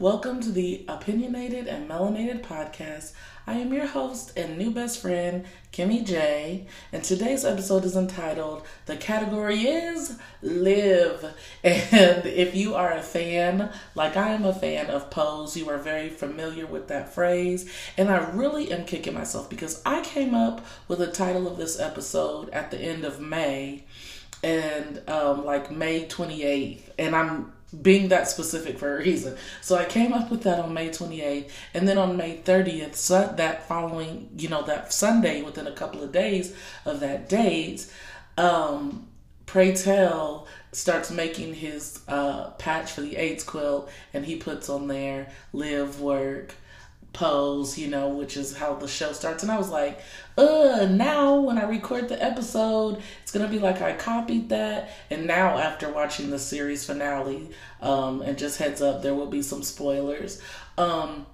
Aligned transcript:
Welcome 0.00 0.40
to 0.40 0.50
the 0.50 0.86
Opinionated 0.88 1.66
and 1.66 1.86
Melanated 1.86 2.40
podcast. 2.40 3.12
I 3.46 3.56
am 3.56 3.70
your 3.70 3.86
host 3.86 4.32
and 4.34 4.56
new 4.56 4.70
best 4.70 5.02
friend, 5.02 5.44
Kimmy 5.74 6.06
J. 6.06 6.64
And 6.90 7.04
today's 7.04 7.44
episode 7.44 7.84
is 7.84 7.94
entitled 7.94 8.64
The 8.86 8.96
Category 8.96 9.60
is 9.60 10.16
Live. 10.40 11.34
And 11.62 12.24
if 12.24 12.54
you 12.54 12.76
are 12.76 12.94
a 12.94 13.02
fan, 13.02 13.70
like 13.94 14.16
I 14.16 14.30
am 14.30 14.46
a 14.46 14.54
fan 14.54 14.86
of 14.86 15.10
Pose, 15.10 15.54
you 15.54 15.68
are 15.68 15.76
very 15.76 16.08
familiar 16.08 16.64
with 16.64 16.88
that 16.88 17.12
phrase. 17.12 17.70
And 17.98 18.08
I 18.08 18.30
really 18.30 18.72
am 18.72 18.86
kicking 18.86 19.12
myself 19.12 19.50
because 19.50 19.82
I 19.84 20.00
came 20.00 20.34
up 20.34 20.64
with 20.88 21.00
the 21.00 21.12
title 21.12 21.46
of 21.46 21.58
this 21.58 21.78
episode 21.78 22.48
at 22.54 22.70
the 22.70 22.78
end 22.78 23.04
of 23.04 23.20
May 23.20 23.84
and 24.42 25.02
um, 25.10 25.44
like 25.44 25.70
May 25.70 26.06
28th. 26.06 26.84
And 26.98 27.14
I'm 27.14 27.52
being 27.82 28.08
that 28.08 28.28
specific 28.28 28.78
for 28.78 28.96
a 28.96 28.98
reason. 28.98 29.36
So 29.60 29.76
I 29.76 29.84
came 29.84 30.12
up 30.12 30.30
with 30.30 30.42
that 30.42 30.58
on 30.58 30.74
May 30.74 30.88
28th. 30.88 31.50
And 31.74 31.86
then 31.86 31.98
on 31.98 32.16
May 32.16 32.38
30th, 32.38 32.96
so 32.96 33.32
that 33.36 33.68
following, 33.68 34.30
you 34.36 34.48
know, 34.48 34.62
that 34.62 34.92
Sunday, 34.92 35.42
within 35.42 35.66
a 35.66 35.72
couple 35.72 36.02
of 36.02 36.12
days 36.12 36.54
of 36.84 37.00
that 37.00 37.28
date, 37.28 37.86
um, 38.36 39.06
Pray 39.46 39.74
Tell 39.74 40.46
starts 40.72 41.10
making 41.10 41.54
his 41.54 42.00
uh, 42.06 42.50
patch 42.50 42.92
for 42.92 43.00
the 43.00 43.16
AIDS 43.16 43.42
quilt 43.42 43.90
and 44.14 44.24
he 44.24 44.36
puts 44.36 44.68
on 44.68 44.86
there 44.86 45.28
live, 45.52 46.00
work, 46.00 46.54
pose, 47.12 47.76
you 47.78 47.88
know, 47.88 48.08
which 48.08 48.36
is 48.36 48.56
how 48.56 48.74
the 48.74 48.88
show 48.88 49.12
starts. 49.12 49.42
And 49.42 49.50
I 49.50 49.58
was 49.58 49.70
like, 49.70 50.00
uh, 50.38 50.86
now 50.90 51.40
when 51.40 51.58
I 51.58 51.64
record 51.64 52.08
the 52.08 52.22
episode, 52.22 53.02
it's 53.22 53.32
gonna 53.32 53.48
be 53.48 53.58
like 53.58 53.82
I 53.82 53.92
copied 53.94 54.48
that. 54.50 54.90
And 55.10 55.26
now 55.26 55.58
after 55.58 55.90
watching 55.92 56.30
the 56.30 56.38
series 56.38 56.84
finale, 56.84 57.50
um, 57.80 58.22
and 58.22 58.38
just 58.38 58.58
heads 58.58 58.80
up, 58.80 59.02
there 59.02 59.14
will 59.14 59.26
be 59.26 59.42
some 59.42 59.62
spoilers. 59.62 60.40
Um, 60.78 61.26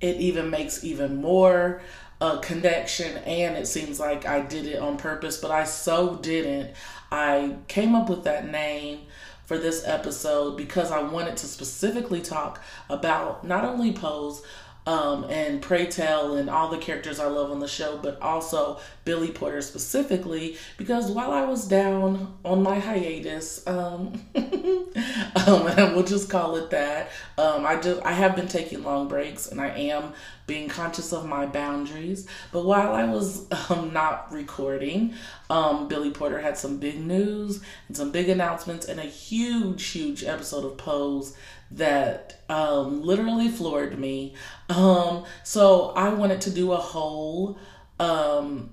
it 0.00 0.16
even 0.16 0.50
makes 0.50 0.84
even 0.84 1.16
more 1.16 1.80
uh, 2.20 2.38
connection, 2.38 3.16
and 3.18 3.56
it 3.56 3.66
seems 3.66 3.98
like 3.98 4.26
I 4.26 4.40
did 4.40 4.66
it 4.66 4.78
on 4.78 4.96
purpose, 4.96 5.38
but 5.38 5.50
I 5.50 5.64
so 5.64 6.16
didn't. 6.16 6.74
I 7.10 7.56
came 7.68 7.94
up 7.94 8.08
with 8.08 8.24
that 8.24 8.50
name 8.50 9.00
for 9.44 9.58
this 9.58 9.86
episode 9.86 10.56
because 10.56 10.90
I 10.90 11.02
wanted 11.02 11.36
to 11.38 11.46
specifically 11.46 12.20
talk 12.20 12.62
about 12.88 13.44
not 13.44 13.64
only 13.64 13.92
Pose, 13.92 14.42
um, 14.86 15.24
and 15.30 15.62
Pray 15.62 15.86
Tell 15.86 16.36
and 16.36 16.50
all 16.50 16.68
the 16.68 16.78
characters 16.78 17.18
I 17.18 17.26
love 17.26 17.50
on 17.50 17.60
the 17.60 17.68
show, 17.68 17.98
but 18.02 18.20
also 18.20 18.78
Billy 19.04 19.30
Porter 19.30 19.62
specifically, 19.62 20.58
because 20.76 21.10
while 21.10 21.32
I 21.32 21.44
was 21.44 21.66
down 21.66 22.36
on 22.44 22.62
my 22.62 22.78
hiatus, 22.78 23.66
um, 23.66 24.20
um, 24.34 25.64
we'll 25.94 26.04
just 26.04 26.28
call 26.28 26.56
it 26.56 26.70
that, 26.70 27.10
um, 27.38 27.64
I 27.64 27.80
just 27.80 28.02
I 28.02 28.12
have 28.12 28.36
been 28.36 28.48
taking 28.48 28.82
long 28.82 29.08
breaks, 29.08 29.48
and 29.48 29.60
I 29.60 29.68
am 29.68 30.12
being 30.46 30.68
conscious 30.68 31.14
of 31.14 31.26
my 31.26 31.46
boundaries. 31.46 32.28
But 32.52 32.66
while 32.66 32.92
I 32.92 33.04
was 33.04 33.46
um, 33.70 33.94
not 33.94 34.30
recording, 34.30 35.14
um, 35.48 35.88
Billy 35.88 36.10
Porter 36.10 36.40
had 36.40 36.58
some 36.58 36.76
big 36.76 37.00
news 37.00 37.62
and 37.88 37.96
some 37.96 38.10
big 38.10 38.28
announcements, 38.28 38.86
and 38.86 39.00
a 39.00 39.04
huge, 39.04 39.86
huge 39.86 40.24
episode 40.24 40.66
of 40.66 40.76
Pose 40.76 41.34
that 41.76 42.40
um, 42.48 43.02
literally 43.02 43.48
floored 43.48 43.98
me. 43.98 44.34
Um, 44.68 45.24
so 45.42 45.92
I 45.96 46.10
wanted 46.10 46.40
to 46.42 46.50
do 46.50 46.72
a 46.72 46.76
whole 46.76 47.58
um, 47.98 48.72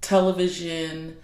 television 0.00 1.18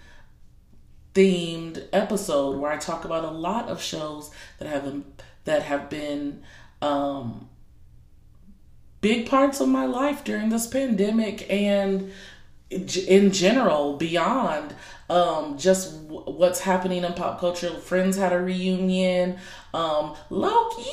themed 1.13 1.87
episode 1.91 2.57
where 2.57 2.71
I 2.71 2.77
talk 2.77 3.05
about 3.05 3.23
a 3.23 3.31
lot 3.31 3.69
of 3.69 3.81
shows 3.81 4.29
that 4.59 4.67
have 4.67 4.83
been, 4.83 5.05
that 5.45 5.63
have 5.63 5.89
been 5.89 6.43
um, 6.81 7.49
big 9.01 9.27
parts 9.27 9.59
of 9.59 9.67
my 9.67 9.85
life 9.85 10.23
during 10.23 10.49
this 10.49 10.67
pandemic 10.67 11.51
and 11.51 12.11
in 12.69 13.31
general 13.31 13.95
beyond 13.97 14.75
um, 15.09 15.57
just 15.57 16.07
w- 16.07 16.31
what's 16.37 16.59
happening 16.59 17.03
in 17.03 17.13
pop 17.13 17.39
culture. 17.39 17.69
Friends 17.69 18.17
had 18.17 18.33
a 18.33 18.39
reunion. 18.39 19.37
Um, 19.73 20.15
Loki, 20.29 20.89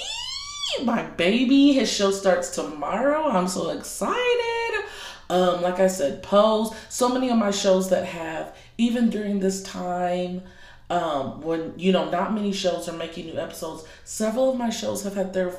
my 0.84 1.02
baby, 1.02 1.72
his 1.72 1.92
show 1.92 2.10
starts 2.10 2.50
tomorrow. 2.50 3.28
I'm 3.28 3.48
so 3.48 3.70
excited. 3.70 4.84
Um, 5.30 5.62
like 5.62 5.80
I 5.80 5.88
said, 5.88 6.22
Pose. 6.22 6.74
So 6.88 7.08
many 7.08 7.30
of 7.30 7.38
my 7.38 7.50
shows 7.50 7.90
that 7.90 8.04
have, 8.06 8.54
even 8.78 9.10
during 9.10 9.40
this 9.40 9.62
time, 9.62 10.42
um, 10.90 11.40
when 11.40 11.72
you 11.78 11.92
know 11.92 12.10
not 12.10 12.34
many 12.34 12.52
shows 12.52 12.88
are 12.88 12.96
making 12.96 13.26
new 13.26 13.38
episodes. 13.38 13.84
Several 14.04 14.50
of 14.50 14.58
my 14.58 14.70
shows 14.70 15.02
have 15.04 15.14
had 15.14 15.32
their 15.32 15.52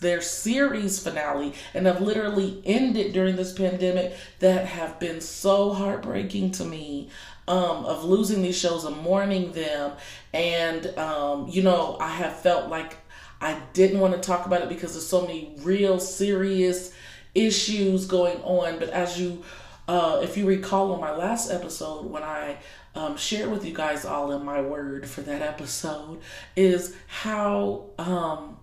their 0.00 0.20
series 0.20 0.98
finale 1.02 1.52
and 1.74 1.86
have 1.86 2.00
literally 2.00 2.62
ended 2.64 3.12
during 3.12 3.36
this 3.36 3.52
pandemic 3.52 4.14
that 4.38 4.66
have 4.66 4.98
been 4.98 5.20
so 5.20 5.72
heartbreaking 5.72 6.50
to 6.50 6.64
me 6.64 7.08
um, 7.48 7.84
of 7.84 8.04
losing 8.04 8.42
these 8.42 8.58
shows 8.58 8.84
and 8.84 8.96
mourning 8.98 9.52
them. 9.52 9.92
And, 10.32 10.86
um, 10.98 11.48
you 11.48 11.62
know, 11.62 11.96
I 12.00 12.08
have 12.08 12.40
felt 12.40 12.68
like 12.68 12.96
I 13.40 13.58
didn't 13.72 14.00
want 14.00 14.14
to 14.14 14.20
talk 14.20 14.46
about 14.46 14.62
it 14.62 14.68
because 14.68 14.92
there's 14.92 15.06
so 15.06 15.22
many 15.22 15.54
real 15.58 16.00
serious 16.00 16.92
issues 17.34 18.06
going 18.06 18.38
on. 18.42 18.78
But 18.78 18.90
as 18.90 19.20
you, 19.20 19.44
uh, 19.88 20.20
if 20.22 20.36
you 20.36 20.46
recall 20.46 20.92
on 20.92 21.00
my 21.00 21.14
last 21.14 21.50
episode, 21.50 22.06
when 22.06 22.22
I 22.22 22.56
um, 22.94 23.16
shared 23.16 23.50
with 23.50 23.64
you 23.64 23.74
guys 23.74 24.04
all 24.04 24.32
in 24.32 24.44
my 24.44 24.60
word 24.60 25.06
for 25.06 25.20
that 25.22 25.42
episode, 25.42 26.20
is 26.56 26.96
how 27.06 27.90
um, 27.98 28.56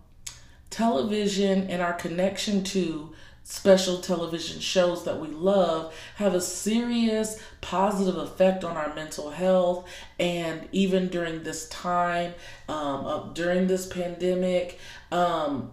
television 0.70 1.70
and 1.70 1.82
our 1.82 1.94
connection 1.94 2.64
to 2.64 3.13
special 3.44 4.00
television 4.00 4.60
shows 4.60 5.04
that 5.04 5.20
we 5.20 5.28
love 5.28 5.94
have 6.16 6.34
a 6.34 6.42
serious 6.42 7.40
positive 7.62 8.18
effect 8.18 8.64
on 8.64 8.78
our 8.78 8.94
mental 8.96 9.30
health. 9.32 9.88
And 10.20 10.68
even 10.72 11.10
during 11.10 11.44
this 11.44 11.68
time 11.70 12.34
um, 12.70 13.06
uh, 13.06 13.20
during 13.34 13.68
this 13.68 13.86
pandemic 13.86 14.80
um, 15.12 15.72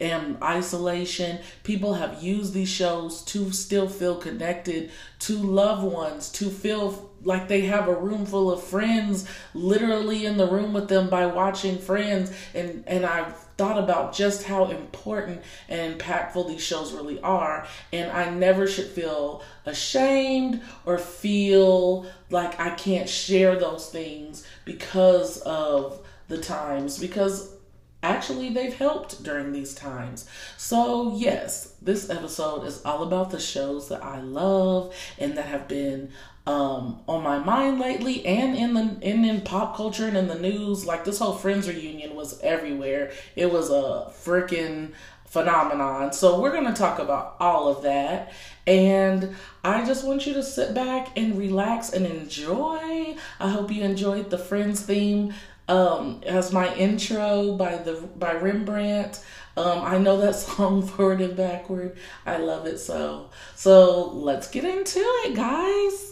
and 0.00 0.42
isolation 0.42 1.38
people 1.62 1.94
have 1.94 2.22
used 2.22 2.54
these 2.54 2.68
shows 2.68 3.22
to 3.22 3.52
still 3.52 3.88
feel 3.88 4.16
connected 4.16 4.90
to 5.20 5.36
loved 5.36 5.84
ones 5.84 6.30
to 6.30 6.48
feel 6.48 7.09
like 7.22 7.48
they 7.48 7.62
have 7.62 7.88
a 7.88 7.94
room 7.94 8.24
full 8.24 8.50
of 8.50 8.62
friends 8.62 9.28
literally 9.54 10.26
in 10.26 10.36
the 10.36 10.46
room 10.46 10.72
with 10.72 10.88
them 10.88 11.08
by 11.08 11.26
watching 11.26 11.78
friends 11.78 12.32
and 12.54 12.84
and 12.86 13.04
I've 13.04 13.36
thought 13.56 13.78
about 13.78 14.14
just 14.14 14.44
how 14.44 14.70
important 14.70 15.42
and 15.68 15.98
impactful 15.98 16.48
these 16.48 16.62
shows 16.62 16.92
really 16.92 17.20
are 17.20 17.66
and 17.92 18.10
I 18.10 18.30
never 18.30 18.66
should 18.66 18.86
feel 18.86 19.42
ashamed 19.66 20.62
or 20.86 20.96
feel 20.96 22.06
like 22.30 22.58
I 22.58 22.70
can't 22.70 23.08
share 23.08 23.56
those 23.56 23.90
things 23.90 24.46
because 24.64 25.38
of 25.42 26.00
the 26.28 26.38
times 26.38 26.98
because 26.98 27.54
actually 28.02 28.50
they've 28.50 28.76
helped 28.76 29.22
during 29.22 29.52
these 29.52 29.74
times. 29.74 30.28
So, 30.56 31.16
yes, 31.16 31.74
this 31.82 32.08
episode 32.08 32.64
is 32.64 32.82
all 32.84 33.02
about 33.02 33.30
the 33.30 33.40
shows 33.40 33.88
that 33.88 34.02
I 34.02 34.20
love 34.20 34.94
and 35.18 35.36
that 35.36 35.46
have 35.46 35.68
been 35.68 36.10
um, 36.46 37.00
on 37.06 37.22
my 37.22 37.38
mind 37.38 37.78
lately 37.78 38.24
and 38.24 38.56
in 38.56 38.74
the 38.74 38.98
in, 39.02 39.24
in 39.24 39.42
pop 39.42 39.76
culture 39.76 40.06
and 40.06 40.16
in 40.16 40.28
the 40.28 40.38
news. 40.38 40.86
Like 40.86 41.04
this 41.04 41.18
whole 41.18 41.34
Friends 41.34 41.68
reunion 41.68 42.14
was 42.14 42.40
everywhere. 42.40 43.12
It 43.36 43.50
was 43.50 43.70
a 43.70 44.10
freaking 44.24 44.92
phenomenon. 45.26 46.12
So 46.12 46.40
we're 46.40 46.52
gonna 46.52 46.74
talk 46.74 46.98
about 46.98 47.36
all 47.38 47.68
of 47.68 47.82
that. 47.82 48.32
And 48.66 49.34
I 49.64 49.84
just 49.84 50.04
want 50.04 50.26
you 50.26 50.34
to 50.34 50.42
sit 50.42 50.74
back 50.74 51.16
and 51.16 51.38
relax 51.38 51.92
and 51.92 52.06
enjoy. 52.06 53.16
I 53.38 53.48
hope 53.48 53.70
you 53.70 53.82
enjoyed 53.82 54.30
the 54.30 54.38
Friends 54.38 54.80
theme 54.80 55.32
um, 55.68 56.20
as 56.26 56.52
my 56.52 56.74
intro 56.74 57.54
by 57.54 57.76
the 57.76 57.94
by 58.16 58.32
Rembrandt. 58.34 59.24
Um, 59.56 59.80
I 59.82 59.98
know 59.98 60.16
that 60.18 60.34
song 60.36 60.82
forward 60.82 61.20
and 61.20 61.36
backward. 61.36 61.96
I 62.26 62.38
love 62.38 62.66
it 62.66 62.78
so. 62.78 63.30
So 63.54 64.10
let's 64.10 64.48
get 64.48 64.64
into 64.64 64.98
it, 64.98 65.36
guys. 65.36 66.09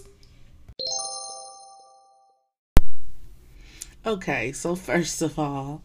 Okay, 4.07 4.53
so 4.53 4.77
first 4.77 5.23
of 5.23 5.39
all, 5.41 5.83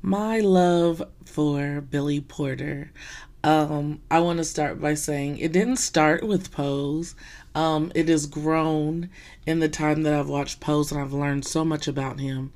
my 0.00 0.38
love 0.38 1.02
for 1.24 1.80
Billy 1.80 2.20
Porter. 2.20 2.92
Um, 3.42 4.00
I 4.08 4.20
want 4.20 4.38
to 4.38 4.44
start 4.44 4.80
by 4.80 4.94
saying 4.94 5.38
it 5.38 5.50
didn't 5.50 5.78
start 5.78 6.22
with 6.22 6.52
Pose. 6.52 7.16
Um, 7.56 7.90
it 7.96 8.08
has 8.08 8.26
grown 8.26 9.10
in 9.44 9.58
the 9.58 9.68
time 9.68 10.04
that 10.04 10.14
I've 10.14 10.28
watched 10.28 10.60
Pose 10.60 10.92
and 10.92 11.00
I've 11.00 11.12
learned 11.12 11.44
so 11.44 11.64
much 11.64 11.88
about 11.88 12.20
him. 12.20 12.52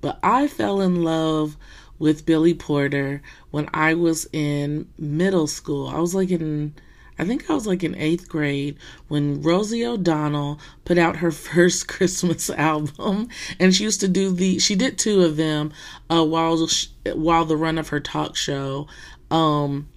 But 0.00 0.18
I 0.22 0.48
fell 0.48 0.80
in 0.80 1.04
love 1.04 1.58
with 1.98 2.24
Billy 2.24 2.54
Porter 2.54 3.20
when 3.50 3.68
I 3.74 3.92
was 3.92 4.26
in 4.32 4.88
middle 4.96 5.46
school. 5.46 5.88
I 5.88 6.00
was 6.00 6.14
like 6.14 6.30
in 6.30 6.74
I 7.22 7.24
think 7.24 7.48
I 7.48 7.54
was 7.54 7.68
like 7.68 7.84
in 7.84 7.94
eighth 7.94 8.28
grade 8.28 8.76
when 9.06 9.42
Rosie 9.42 9.86
O'Donnell 9.86 10.58
put 10.84 10.98
out 10.98 11.18
her 11.18 11.30
first 11.30 11.86
Christmas 11.86 12.50
album, 12.50 13.28
and 13.60 13.72
she 13.72 13.84
used 13.84 14.00
to 14.00 14.08
do 14.08 14.32
the. 14.32 14.58
She 14.58 14.74
did 14.74 14.98
two 14.98 15.22
of 15.22 15.36
them 15.36 15.72
uh, 16.10 16.24
while 16.24 16.68
while 17.14 17.44
the 17.44 17.56
run 17.56 17.78
of 17.78 17.90
her 17.90 18.00
talk 18.00 18.34
show. 18.34 18.88
Um, 19.30 19.88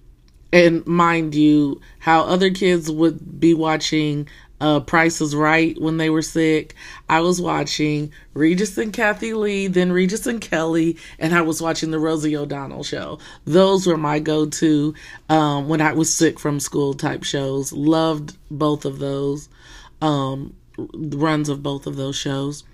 and 0.52 0.86
mind 0.86 1.34
you, 1.34 1.80
how 1.98 2.22
other 2.22 2.50
kids 2.50 2.88
would 2.92 3.40
be 3.40 3.54
watching 3.54 4.28
uh, 4.60 4.80
Price 4.80 5.20
is 5.20 5.34
Right 5.34 5.80
when 5.80 5.96
they 5.96 6.10
were 6.10 6.22
sick. 6.22 6.74
I 7.08 7.20
was 7.20 7.40
watching 7.40 8.12
Regis 8.34 8.78
and 8.78 8.92
Kathie 8.92 9.34
Lee, 9.34 9.66
then 9.66 9.92
Regis 9.92 10.26
and 10.26 10.40
Kelly, 10.40 10.96
and 11.18 11.34
I 11.34 11.42
was 11.42 11.60
watching 11.60 11.90
the 11.90 11.98
Rosie 11.98 12.36
O'Donnell 12.36 12.84
show. 12.84 13.18
Those 13.44 13.86
were 13.86 13.96
my 13.96 14.18
go 14.18 14.46
to 14.46 14.94
um, 15.28 15.68
when 15.68 15.80
I 15.80 15.92
was 15.92 16.12
sick 16.12 16.38
from 16.38 16.60
school 16.60 16.94
type 16.94 17.24
shows. 17.24 17.72
Loved 17.72 18.36
both 18.50 18.84
of 18.84 18.98
those 18.98 19.48
um, 20.00 20.54
runs 20.78 21.48
of 21.48 21.62
both 21.62 21.86
of 21.86 21.96
those 21.96 22.16
shows. 22.16 22.64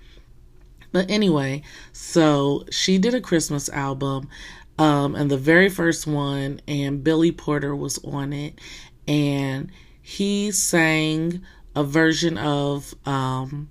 But 0.91 1.09
anyway, 1.09 1.63
so 1.91 2.65
she 2.69 2.97
did 2.97 3.15
a 3.15 3.21
Christmas 3.21 3.67
album. 3.69 4.29
Um, 4.77 5.15
and 5.15 5.29
the 5.29 5.37
very 5.37 5.69
first 5.69 6.07
one, 6.07 6.61
and 6.67 7.03
Billy 7.03 7.31
Porter 7.31 7.75
was 7.75 7.99
on 8.03 8.33
it, 8.33 8.59
and 9.07 9.71
he 10.01 10.51
sang 10.51 11.41
a 11.75 11.83
version 11.83 12.37
of 12.37 12.93
um, 13.05 13.69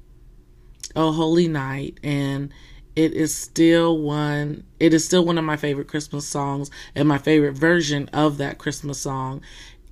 "Oh 0.96 1.12
Holy 1.12 1.48
Night," 1.48 1.98
and 2.02 2.52
it 2.96 3.12
is 3.14 3.34
still 3.34 3.98
one. 3.98 4.64
It 4.80 4.92
is 4.92 5.04
still 5.04 5.24
one 5.24 5.38
of 5.38 5.44
my 5.44 5.56
favorite 5.56 5.88
Christmas 5.88 6.26
songs, 6.26 6.70
and 6.94 7.08
my 7.08 7.18
favorite 7.18 7.54
version 7.54 8.08
of 8.12 8.38
that 8.38 8.58
Christmas 8.58 8.98
song. 8.98 9.40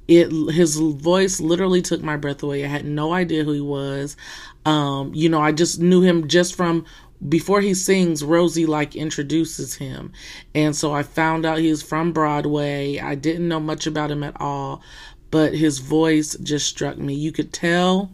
It 0.09 0.31
his 0.53 0.77
voice 0.77 1.41
literally 1.41 1.83
took 1.83 2.03
my 2.03 2.17
breath 2.17 2.43
away. 2.43 2.65
I 2.65 2.69
had 2.69 2.85
no 2.85 3.13
idea 3.13 3.45
who 3.45 3.53
he 3.53 3.61
was. 3.61 4.17
Um, 4.65 5.13
you 5.15 5.29
know, 5.29 5.41
I 5.41 5.53
just 5.53 5.81
knew 5.81 6.03
him 6.03 6.29
just 6.29 6.55
from 6.55 6.85
before 7.29 7.61
he 7.61 7.75
sings, 7.75 8.25
Rosie 8.25 8.67
like 8.67 8.97
introduces 8.97 9.75
him. 9.75 10.13
And 10.55 10.75
so 10.75 10.93
I 10.93 11.03
found 11.03 11.45
out 11.45 11.59
he 11.59 11.71
was 11.71 11.83
from 11.83 12.13
Broadway. 12.13 12.99
I 12.99 13.15
didn't 13.15 13.49
know 13.49 13.61
much 13.61 13.87
about 13.87 14.11
him 14.11 14.23
at 14.23 14.41
all, 14.41 14.83
but 15.31 15.55
his 15.55 15.79
voice 15.79 16.37
just 16.43 16.67
struck 16.67 16.99
me. 16.99 17.15
You 17.15 17.33
could 17.33 17.53
tell 17.53 18.11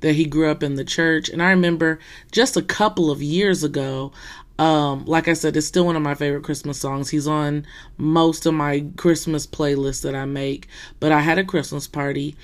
that 0.00 0.14
he 0.14 0.24
grew 0.24 0.50
up 0.50 0.62
in 0.62 0.74
the 0.74 0.84
church. 0.84 1.28
And 1.28 1.42
I 1.42 1.50
remember 1.50 1.98
just 2.30 2.56
a 2.56 2.62
couple 2.62 3.10
of 3.10 3.22
years 3.22 3.64
ago, 3.64 4.12
um, 4.58 5.04
like 5.06 5.28
I 5.28 5.32
said, 5.32 5.56
it's 5.56 5.66
still 5.66 5.86
one 5.86 5.96
of 5.96 6.02
my 6.02 6.14
favorite 6.14 6.44
Christmas 6.44 6.78
songs. 6.78 7.10
He's 7.10 7.26
on 7.26 7.66
most 7.96 8.44
of 8.44 8.54
my 8.54 8.84
Christmas 8.96 9.46
playlists 9.46 10.02
that 10.02 10.14
I 10.14 10.24
make. 10.24 10.68
But 11.00 11.12
I 11.12 11.20
had 11.20 11.38
a 11.38 11.44
Christmas 11.44 11.86
party 11.86 12.36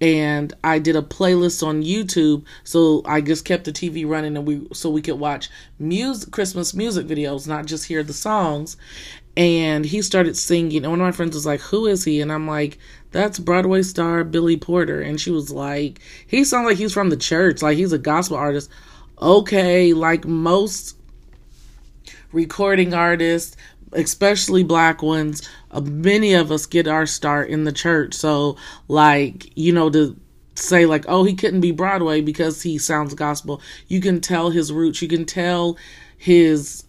and 0.00 0.52
I 0.62 0.78
did 0.78 0.94
a 0.94 1.02
playlist 1.02 1.66
on 1.66 1.82
YouTube. 1.82 2.44
So 2.64 3.02
I 3.04 3.20
just 3.20 3.44
kept 3.44 3.64
the 3.64 3.72
TV 3.72 4.08
running 4.08 4.36
and 4.36 4.46
we 4.46 4.66
so 4.72 4.90
we 4.90 5.02
could 5.02 5.18
watch 5.18 5.48
music 5.78 6.32
Christmas 6.32 6.74
music 6.74 7.06
videos, 7.06 7.48
not 7.48 7.66
just 7.66 7.86
hear 7.86 8.02
the 8.02 8.12
songs. 8.12 8.76
And 9.38 9.84
he 9.84 10.00
started 10.00 10.34
singing, 10.34 10.82
and 10.82 10.90
one 10.90 10.98
of 10.98 11.04
my 11.04 11.12
friends 11.12 11.34
was 11.34 11.44
like, 11.44 11.60
"Who 11.60 11.84
is 11.84 12.04
he?" 12.04 12.22
And 12.22 12.32
I'm 12.32 12.48
like, 12.48 12.78
"That's 13.16 13.38
Broadway 13.38 13.80
star 13.80 14.24
Billy 14.24 14.58
Porter." 14.58 15.00
And 15.00 15.18
she 15.18 15.30
was 15.30 15.50
like, 15.50 16.00
"He 16.26 16.44
sounds 16.44 16.66
like 16.66 16.76
he's 16.76 16.92
from 16.92 17.08
the 17.08 17.16
church, 17.16 17.62
like 17.62 17.78
he's 17.78 17.92
a 17.92 17.98
gospel 17.98 18.36
artist." 18.36 18.68
Okay, 19.20 19.94
like 19.94 20.26
most 20.26 20.96
recording 22.30 22.92
artists, 22.92 23.56
especially 23.92 24.62
black 24.62 25.02
ones, 25.02 25.48
uh, 25.70 25.80
many 25.80 26.34
of 26.34 26.52
us 26.52 26.66
get 26.66 26.86
our 26.86 27.06
start 27.06 27.48
in 27.48 27.64
the 27.64 27.72
church. 27.72 28.12
So, 28.12 28.56
like, 28.88 29.56
you 29.56 29.72
know, 29.72 29.88
to 29.90 30.14
say, 30.54 30.84
like, 30.84 31.06
oh, 31.08 31.24
he 31.24 31.34
couldn't 31.34 31.60
be 31.62 31.70
Broadway 31.70 32.20
because 32.20 32.62
he 32.62 32.76
sounds 32.76 33.14
gospel, 33.14 33.62
you 33.88 34.00
can 34.00 34.20
tell 34.20 34.50
his 34.50 34.72
roots, 34.72 35.00
you 35.00 35.08
can 35.08 35.24
tell 35.24 35.78
his 36.18 36.84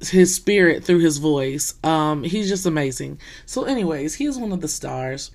his 0.00 0.34
spirit 0.34 0.84
through 0.84 1.00
his 1.00 1.18
voice. 1.18 1.74
Um, 1.84 2.22
he's 2.22 2.48
just 2.48 2.66
amazing. 2.66 3.18
So, 3.44 3.64
anyways, 3.64 4.14
he 4.14 4.26
is 4.26 4.38
one 4.38 4.52
of 4.52 4.60
the 4.60 4.68
stars 4.68 5.30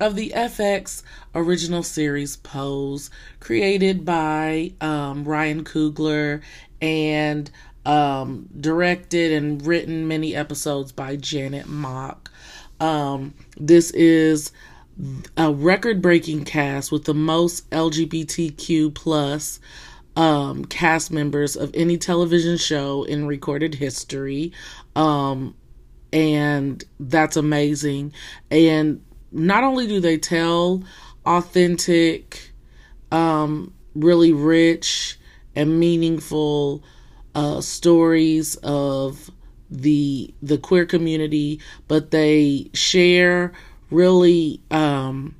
of 0.00 0.16
the 0.16 0.32
FX 0.34 1.02
original 1.34 1.82
series 1.82 2.36
Pose, 2.36 3.10
created 3.38 4.04
by 4.04 4.72
um, 4.80 5.24
Ryan 5.24 5.62
Coogler 5.62 6.40
and 6.80 7.50
um, 7.84 8.48
directed 8.58 9.32
and 9.32 9.64
written 9.64 10.08
many 10.08 10.34
episodes 10.34 10.92
by 10.92 11.16
Janet 11.16 11.66
Mock. 11.66 12.30
Um, 12.80 13.34
this 13.58 13.90
is 13.90 14.52
a 15.36 15.52
record-breaking 15.52 16.44
cast 16.44 16.90
with 16.90 17.04
the 17.04 17.14
most 17.14 17.68
LGBTQ 17.70 18.94
plus 18.94 19.60
um, 20.16 20.64
cast 20.64 21.10
members 21.10 21.56
of 21.56 21.70
any 21.74 21.96
television 21.96 22.56
show 22.56 23.04
in 23.04 23.26
recorded 23.26 23.74
history. 23.74 24.52
Um, 24.96 25.54
and 26.12 26.84
that's 26.98 27.36
amazing. 27.36 28.12
And 28.50 29.04
not 29.32 29.64
only 29.64 29.86
do 29.86 30.00
they 30.00 30.18
tell 30.18 30.82
authentic, 31.24 32.52
um, 33.12 33.72
really 33.94 34.32
rich 34.32 35.18
and 35.54 35.78
meaningful 35.78 36.82
uh, 37.34 37.60
stories 37.60 38.56
of 38.56 39.30
the 39.70 40.34
the 40.42 40.58
queer 40.58 40.84
community, 40.84 41.60
but 41.86 42.10
they 42.10 42.70
share 42.74 43.52
really 43.90 44.60
um, 44.70 45.36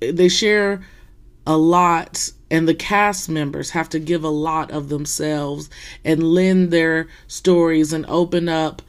they 0.00 0.28
share 0.28 0.82
a 1.46 1.56
lot 1.56 2.30
and 2.50 2.66
the 2.66 2.74
cast 2.74 3.28
members 3.28 3.70
have 3.70 3.88
to 3.90 3.98
give 3.98 4.24
a 4.24 4.28
lot 4.28 4.70
of 4.70 4.88
themselves 4.88 5.70
and 6.04 6.22
lend 6.22 6.70
their 6.70 7.08
stories 7.26 7.92
and 7.92 8.04
open 8.06 8.48
up 8.48 8.82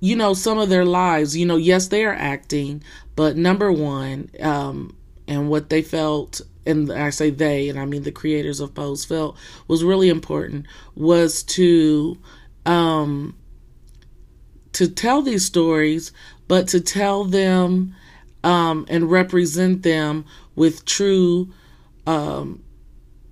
you 0.00 0.16
know 0.16 0.34
some 0.34 0.58
of 0.58 0.68
their 0.68 0.84
lives. 0.84 1.36
You 1.36 1.46
know 1.46 1.56
yes 1.56 1.88
they 1.88 2.04
are 2.04 2.14
acting 2.14 2.82
but 3.16 3.36
number 3.36 3.72
one 3.72 4.30
um 4.40 4.96
and 5.26 5.48
what 5.48 5.70
they 5.70 5.82
felt 5.82 6.40
and 6.66 6.90
I 6.90 7.10
say 7.10 7.30
they, 7.30 7.68
and 7.68 7.78
I 7.78 7.84
mean 7.84 8.02
the 8.02 8.12
creators 8.12 8.60
of 8.60 8.74
Pose 8.74 9.04
felt 9.04 9.36
was 9.68 9.84
really 9.84 10.08
important 10.08 10.66
was 10.94 11.42
to 11.44 12.18
um, 12.66 13.36
to 14.72 14.88
tell 14.88 15.22
these 15.22 15.44
stories, 15.44 16.12
but 16.48 16.68
to 16.68 16.80
tell 16.80 17.24
them 17.24 17.94
um, 18.42 18.86
and 18.88 19.10
represent 19.10 19.82
them 19.82 20.24
with 20.56 20.84
true 20.84 21.52
um, 22.06 22.62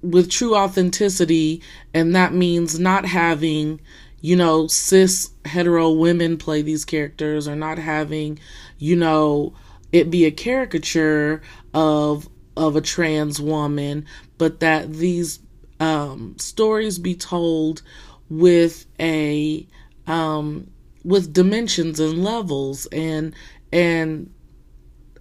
with 0.03 0.31
true 0.31 0.55
authenticity, 0.57 1.63
and 1.95 2.15
that 2.15 2.35
means 2.35 2.79
not 2.79 3.05
having 3.07 3.81
you 4.21 4.37
know 4.37 4.67
cis 4.67 5.31
hetero 5.45 5.91
women 5.91 6.37
play 6.37 6.63
these 6.63 6.85
characters 6.85 7.49
or 7.49 7.57
not 7.57 7.79
having 7.79 8.39
you 8.79 8.95
know 8.95 9.53
it 9.93 10.11
be 10.11 10.25
a 10.25 10.31
caricature 10.31 11.43
of 11.75 12.29
of 12.57 12.77
a 12.77 12.81
trans 12.81 13.41
woman, 13.41 14.07
but 14.39 14.61
that 14.61 14.93
these 14.93 15.41
um, 15.81 16.37
stories 16.39 16.99
be 16.99 17.15
told 17.15 17.83
with 18.29 18.87
a 19.01 19.67
um, 20.07 20.71
with 21.05 21.33
dimensions 21.33 22.01
and 22.01 22.23
levels 22.23 22.87
and 22.87 23.35
and 23.73 24.33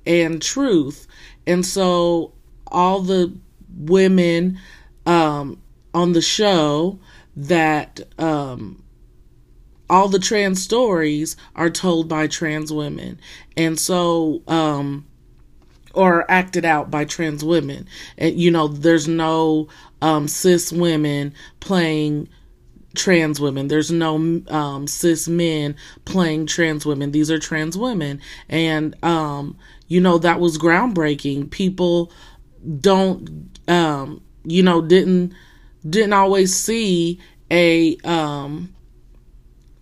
and 0.06 0.42
truth. 0.42 1.08
And 1.48 1.66
so 1.66 2.34
all 2.68 3.02
the 3.02 3.34
women 3.76 4.60
um, 5.06 5.62
on 5.94 6.14
the 6.14 6.22
show 6.22 7.00
that 7.36 8.02
um, 8.20 8.84
all 9.90 10.08
the 10.08 10.20
trans 10.20 10.62
stories 10.62 11.36
are 11.56 11.70
told 11.70 12.08
by 12.08 12.28
trans 12.28 12.72
women. 12.72 13.20
And 13.58 13.80
so 13.80 14.42
um, 14.48 15.06
or 15.94 16.30
acted 16.30 16.66
out 16.66 16.90
by 16.90 17.06
trans 17.06 17.44
women. 17.44 17.88
And, 18.18 18.40
you 18.40 18.52
know, 18.52 18.68
there's 18.68 19.08
no 19.08 19.68
um, 20.02 20.28
cis 20.28 20.72
women 20.72 21.34
playing 21.60 22.30
trans 22.96 23.40
women. 23.40 23.68
There's 23.68 23.92
no 23.92 24.42
um, 24.50 24.88
cis 24.88 25.28
men 25.28 25.76
playing 26.06 26.46
trans 26.46 26.86
women. 26.86 27.12
These 27.12 27.32
are 27.32 27.40
trans 27.40 27.78
women. 27.78 28.22
And, 28.50 28.96
um, 29.04 29.58
you 29.88 30.00
know, 30.00 30.18
that 30.18 30.40
was 30.40 30.58
groundbreaking. 30.58 31.52
People 31.52 32.12
don't, 32.80 33.51
um, 33.68 34.22
you 34.44 34.64
know, 34.64 34.82
didn't, 34.82 35.34
didn't 35.88 36.14
always 36.14 36.56
see 36.56 37.20
a, 37.50 37.98
um, 37.98 38.74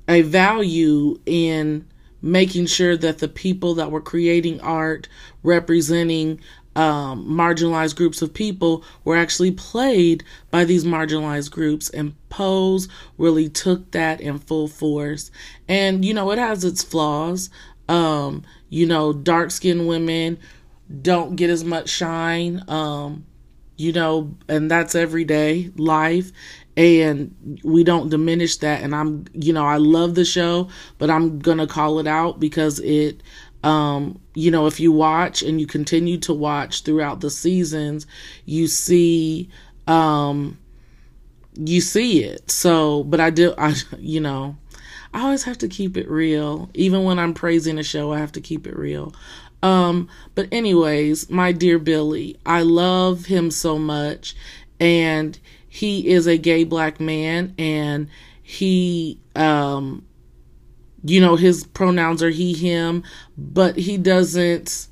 a 0.07 0.21
value 0.21 1.19
in 1.25 1.85
making 2.21 2.65
sure 2.65 2.97
that 2.97 3.19
the 3.19 3.27
people 3.27 3.75
that 3.75 3.91
were 3.91 4.01
creating 4.01 4.59
art 4.61 5.07
representing 5.43 6.39
um, 6.75 7.25
marginalized 7.27 7.95
groups 7.95 8.21
of 8.21 8.33
people 8.33 8.83
were 9.03 9.17
actually 9.17 9.51
played 9.51 10.23
by 10.51 10.63
these 10.63 10.83
marginalized 10.85 11.51
groups. 11.51 11.89
And 11.89 12.15
Pose 12.29 12.87
really 13.17 13.49
took 13.49 13.91
that 13.91 14.21
in 14.21 14.39
full 14.39 14.67
force. 14.67 15.31
And, 15.67 16.05
you 16.05 16.13
know, 16.13 16.31
it 16.31 16.39
has 16.39 16.63
its 16.63 16.83
flaws. 16.83 17.49
Um, 17.87 18.43
you 18.69 18.85
know, 18.85 19.13
dark 19.13 19.51
skinned 19.51 19.87
women 19.87 20.37
don't 21.01 21.35
get 21.35 21.49
as 21.49 21.63
much 21.63 21.89
shine. 21.89 22.63
Um, 22.67 23.25
you 23.79 23.93
know, 23.93 24.35
and 24.49 24.69
that's 24.69 24.93
everyday 24.93 25.71
life. 25.77 26.33
And 26.75 27.59
we 27.63 27.85
don't 27.85 28.09
diminish 28.09 28.57
that. 28.57 28.83
And 28.83 28.93
I'm, 28.93 29.23
you 29.33 29.53
know, 29.53 29.65
I 29.65 29.77
love 29.77 30.15
the 30.15 30.25
show, 30.25 30.67
but 30.97 31.09
I'm 31.09 31.39
going 31.39 31.59
to 31.59 31.67
call 31.67 31.99
it 31.99 32.07
out 32.07 32.41
because 32.41 32.79
it, 32.81 33.23
um, 33.63 34.19
you 34.33 34.51
know, 34.51 34.67
if 34.67 34.81
you 34.81 34.91
watch 34.91 35.41
and 35.41 35.61
you 35.61 35.65
continue 35.65 36.17
to 36.19 36.33
watch 36.33 36.83
throughout 36.83 37.21
the 37.21 37.29
seasons, 37.29 38.05
you 38.43 38.67
see, 38.67 39.49
um, 39.87 40.57
you 41.55 41.79
see 41.79 42.25
it. 42.25 42.51
So, 42.51 43.05
but 43.05 43.21
I 43.21 43.29
do, 43.29 43.53
I, 43.57 43.75
you 43.97 44.19
know, 44.19 44.57
I 45.13 45.21
always 45.21 45.43
have 45.43 45.57
to 45.59 45.69
keep 45.69 45.95
it 45.95 46.09
real. 46.09 46.69
Even 46.73 47.05
when 47.05 47.17
I'm 47.17 47.33
praising 47.33 47.79
a 47.79 47.83
show, 47.83 48.11
I 48.11 48.19
have 48.19 48.33
to 48.33 48.41
keep 48.41 48.67
it 48.67 48.77
real. 48.77 49.13
Um, 49.61 50.07
but 50.35 50.47
anyways, 50.51 51.29
my 51.29 51.51
dear 51.51 51.79
Billy, 51.79 52.39
I 52.45 52.61
love 52.61 53.25
him 53.25 53.51
so 53.51 53.77
much 53.77 54.35
and 54.79 55.37
he 55.67 56.07
is 56.09 56.27
a 56.27 56.37
gay 56.37 56.63
black 56.63 56.99
man 56.99 57.53
and 57.57 58.07
he 58.41 59.19
um 59.35 60.05
you 61.03 61.21
know 61.21 61.35
his 61.35 61.63
pronouns 61.63 62.21
are 62.23 62.29
he 62.29 62.53
him, 62.53 63.03
but 63.37 63.77
he 63.77 63.97
doesn't 63.97 64.87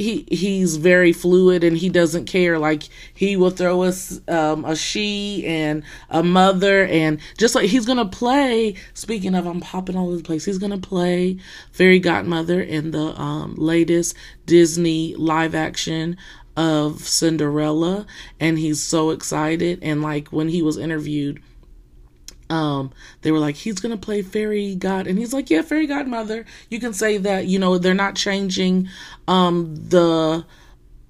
he 0.00 0.26
he's 0.30 0.76
very 0.76 1.12
fluid 1.12 1.62
and 1.62 1.76
he 1.76 1.88
doesn't 1.88 2.24
care. 2.24 2.58
Like 2.58 2.84
he 3.12 3.36
will 3.36 3.50
throw 3.50 3.82
us 3.82 4.20
um, 4.28 4.64
a 4.64 4.74
she 4.74 5.44
and 5.46 5.82
a 6.08 6.22
mother 6.22 6.86
and 6.86 7.20
just 7.36 7.54
like 7.54 7.68
he's 7.68 7.86
gonna 7.86 8.08
play 8.08 8.74
speaking 8.94 9.34
of 9.34 9.46
i'm 9.46 9.60
popping 9.60 9.96
all 9.96 10.08
over 10.08 10.16
the 10.16 10.22
place. 10.22 10.44
He's 10.44 10.58
gonna 10.58 10.78
play 10.78 11.38
fairy 11.72 11.98
godmother 11.98 12.60
in 12.62 12.90
the 12.90 13.20
um, 13.20 13.54
latest 13.56 14.16
disney 14.46 15.14
live 15.16 15.54
action 15.54 16.16
of 16.56 17.00
cinderella. 17.00 18.06
And 18.38 18.58
he's 18.58 18.82
so 18.82 19.10
excited. 19.10 19.80
And 19.82 20.02
like 20.02 20.28
when 20.28 20.48
he 20.48 20.62
was 20.62 20.78
interviewed 20.78 21.42
um 22.50 22.92
they 23.22 23.30
were 23.30 23.38
like 23.38 23.56
he's 23.56 23.80
gonna 23.80 23.96
play 23.96 24.22
fairy 24.22 24.74
god 24.74 25.06
and 25.06 25.18
he's 25.18 25.32
like 25.32 25.50
yeah 25.50 25.62
fairy 25.62 25.86
godmother. 25.86 26.44
You 26.68 26.80
can 26.80 26.92
say 26.92 27.16
that 27.18 27.46
you 27.46 27.58
know 27.58 27.78
they're 27.78 27.94
not 27.94 28.16
changing 28.16 28.88
um 29.28 29.74
the 29.88 30.44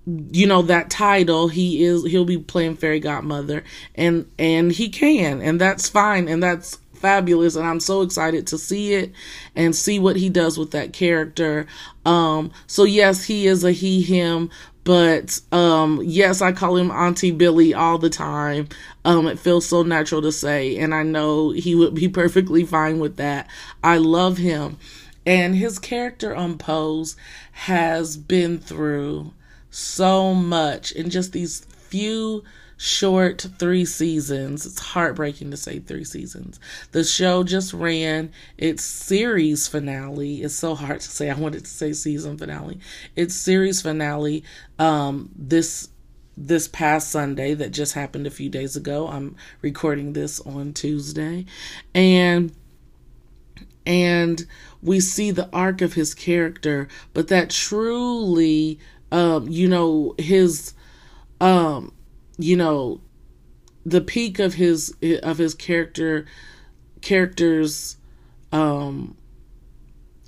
you 0.06 0.46
know 0.46 0.62
that 0.62 0.90
title. 0.90 1.48
He 1.48 1.84
is 1.84 2.04
he'll 2.04 2.24
be 2.24 2.38
playing 2.38 2.76
fairy 2.76 3.00
godmother 3.00 3.64
and 3.94 4.30
and 4.38 4.72
he 4.72 4.88
can 4.88 5.40
and 5.40 5.60
that's 5.60 5.88
fine 5.88 6.28
and 6.28 6.42
that's 6.42 6.78
fabulous 7.00 7.56
and 7.56 7.66
I'm 7.66 7.80
so 7.80 8.02
excited 8.02 8.46
to 8.48 8.58
see 8.58 8.94
it 8.94 9.12
and 9.56 9.74
see 9.74 9.98
what 9.98 10.16
he 10.16 10.28
does 10.28 10.58
with 10.58 10.70
that 10.72 10.92
character. 10.92 11.66
Um 12.04 12.52
so 12.66 12.84
yes, 12.84 13.24
he 13.24 13.46
is 13.46 13.64
a 13.64 13.72
he 13.72 14.02
him, 14.02 14.50
but 14.84 15.40
um 15.52 16.00
yes 16.04 16.40
i 16.40 16.52
call 16.52 16.76
him 16.76 16.90
auntie 16.90 17.30
billy 17.30 17.74
all 17.74 17.98
the 17.98 18.10
time. 18.10 18.68
Um 19.04 19.26
it 19.26 19.38
feels 19.38 19.66
so 19.66 19.82
natural 19.82 20.22
to 20.22 20.32
say 20.32 20.76
and 20.76 20.94
i 20.94 21.02
know 21.02 21.50
he 21.50 21.74
would 21.74 21.94
be 21.94 22.08
perfectly 22.22 22.64
fine 22.64 22.98
with 22.98 23.16
that. 23.16 23.48
I 23.82 23.98
love 23.98 24.38
him. 24.38 24.78
And 25.26 25.54
his 25.54 25.78
character 25.78 26.34
on 26.34 26.58
pose 26.58 27.16
has 27.52 28.16
been 28.16 28.58
through 28.58 29.32
so 29.70 30.34
much 30.34 30.92
in 30.92 31.10
just 31.10 31.32
these 31.32 31.60
few 31.90 32.42
short 32.80 33.46
three 33.58 33.84
seasons. 33.84 34.64
It's 34.64 34.78
heartbreaking 34.78 35.50
to 35.50 35.56
say 35.58 35.80
three 35.80 36.02
seasons. 36.02 36.58
The 36.92 37.04
show 37.04 37.44
just 37.44 37.74
ran 37.74 38.32
its 38.56 38.82
series 38.82 39.68
finale. 39.68 40.42
It's 40.42 40.54
so 40.54 40.74
hard 40.74 41.00
to 41.00 41.08
say. 41.10 41.28
I 41.28 41.34
wanted 41.34 41.66
to 41.66 41.70
say 41.70 41.92
season 41.92 42.38
finale. 42.38 42.80
Its 43.14 43.34
series 43.34 43.82
finale 43.82 44.44
um 44.78 45.28
this 45.36 45.90
this 46.38 46.68
past 46.68 47.10
Sunday 47.10 47.52
that 47.52 47.72
just 47.72 47.92
happened 47.92 48.26
a 48.26 48.30
few 48.30 48.48
days 48.48 48.76
ago. 48.76 49.08
I'm 49.08 49.36
recording 49.60 50.14
this 50.14 50.40
on 50.40 50.72
Tuesday. 50.72 51.44
And 51.94 52.50
and 53.84 54.46
we 54.80 55.00
see 55.00 55.32
the 55.32 55.50
arc 55.52 55.82
of 55.82 55.92
his 55.92 56.14
character, 56.14 56.88
but 57.12 57.28
that 57.28 57.50
truly 57.50 58.78
um 59.12 59.50
you 59.50 59.68
know 59.68 60.14
his 60.16 60.72
um 61.42 61.92
you 62.42 62.56
know 62.56 63.00
the 63.84 64.00
peak 64.00 64.38
of 64.38 64.54
his 64.54 64.94
of 65.22 65.38
his 65.38 65.54
character 65.54 66.26
characters 67.00 67.96
um 68.52 69.16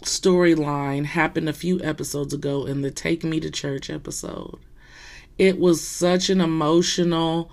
storyline 0.03 1.05
happened 1.05 1.49
a 1.49 1.53
few 1.53 1.81
episodes 1.83 2.35
ago 2.35 2.67
in 2.67 2.83
the 2.83 2.91
take 2.91 3.23
me 3.23 3.39
to 3.39 3.51
church 3.51 3.89
episode. 3.89 4.59
It 5.39 5.61
was 5.61 5.81
such 5.81 6.29
an 6.29 6.41
emotional 6.41 7.51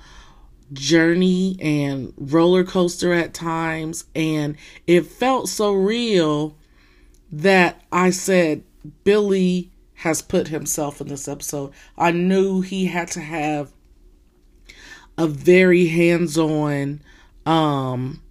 journey 0.73 1.57
and 1.61 2.13
roller 2.17 2.63
coaster 2.63 3.13
at 3.13 3.33
times 3.33 4.05
and 4.15 4.55
it 4.85 5.01
felt 5.01 5.49
so 5.49 5.73
real 5.73 6.55
that 7.31 7.81
i 7.91 8.11
said 8.11 8.63
billy 9.03 9.71
has 9.99 10.21
put 10.21 10.47
himself 10.47 11.01
in 11.01 11.07
this 11.07 11.27
episode. 11.27 11.73
I 11.97 12.11
knew 12.11 12.61
he 12.61 12.85
had 12.85 13.09
to 13.11 13.19
have 13.19 13.73
a 15.19 15.27
very 15.27 15.85
hands-on 15.87 17.01
um 17.45 18.21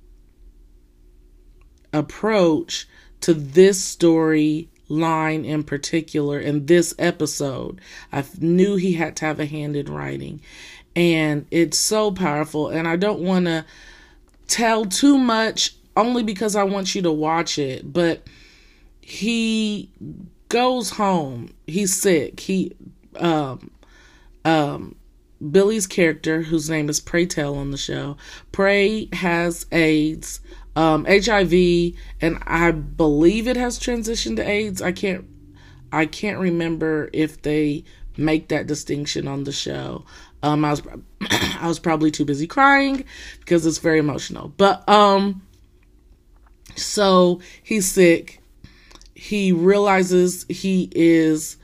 approach 1.92 2.88
to 3.21 3.35
this 3.35 3.83
story 3.83 4.68
line 4.88 5.45
in 5.45 5.62
particular 5.62 6.40
in 6.40 6.66
this 6.66 6.95
episode. 6.99 7.80
I 8.12 8.25
knew 8.40 8.76
he 8.76 8.95
had 8.95 9.16
to 9.16 9.26
have 9.26 9.38
a 9.38 9.47
hand 9.47 9.76
in 9.76 9.92
writing. 9.92 10.40
And 10.97 11.47
it's 11.50 11.78
so 11.78 12.11
powerful. 12.11 12.68
And 12.68 12.88
I 12.88 12.97
don't 12.97 13.21
want 13.21 13.47
to 13.47 13.64
tell 14.47 14.85
too 14.85 15.18
much 15.18 15.75
only 15.97 16.23
because 16.23 16.57
I 16.57 16.64
want 16.64 16.95
you 16.95 17.02
to 17.02 17.12
watch 17.12 17.59
it. 17.59 17.92
But 17.92 18.23
he 19.00 19.90
goes 20.49 20.90
home. 20.90 21.54
He's 21.66 21.95
sick. 21.95 22.40
He 22.40 22.75
um 23.16 23.71
um 24.45 24.95
Billy's 25.50 25.87
character, 25.87 26.42
whose 26.42 26.68
name 26.68 26.88
is 26.88 27.00
Pray 27.00 27.26
Tell 27.26 27.57
on 27.57 27.71
the 27.71 27.76
show, 27.76 28.16
Pray 28.52 29.09
has 29.12 29.66
AIDS, 29.71 30.40
um, 30.75 31.04
HIV, 31.04 31.95
and 32.21 32.38
I 32.42 32.73
believe 32.73 33.47
it 33.47 33.57
has 33.57 33.78
transitioned 33.78 34.37
to 34.37 34.49
AIDS. 34.49 34.83
I 34.83 34.92
can't, 34.92 35.26
I 35.92 36.07
can't 36.07 36.38
remember 36.38 37.09
if 37.12 37.42
they 37.42 37.85
make 38.16 38.49
that 38.49 38.66
distinction 38.66 39.28
on 39.28 39.45
the 39.45 39.52
show. 39.52 40.04
Um, 40.42 40.64
I 40.64 40.71
was, 40.71 40.83
I 41.30 41.66
was 41.66 41.78
probably 41.78 42.11
too 42.11 42.25
busy 42.25 42.47
crying 42.47 43.04
because 43.38 43.64
it's 43.64 43.78
very 43.78 43.99
emotional. 43.99 44.52
But 44.57 44.88
um, 44.88 45.42
so 46.76 47.40
he's 47.62 47.90
sick. 47.90 48.40
He 49.14 49.52
realizes 49.52 50.47
he 50.49 50.90
is 50.95 51.57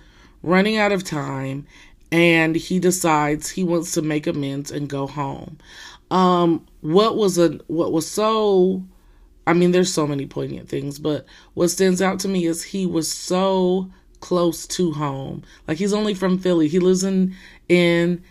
running 0.42 0.76
out 0.76 0.92
of 0.92 1.02
time 1.04 1.66
and 2.14 2.54
he 2.54 2.78
decides 2.78 3.50
he 3.50 3.64
wants 3.64 3.90
to 3.90 4.00
make 4.00 4.28
amends 4.28 4.70
and 4.70 4.88
go 4.88 5.04
home. 5.08 5.58
Um, 6.12 6.64
what 6.80 7.16
was 7.16 7.38
a 7.38 7.58
what 7.66 7.90
was 7.90 8.08
so 8.08 8.84
I 9.48 9.52
mean 9.52 9.72
there's 9.72 9.92
so 9.92 10.06
many 10.06 10.24
poignant 10.24 10.68
things, 10.68 11.00
but 11.00 11.26
what 11.54 11.70
stands 11.70 12.00
out 12.00 12.20
to 12.20 12.28
me 12.28 12.46
is 12.46 12.62
he 12.62 12.86
was 12.86 13.10
so 13.12 13.90
close 14.20 14.64
to 14.68 14.92
home. 14.92 15.42
Like 15.66 15.78
he's 15.78 15.92
only 15.92 16.14
from 16.14 16.38
Philly. 16.38 16.68
He 16.68 16.78
lives 16.78 17.02
in 17.02 17.34
in 17.68 18.22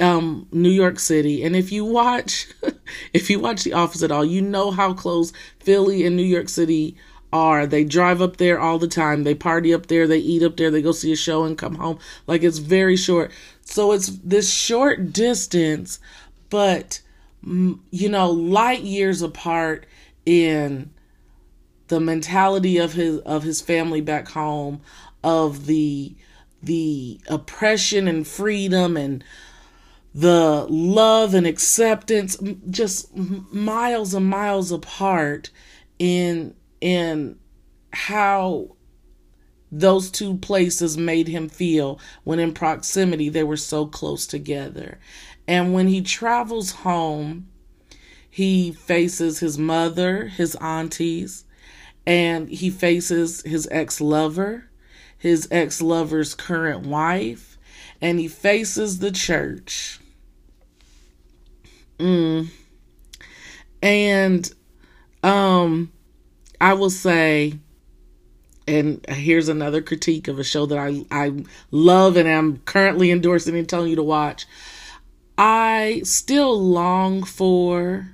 um, 0.00 0.48
New 0.50 0.70
York 0.70 0.98
City. 0.98 1.44
And 1.44 1.54
if 1.54 1.70
you 1.70 1.84
watch 1.84 2.48
if 3.12 3.28
you 3.28 3.40
watch 3.40 3.62
The 3.62 3.74
Office 3.74 4.02
at 4.02 4.10
all, 4.10 4.24
you 4.24 4.40
know 4.40 4.70
how 4.70 4.94
close 4.94 5.34
Philly 5.60 6.06
and 6.06 6.16
New 6.16 6.22
York 6.22 6.48
City 6.48 6.96
are. 7.32 7.66
They 7.66 7.84
drive 7.84 8.22
up 8.22 8.36
there 8.36 8.58
all 8.60 8.78
the 8.78 8.88
time. 8.88 9.24
They 9.24 9.34
party 9.34 9.72
up 9.74 9.86
there. 9.86 10.06
They 10.06 10.18
eat 10.18 10.42
up 10.42 10.56
there. 10.56 10.70
They 10.70 10.82
go 10.82 10.92
see 10.92 11.12
a 11.12 11.16
show 11.16 11.44
and 11.44 11.58
come 11.58 11.76
home. 11.76 11.98
Like 12.26 12.42
it's 12.42 12.58
very 12.58 12.96
short. 12.96 13.30
So 13.62 13.92
it's 13.92 14.08
this 14.24 14.52
short 14.52 15.12
distance, 15.12 16.00
but 16.50 17.00
you 17.42 18.08
know, 18.08 18.30
light 18.30 18.82
years 18.82 19.22
apart 19.22 19.86
in 20.26 20.90
the 21.88 22.00
mentality 22.00 22.78
of 22.78 22.92
his 22.92 23.18
of 23.20 23.42
his 23.42 23.60
family 23.60 24.00
back 24.00 24.28
home, 24.28 24.80
of 25.22 25.66
the 25.66 26.14
the 26.62 27.20
oppression 27.28 28.08
and 28.08 28.26
freedom 28.26 28.96
and 28.96 29.22
the 30.14 30.66
love 30.68 31.34
and 31.34 31.46
acceptance 31.46 32.36
just 32.70 33.14
miles 33.16 34.14
and 34.14 34.26
miles 34.26 34.72
apart 34.72 35.50
in 35.98 36.54
in 36.80 37.38
how 37.92 38.76
those 39.70 40.10
two 40.10 40.36
places 40.38 40.96
made 40.96 41.28
him 41.28 41.48
feel 41.48 42.00
when 42.24 42.38
in 42.38 42.54
proximity 42.54 43.28
they 43.28 43.42
were 43.42 43.56
so 43.56 43.86
close 43.86 44.26
together. 44.26 44.98
And 45.46 45.72
when 45.72 45.88
he 45.88 46.00
travels 46.00 46.70
home, 46.70 47.48
he 48.30 48.72
faces 48.72 49.40
his 49.40 49.58
mother, 49.58 50.26
his 50.26 50.54
aunties, 50.56 51.44
and 52.06 52.48
he 52.48 52.70
faces 52.70 53.42
his 53.42 53.68
ex 53.70 54.00
lover, 54.00 54.70
his 55.16 55.48
ex 55.50 55.82
lover's 55.82 56.34
current 56.34 56.86
wife, 56.86 57.58
and 58.00 58.18
he 58.18 58.28
faces 58.28 59.00
the 59.00 59.10
church. 59.10 60.00
Mm. 61.98 62.48
And 63.82 64.52
um 65.22 65.92
I 66.60 66.74
will 66.74 66.90
say 66.90 67.58
and 68.68 69.04
here's 69.08 69.48
another 69.48 69.80
critique 69.80 70.28
of 70.28 70.38
a 70.38 70.44
show 70.44 70.66
that 70.66 70.78
I 70.78 71.04
I 71.10 71.44
love 71.70 72.16
and 72.16 72.28
am 72.28 72.58
currently 72.66 73.10
endorsing 73.10 73.56
and 73.56 73.68
telling 73.68 73.90
you 73.90 73.96
to 73.96 74.02
watch. 74.02 74.46
I 75.38 76.02
still 76.04 76.60
long 76.60 77.22
for 77.22 78.10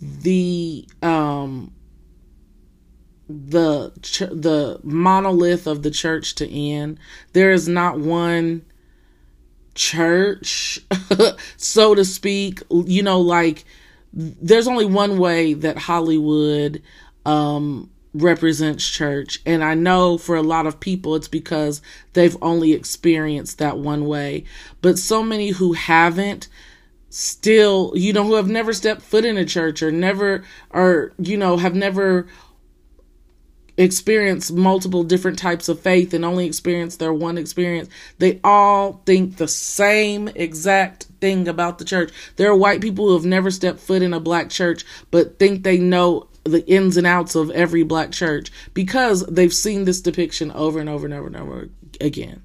the 0.00 0.86
um 1.02 1.72
the 3.28 3.90
the 4.32 4.80
monolith 4.84 5.66
of 5.66 5.82
the 5.82 5.90
church 5.90 6.36
to 6.36 6.48
end. 6.48 6.98
There 7.32 7.50
is 7.50 7.68
not 7.68 7.98
one 7.98 8.64
church, 9.74 10.80
so 11.56 11.94
to 11.94 12.04
speak. 12.04 12.62
You 12.70 13.02
know, 13.02 13.20
like 13.20 13.64
there's 14.12 14.68
only 14.68 14.86
one 14.86 15.18
way 15.18 15.54
that 15.54 15.78
Hollywood 15.78 16.82
um, 17.30 17.88
represents 18.12 18.88
church. 18.88 19.40
And 19.46 19.62
I 19.62 19.74
know 19.74 20.18
for 20.18 20.34
a 20.34 20.42
lot 20.42 20.66
of 20.66 20.80
people, 20.80 21.14
it's 21.14 21.28
because 21.28 21.80
they've 22.12 22.36
only 22.42 22.72
experienced 22.72 23.58
that 23.58 23.78
one 23.78 24.06
way. 24.06 24.44
But 24.82 24.98
so 24.98 25.22
many 25.22 25.50
who 25.50 25.74
haven't, 25.74 26.48
still, 27.08 27.92
you 27.94 28.12
know, 28.12 28.24
who 28.24 28.34
have 28.34 28.48
never 28.48 28.72
stepped 28.72 29.02
foot 29.02 29.24
in 29.24 29.36
a 29.36 29.44
church 29.44 29.80
or 29.80 29.92
never, 29.92 30.44
or, 30.70 31.12
you 31.18 31.36
know, 31.36 31.56
have 31.56 31.74
never 31.74 32.26
experienced 33.76 34.52
multiple 34.52 35.04
different 35.04 35.38
types 35.38 35.68
of 35.68 35.80
faith 35.80 36.12
and 36.12 36.24
only 36.24 36.46
experienced 36.46 36.98
their 36.98 37.12
one 37.12 37.38
experience, 37.38 37.88
they 38.18 38.40
all 38.44 39.02
think 39.06 39.36
the 39.36 39.48
same 39.48 40.28
exact 40.34 41.04
thing 41.20 41.48
about 41.48 41.78
the 41.78 41.84
church. 41.84 42.10
There 42.36 42.50
are 42.50 42.56
white 42.56 42.80
people 42.80 43.06
who 43.06 43.14
have 43.14 43.24
never 43.24 43.50
stepped 43.50 43.78
foot 43.78 44.02
in 44.02 44.12
a 44.12 44.20
black 44.20 44.50
church 44.50 44.84
but 45.10 45.38
think 45.38 45.62
they 45.62 45.78
know 45.78 46.28
the 46.44 46.66
ins 46.66 46.96
and 46.96 47.06
outs 47.06 47.34
of 47.34 47.50
every 47.50 47.82
black 47.82 48.12
church 48.12 48.50
because 48.74 49.24
they've 49.26 49.52
seen 49.52 49.84
this 49.84 50.00
depiction 50.00 50.50
over 50.52 50.80
and 50.80 50.88
over 50.88 51.06
and 51.06 51.14
over 51.14 51.26
and 51.26 51.36
over 51.36 51.68
again. 52.00 52.42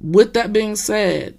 With 0.00 0.34
that 0.34 0.52
being 0.52 0.76
said, 0.76 1.38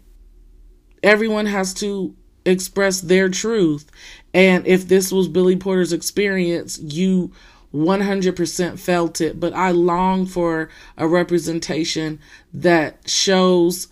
everyone 1.04 1.46
has 1.48 1.74
to 1.76 2.16
express 2.46 3.02
their 3.02 3.30
truth. 3.30 3.90
And 4.34 4.66
if 4.66 4.88
this 4.88 5.12
was 5.12 5.28
Billy 5.28 5.56
Porter's 5.56 5.94
experience, 5.94 6.80
you 6.80 7.32
100% 7.74 8.80
felt 8.80 9.22
it, 9.22 9.40
but 9.40 9.54
I 9.54 9.72
long 9.72 10.26
for 10.26 10.70
a 10.98 11.08
representation 11.08 12.20
that 12.54 13.08
shows 13.10 13.88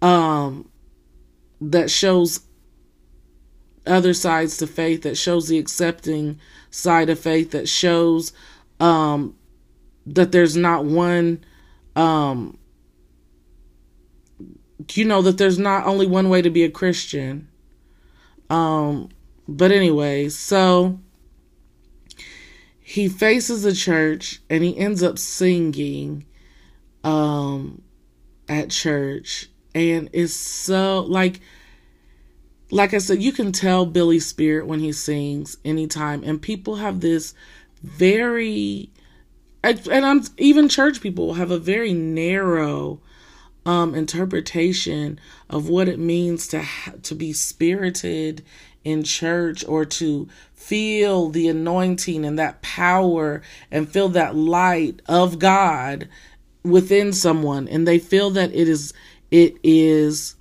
um 0.00 0.68
that 1.60 1.88
shows 1.88 2.40
other 3.86 4.14
sides 4.14 4.56
to 4.56 4.66
faith, 4.66 5.02
that 5.02 5.16
shows 5.16 5.46
the 5.46 5.58
accepting 5.58 6.40
side 6.72 7.08
of 7.08 7.20
faith, 7.20 7.52
that 7.52 7.68
shows 7.68 8.32
um 8.80 9.36
that 10.06 10.32
there's 10.32 10.56
not 10.56 10.84
one 10.84 11.44
um 11.94 12.58
you 14.92 15.04
know 15.04 15.22
that 15.22 15.38
there's 15.38 15.58
not 15.58 15.86
only 15.86 16.06
one 16.06 16.28
way 16.28 16.42
to 16.42 16.50
be 16.50 16.64
a 16.64 16.70
Christian. 16.70 17.48
Um 18.50 19.10
but 19.46 19.70
anyway, 19.70 20.28
so 20.28 20.98
he 22.80 23.08
faces 23.08 23.62
the 23.62 23.72
church 23.74 24.42
and 24.50 24.64
he 24.64 24.76
ends 24.76 25.02
up 25.02 25.18
singing 25.18 26.26
um 27.04 27.82
at 28.48 28.70
church 28.70 29.48
and 29.74 30.10
it's 30.12 30.34
so 30.34 31.00
like 31.00 31.40
like 32.72 32.94
I 32.94 32.98
said 32.98 33.22
you 33.22 33.32
can 33.32 33.52
tell 33.52 33.84
Billy's 33.84 34.26
spirit 34.26 34.66
when 34.66 34.80
he 34.80 34.92
sings 34.92 35.58
anytime 35.64 36.24
and 36.24 36.40
people 36.40 36.76
have 36.76 37.00
this 37.00 37.34
very 37.82 38.90
and 39.62 40.06
I'm 40.06 40.22
even 40.38 40.68
church 40.68 41.00
people 41.00 41.34
have 41.34 41.50
a 41.50 41.58
very 41.58 41.92
narrow 41.92 43.00
um 43.66 43.94
interpretation 43.94 45.20
of 45.50 45.68
what 45.68 45.86
it 45.86 45.98
means 45.98 46.48
to 46.48 46.64
to 47.02 47.14
be 47.14 47.34
spirited 47.34 48.42
in 48.84 49.04
church 49.04 49.64
or 49.68 49.84
to 49.84 50.26
feel 50.54 51.28
the 51.28 51.48
anointing 51.48 52.24
and 52.24 52.38
that 52.38 52.62
power 52.62 53.42
and 53.70 53.88
feel 53.88 54.08
that 54.08 54.34
light 54.34 55.02
of 55.06 55.38
God 55.38 56.08
within 56.64 57.12
someone 57.12 57.68
and 57.68 57.86
they 57.86 57.98
feel 57.98 58.30
that 58.30 58.50
it 58.54 58.66
is 58.66 58.94
it 59.30 59.56
is 59.62 60.36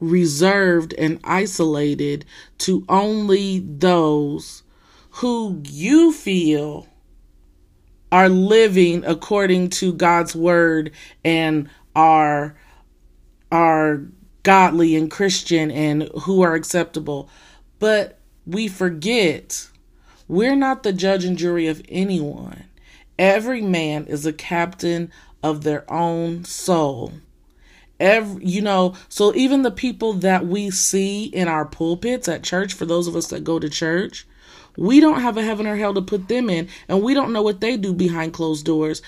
reserved 0.00 0.94
and 0.98 1.20
isolated 1.24 2.24
to 2.58 2.84
only 2.88 3.60
those 3.60 4.62
who 5.10 5.60
you 5.64 6.12
feel 6.12 6.86
are 8.10 8.28
living 8.28 9.04
according 9.04 9.70
to 9.70 9.92
God's 9.92 10.34
word 10.34 10.92
and 11.24 11.68
are 11.94 12.56
are 13.50 14.02
godly 14.42 14.94
and 14.96 15.10
Christian 15.10 15.70
and 15.70 16.08
who 16.22 16.42
are 16.42 16.54
acceptable. 16.54 17.28
But 17.78 18.18
we 18.46 18.68
forget 18.68 19.68
we're 20.26 20.56
not 20.56 20.82
the 20.82 20.92
judge 20.92 21.24
and 21.24 21.36
jury 21.36 21.66
of 21.66 21.82
anyone. 21.88 22.64
Every 23.18 23.62
man 23.62 24.06
is 24.06 24.24
a 24.26 24.32
captain 24.32 25.10
of 25.42 25.64
their 25.64 25.90
own 25.90 26.44
soul. 26.44 27.12
Every, 28.00 28.44
you 28.44 28.62
know, 28.62 28.94
so 29.08 29.34
even 29.34 29.62
the 29.62 29.70
people 29.70 30.12
that 30.14 30.46
we 30.46 30.70
see 30.70 31.24
in 31.24 31.48
our 31.48 31.64
pulpits 31.64 32.28
at 32.28 32.44
church, 32.44 32.72
for 32.72 32.86
those 32.86 33.08
of 33.08 33.16
us 33.16 33.28
that 33.28 33.44
go 33.44 33.58
to 33.58 33.68
church, 33.68 34.26
we 34.76 35.00
don't 35.00 35.20
have 35.20 35.36
a 35.36 35.42
heaven 35.42 35.66
or 35.66 35.76
hell 35.76 35.94
to 35.94 36.02
put 36.02 36.28
them 36.28 36.48
in, 36.48 36.68
and 36.88 37.02
we 37.02 37.12
don't 37.12 37.32
know 37.32 37.42
what 37.42 37.60
they 37.60 37.76
do 37.76 37.92
behind 37.92 38.32
closed 38.32 38.64
doors. 38.64 39.02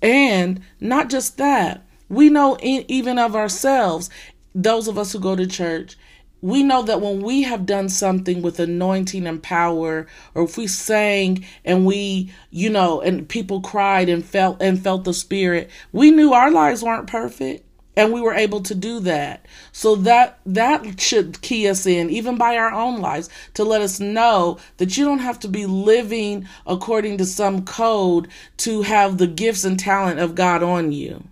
And 0.00 0.62
not 0.80 1.10
just 1.10 1.36
that, 1.36 1.84
we 2.08 2.30
know 2.30 2.56
in, 2.56 2.84
even 2.88 3.18
of 3.18 3.36
ourselves, 3.36 4.08
those 4.54 4.88
of 4.88 4.96
us 4.96 5.12
who 5.12 5.20
go 5.20 5.36
to 5.36 5.46
church, 5.46 5.98
we 6.42 6.62
know 6.62 6.82
that 6.82 7.02
when 7.02 7.20
we 7.20 7.42
have 7.42 7.66
done 7.66 7.88
something 7.88 8.40
with 8.40 8.58
anointing 8.58 9.26
and 9.26 9.42
power 9.42 10.06
or 10.34 10.44
if 10.44 10.56
we 10.56 10.66
sang 10.66 11.44
and 11.64 11.84
we 11.84 12.32
you 12.50 12.70
know 12.70 13.00
and 13.00 13.28
people 13.28 13.60
cried 13.60 14.08
and 14.08 14.24
felt 14.24 14.60
and 14.62 14.82
felt 14.82 15.04
the 15.04 15.12
spirit 15.12 15.68
we 15.92 16.10
knew 16.10 16.32
our 16.32 16.50
lives 16.50 16.82
weren't 16.82 17.06
perfect 17.06 17.66
and 17.96 18.12
we 18.12 18.20
were 18.20 18.34
able 18.34 18.60
to 18.62 18.74
do 18.74 19.00
that 19.00 19.46
so 19.72 19.96
that 19.96 20.38
that 20.46 21.00
should 21.00 21.40
key 21.42 21.68
us 21.68 21.86
in 21.86 22.10
even 22.10 22.36
by 22.36 22.56
our 22.56 22.72
own 22.72 23.00
lives 23.00 23.28
to 23.54 23.64
let 23.64 23.80
us 23.80 24.00
know 24.00 24.58
that 24.78 24.96
you 24.96 25.04
don't 25.04 25.18
have 25.18 25.38
to 25.38 25.48
be 25.48 25.66
living 25.66 26.46
according 26.66 27.18
to 27.18 27.26
some 27.26 27.64
code 27.64 28.28
to 28.56 28.82
have 28.82 29.18
the 29.18 29.26
gifts 29.26 29.64
and 29.64 29.78
talent 29.78 30.20
of 30.20 30.34
God 30.34 30.62
on 30.62 30.92
you 30.92 31.24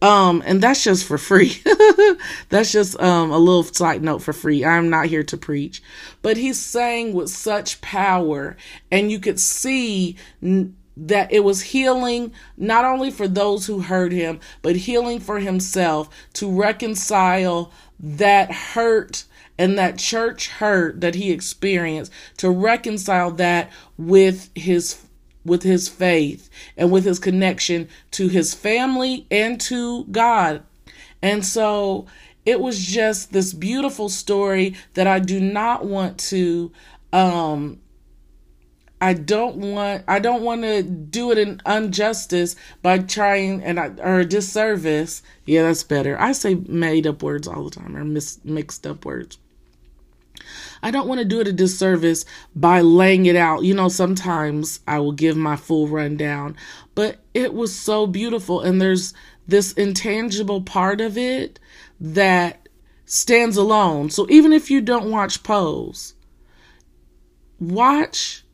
um, 0.00 0.42
and 0.46 0.62
that's 0.62 0.84
just 0.84 1.04
for 1.04 1.18
free. 1.18 1.60
that's 2.50 2.70
just 2.70 3.00
um 3.00 3.32
a 3.32 3.38
little 3.38 3.64
side 3.64 4.02
note 4.02 4.22
for 4.22 4.32
free. 4.32 4.64
I'm 4.64 4.90
not 4.90 5.06
here 5.06 5.24
to 5.24 5.36
preach, 5.36 5.82
but 6.22 6.36
he's 6.36 6.58
saying 6.58 7.14
with 7.14 7.30
such 7.30 7.80
power, 7.80 8.56
and 8.92 9.10
you 9.10 9.18
could 9.18 9.40
see 9.40 10.16
n- 10.42 10.76
that 11.06 11.32
it 11.32 11.40
was 11.40 11.62
healing 11.62 12.32
not 12.56 12.84
only 12.84 13.10
for 13.10 13.28
those 13.28 13.66
who 13.66 13.80
heard 13.80 14.12
him, 14.12 14.40
but 14.62 14.76
healing 14.76 15.20
for 15.20 15.38
himself 15.38 16.08
to 16.34 16.50
reconcile 16.50 17.72
that 18.00 18.50
hurt 18.50 19.24
and 19.56 19.78
that 19.78 19.98
church 19.98 20.48
hurt 20.48 21.00
that 21.00 21.14
he 21.14 21.32
experienced, 21.32 22.12
to 22.36 22.50
reconcile 22.50 23.30
that 23.32 23.70
with 23.96 24.50
his 24.54 25.04
with 25.44 25.62
his 25.62 25.88
faith 25.88 26.50
and 26.76 26.90
with 26.90 27.04
his 27.04 27.18
connection 27.18 27.88
to 28.10 28.28
his 28.28 28.52
family 28.52 29.26
and 29.30 29.58
to 29.60 30.04
God. 30.06 30.62
And 31.22 31.44
so 31.44 32.06
it 32.44 32.60
was 32.60 32.84
just 32.84 33.32
this 33.32 33.54
beautiful 33.54 34.08
story 34.08 34.76
that 34.94 35.06
I 35.06 35.20
do 35.20 35.40
not 35.40 35.86
want 35.86 36.18
to 36.30 36.70
um 37.12 37.80
I 39.00 39.14
don't 39.14 39.56
want 39.56 40.04
I 40.08 40.18
don't 40.18 40.42
want 40.42 40.62
to 40.62 40.82
do 40.82 41.30
it 41.30 41.38
an 41.38 41.62
injustice 41.66 42.56
by 42.82 42.98
trying 42.98 43.62
and 43.62 43.78
I, 43.78 43.88
or 43.98 44.20
a 44.20 44.24
disservice. 44.24 45.22
Yeah, 45.44 45.62
that's 45.62 45.84
better. 45.84 46.20
I 46.20 46.32
say 46.32 46.54
made 46.54 47.06
up 47.06 47.22
words 47.22 47.46
all 47.46 47.64
the 47.64 47.70
time 47.70 47.96
or 47.96 48.04
mis, 48.04 48.40
mixed 48.44 48.86
up 48.86 49.04
words. 49.04 49.38
I 50.82 50.90
don't 50.90 51.08
want 51.08 51.18
to 51.18 51.24
do 51.24 51.40
it 51.40 51.48
a 51.48 51.52
disservice 51.52 52.24
by 52.54 52.80
laying 52.80 53.26
it 53.26 53.36
out. 53.36 53.64
You 53.64 53.74
know, 53.74 53.88
sometimes 53.88 54.80
I 54.86 54.98
will 55.00 55.12
give 55.12 55.36
my 55.36 55.56
full 55.56 55.88
rundown, 55.88 56.56
but 56.94 57.18
it 57.34 57.54
was 57.54 57.74
so 57.74 58.06
beautiful. 58.06 58.60
And 58.60 58.80
there's 58.80 59.14
this 59.46 59.72
intangible 59.72 60.62
part 60.62 61.00
of 61.00 61.18
it 61.18 61.58
that 62.00 62.68
stands 63.04 63.56
alone. 63.56 64.10
So 64.10 64.26
even 64.30 64.52
if 64.52 64.70
you 64.70 64.80
don't 64.80 65.10
watch 65.10 65.42
Pose, 65.42 66.14
watch 67.58 68.44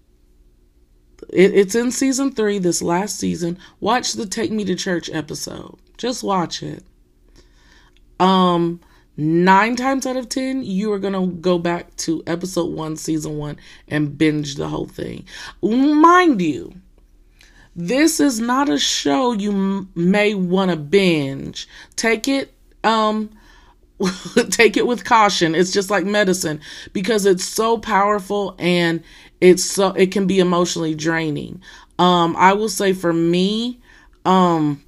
it, 1.30 1.54
it's 1.54 1.74
in 1.74 1.90
season 1.90 2.32
three, 2.32 2.58
this 2.58 2.82
last 2.82 3.18
season. 3.18 3.58
Watch 3.80 4.12
the 4.14 4.26
Take 4.26 4.50
Me 4.50 4.64
to 4.64 4.74
Church 4.74 5.10
episode. 5.10 5.76
Just 5.96 6.22
watch 6.22 6.62
it. 6.62 6.84
Um, 8.20 8.80
nine 9.16 9.76
times 9.76 10.06
out 10.06 10.16
of 10.16 10.28
ten, 10.28 10.62
you 10.62 10.92
are 10.92 10.98
gonna 10.98 11.26
go 11.26 11.58
back 11.58 11.94
to 11.96 12.22
episode 12.26 12.72
one, 12.72 12.96
season 12.96 13.37
one, 13.37 13.56
and 13.88 14.16
binge 14.16 14.56
the 14.56 14.68
whole 14.68 14.87
thing. 14.87 15.24
Mind 15.62 16.40
you, 16.40 16.72
this 17.76 18.20
is 18.20 18.40
not 18.40 18.68
a 18.68 18.78
show 18.78 19.32
you 19.32 19.50
m- 19.52 19.90
may 19.94 20.34
want 20.34 20.70
to 20.70 20.76
binge. 20.76 21.68
Take 21.96 22.28
it, 22.28 22.54
um, 22.84 23.30
take 24.50 24.76
it 24.76 24.87
with 24.87 25.04
caution. 25.04 25.54
It's 25.54 25.72
just 25.72 25.90
like 25.90 26.04
medicine 26.04 26.60
because 26.92 27.26
it's 27.26 27.44
so 27.44 27.78
powerful 27.78 28.54
and 28.58 29.02
it's 29.44 29.62
so 29.62 29.88
it 29.88 30.11
can 30.11 30.26
be 30.26 30.40
emotionally 30.40 30.94
draining. 30.94 31.61
Um, 31.98 32.35
I 32.38 32.54
will 32.54 32.70
say 32.70 32.94
for 32.94 33.12
me, 33.12 33.78
um, 34.24 34.83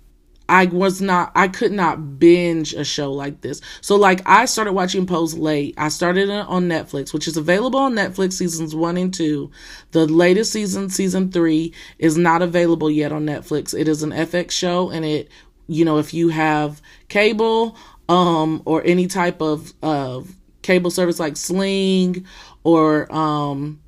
I 0.49 0.65
was 0.65 1.03
not, 1.03 1.31
I 1.35 1.49
could 1.49 1.73
not 1.73 2.19
binge 2.19 2.73
a 2.73 2.83
show 2.83 3.13
like 3.13 3.43
this. 3.43 3.61
So, 3.83 3.97
like, 3.97 4.23
I 4.25 4.47
started 4.47 4.73
watching 4.73 5.05
Pose 5.05 5.35
late. 5.35 5.75
I 5.77 5.91
started 5.91 6.31
it 6.31 6.47
on 6.47 6.69
Netflix, 6.69 7.13
which 7.13 7.29
is 7.29 7.37
available 7.37 7.81
on 7.81 7.93
Netflix 7.95 8.35
seasons 8.35 8.75
one 8.75 8.97
and 8.97 9.13
two. 9.13 9.51
The 9.91 10.07
latest 10.07 10.53
season, 10.53 10.89
season 10.89 11.31
three, 11.31 11.75
is 11.99 12.17
not 12.17 12.41
available 12.41 12.91
yet 12.91 13.13
on 13.13 13.27
Netflix. 13.27 13.79
It 13.79 13.89
is 13.89 14.03
an 14.03 14.11
FX 14.11 14.53
show, 14.53 14.89
and 14.89 15.05
it, 15.05 15.29
you 15.67 15.85
know, 15.85 15.99
if 15.99 16.15
you 16.15 16.31
have 16.31 16.81
cable, 17.09 17.77
um, 18.09 18.63
or 18.65 18.83
any 18.87 19.07
type 19.07 19.43
of, 19.43 19.75
of 19.83 20.35
cable 20.63 20.91
service 20.91 21.21
like 21.21 21.37
Sling 21.37 22.25
or, 22.65 23.13
um, 23.13 23.81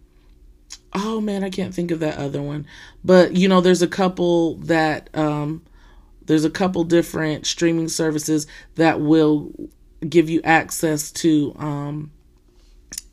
oh 0.94 1.20
man, 1.20 1.44
I 1.44 1.50
can't 1.50 1.74
think 1.74 1.90
of 1.90 2.00
that 2.00 2.18
other 2.18 2.42
one. 2.42 2.66
But, 3.04 3.36
you 3.36 3.48
know, 3.48 3.60
there's 3.60 3.82
a 3.82 3.88
couple 3.88 4.56
that, 4.56 5.10
um, 5.14 5.62
there's 6.26 6.44
a 6.44 6.50
couple 6.50 6.84
different 6.84 7.46
streaming 7.46 7.88
services 7.88 8.46
that 8.74 9.00
will 9.00 9.52
give 10.06 10.28
you 10.28 10.40
access 10.44 11.10
to 11.10 11.54
um, 11.58 12.10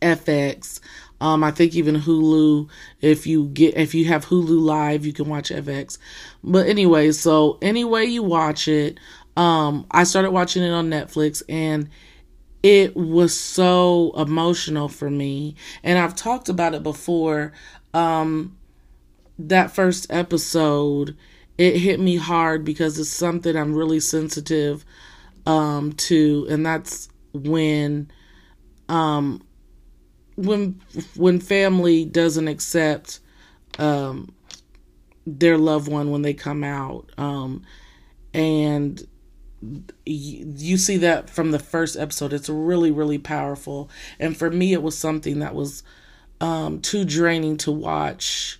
FX. 0.01 0.79
Um, 1.21 1.43
I 1.43 1.51
think 1.51 1.75
even 1.75 1.95
Hulu. 1.95 2.69
If 3.01 3.25
you 3.25 3.45
get 3.47 3.77
if 3.77 3.95
you 3.95 4.05
have 4.05 4.25
Hulu 4.25 4.59
Live, 4.59 5.05
you 5.05 5.13
can 5.13 5.29
watch 5.29 5.49
FX. 5.49 5.97
But 6.43 6.67
anyway, 6.67 7.11
so 7.13 7.57
anyway 7.61 8.05
you 8.05 8.21
watch 8.21 8.67
it, 8.67 8.99
um, 9.37 9.85
I 9.91 10.03
started 10.03 10.31
watching 10.31 10.63
it 10.63 10.71
on 10.71 10.89
Netflix 10.89 11.41
and 11.47 11.89
it 12.65 12.95
was 12.95 13.39
so 13.39 14.11
emotional 14.17 14.89
for 14.89 15.11
me. 15.11 15.53
And 15.83 15.99
I've 15.99 16.15
talked 16.15 16.49
about 16.49 16.73
it 16.73 16.81
before. 16.81 17.53
Um, 17.93 18.57
that 19.37 19.69
first 19.69 20.07
episode 20.09 21.15
it 21.59 21.77
hit 21.77 21.99
me 21.99 22.15
hard 22.15 22.65
because 22.65 22.97
it's 22.97 23.11
something 23.11 23.55
I'm 23.55 23.75
really 23.75 23.99
sensitive 23.99 24.83
um, 25.45 25.93
to, 25.93 26.47
and 26.49 26.65
that's 26.65 27.07
when 27.33 28.11
um, 28.89 29.43
when 30.35 30.81
when 31.15 31.39
family 31.39 32.03
doesn't 32.03 32.47
accept 32.47 33.19
um, 33.77 34.33
their 35.27 35.59
loved 35.59 35.87
one 35.87 36.09
when 36.09 36.23
they 36.23 36.33
come 36.33 36.63
out, 36.63 37.11
um, 37.19 37.61
and 38.33 39.07
you 40.05 40.77
see 40.77 40.97
that 40.97 41.29
from 41.29 41.51
the 41.51 41.59
first 41.59 41.97
episode. 41.97 42.33
It's 42.33 42.49
really 42.49 42.91
really 42.91 43.17
powerful, 43.17 43.89
and 44.19 44.35
for 44.35 44.49
me, 44.49 44.73
it 44.73 44.81
was 44.81 44.97
something 44.97 45.39
that 45.39 45.55
was 45.55 45.83
um, 46.41 46.81
too 46.81 47.05
draining 47.05 47.57
to 47.57 47.71
watch 47.71 48.59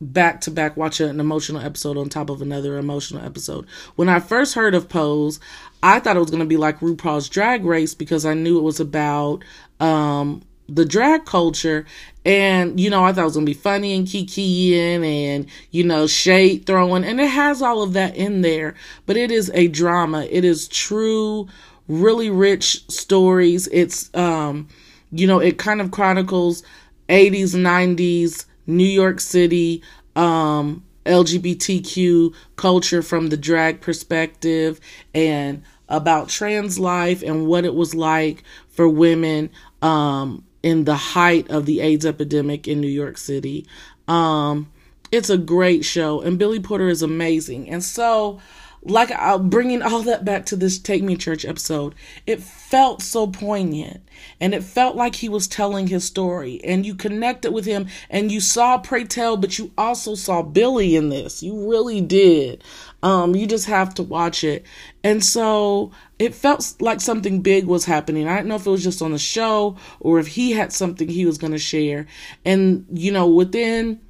back 0.00 0.42
to 0.42 0.50
back 0.50 0.76
watch 0.76 1.00
an 1.00 1.20
emotional 1.20 1.62
episode 1.62 1.96
on 1.96 2.08
top 2.08 2.30
of 2.30 2.42
another 2.42 2.76
emotional 2.76 3.24
episode. 3.24 3.66
When 3.96 4.08
I 4.08 4.20
first 4.20 4.54
heard 4.54 4.74
of 4.74 4.88
Pose, 4.88 5.40
I 5.82 6.00
thought 6.00 6.16
it 6.16 6.20
was 6.20 6.30
going 6.30 6.40
to 6.40 6.46
be 6.46 6.56
like 6.56 6.80
RuPaul's 6.80 7.28
Drag 7.28 7.64
Race 7.64 7.94
because 7.94 8.26
I 8.26 8.34
knew 8.34 8.58
it 8.58 8.62
was 8.62 8.80
about 8.80 9.42
um, 9.80 10.42
the 10.68 10.84
drag 10.84 11.24
culture. 11.24 11.86
And, 12.24 12.80
you 12.80 12.90
know, 12.90 13.04
I 13.04 13.12
thought 13.12 13.22
it 13.22 13.24
was 13.24 13.34
going 13.34 13.46
to 13.46 13.50
be 13.50 13.58
funny 13.58 13.94
and 13.96 14.06
kikiing 14.06 15.04
and, 15.04 15.46
you 15.70 15.84
know, 15.84 16.06
shade 16.06 16.66
throwing. 16.66 17.04
And 17.04 17.20
it 17.20 17.28
has 17.28 17.62
all 17.62 17.82
of 17.82 17.92
that 17.92 18.16
in 18.16 18.40
there. 18.40 18.74
But 19.06 19.16
it 19.16 19.30
is 19.30 19.50
a 19.54 19.68
drama. 19.68 20.26
It 20.30 20.44
is 20.44 20.68
true, 20.68 21.48
really 21.88 22.30
rich 22.30 22.88
stories. 22.90 23.68
It's, 23.70 24.14
um, 24.14 24.68
you 25.12 25.26
know, 25.26 25.38
it 25.38 25.58
kind 25.58 25.80
of 25.80 25.92
chronicles 25.92 26.62
80s, 27.08 27.54
90s 27.54 28.46
New 28.66 28.84
York 28.84 29.20
City 29.20 29.82
um, 30.16 30.84
LGBTQ 31.04 32.34
culture 32.56 33.02
from 33.02 33.28
the 33.28 33.36
drag 33.36 33.80
perspective 33.80 34.80
and 35.14 35.62
about 35.88 36.28
trans 36.28 36.78
life 36.78 37.22
and 37.22 37.46
what 37.46 37.64
it 37.64 37.74
was 37.74 37.94
like 37.94 38.42
for 38.68 38.88
women 38.88 39.50
um, 39.82 40.44
in 40.66 40.82
the 40.82 40.96
height 40.96 41.48
of 41.48 41.64
the 41.64 41.78
AIDS 41.78 42.04
epidemic 42.04 42.66
in 42.66 42.80
New 42.80 42.88
York 42.88 43.18
City. 43.18 43.64
Um, 44.08 44.68
it's 45.12 45.30
a 45.30 45.38
great 45.38 45.84
show, 45.84 46.20
and 46.22 46.40
Billy 46.40 46.58
Porter 46.58 46.88
is 46.88 47.02
amazing. 47.02 47.70
And 47.70 47.84
so, 47.84 48.40
like 48.82 49.12
uh, 49.12 49.38
bringing 49.38 49.80
all 49.80 50.02
that 50.02 50.24
back 50.24 50.44
to 50.46 50.56
this 50.56 50.80
Take 50.80 51.04
Me 51.04 51.16
Church 51.16 51.44
episode, 51.44 51.94
it 52.26 52.42
felt 52.42 53.00
so 53.00 53.28
poignant 53.28 54.02
and 54.40 54.54
it 54.54 54.64
felt 54.64 54.96
like 54.96 55.14
he 55.14 55.28
was 55.28 55.46
telling 55.46 55.86
his 55.86 56.04
story 56.04 56.60
and 56.64 56.84
you 56.84 56.96
connected 56.96 57.52
with 57.52 57.64
him 57.64 57.86
and 58.10 58.32
you 58.32 58.40
saw 58.40 58.76
Pray 58.76 59.04
Tell, 59.04 59.36
but 59.36 59.58
you 59.58 59.70
also 59.78 60.16
saw 60.16 60.42
Billy 60.42 60.96
in 60.96 61.10
this. 61.10 61.44
You 61.44 61.70
really 61.70 62.00
did. 62.00 62.64
Um, 63.02 63.36
you 63.36 63.46
just 63.46 63.66
have 63.66 63.94
to 63.94 64.02
watch 64.02 64.42
it. 64.42 64.64
And 65.04 65.24
so 65.24 65.92
it 66.18 66.34
felt 66.34 66.74
like 66.80 67.00
something 67.00 67.40
big 67.40 67.66
was 67.66 67.84
happening. 67.84 68.26
I 68.26 68.36
don't 68.36 68.48
know 68.48 68.56
if 68.56 68.66
it 68.66 68.70
was 68.70 68.82
just 68.82 69.02
on 69.02 69.12
the 69.12 69.18
show 69.18 69.76
or 70.00 70.18
if 70.18 70.26
he 70.28 70.52
had 70.52 70.72
something 70.72 71.08
he 71.08 71.26
was 71.26 71.38
going 71.38 71.52
to 71.52 71.58
share. 71.58 72.06
And, 72.44 72.86
you 72.90 73.12
know, 73.12 73.28
within 73.28 74.00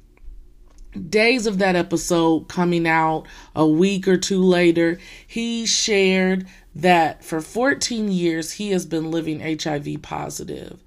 days 1.09 1.45
of 1.45 1.59
that 1.59 1.75
episode 1.75 2.47
coming 2.47 2.87
out 2.87 3.27
a 3.55 3.67
week 3.67 4.07
or 4.07 4.17
two 4.17 4.41
later, 4.41 4.99
he 5.27 5.65
shared 5.65 6.47
that 6.75 7.23
for 7.23 7.41
14 7.41 8.11
years 8.11 8.53
he 8.53 8.71
has 8.71 8.85
been 8.85 9.11
living 9.11 9.39
HIV 9.39 10.01
positive. 10.01 10.79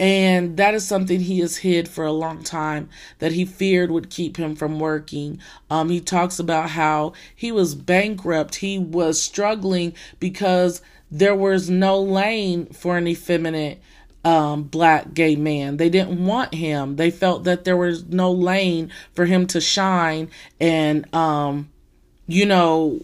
And 0.00 0.56
that 0.56 0.74
is 0.74 0.86
something 0.86 1.20
he 1.20 1.38
has 1.38 1.58
hid 1.58 1.88
for 1.88 2.04
a 2.04 2.12
long 2.12 2.42
time 2.42 2.88
that 3.20 3.32
he 3.32 3.44
feared 3.44 3.90
would 3.92 4.10
keep 4.10 4.36
him 4.36 4.56
from 4.56 4.80
working. 4.80 5.38
Um, 5.70 5.88
he 5.88 6.00
talks 6.00 6.38
about 6.38 6.70
how 6.70 7.12
he 7.34 7.52
was 7.52 7.74
bankrupt. 7.76 8.56
He 8.56 8.78
was 8.78 9.22
struggling 9.22 9.94
because 10.18 10.82
there 11.10 11.36
was 11.36 11.70
no 11.70 12.00
lane 12.00 12.66
for 12.66 12.96
an 12.96 13.06
effeminate 13.06 13.80
um, 14.24 14.64
black 14.64 15.14
gay 15.14 15.36
man. 15.36 15.76
They 15.76 15.90
didn't 15.90 16.24
want 16.24 16.54
him. 16.54 16.96
They 16.96 17.10
felt 17.10 17.44
that 17.44 17.64
there 17.64 17.76
was 17.76 18.04
no 18.06 18.32
lane 18.32 18.90
for 19.14 19.26
him 19.26 19.46
to 19.48 19.60
shine 19.60 20.30
and, 20.60 21.12
um, 21.14 21.70
you 22.26 22.46
know, 22.46 23.00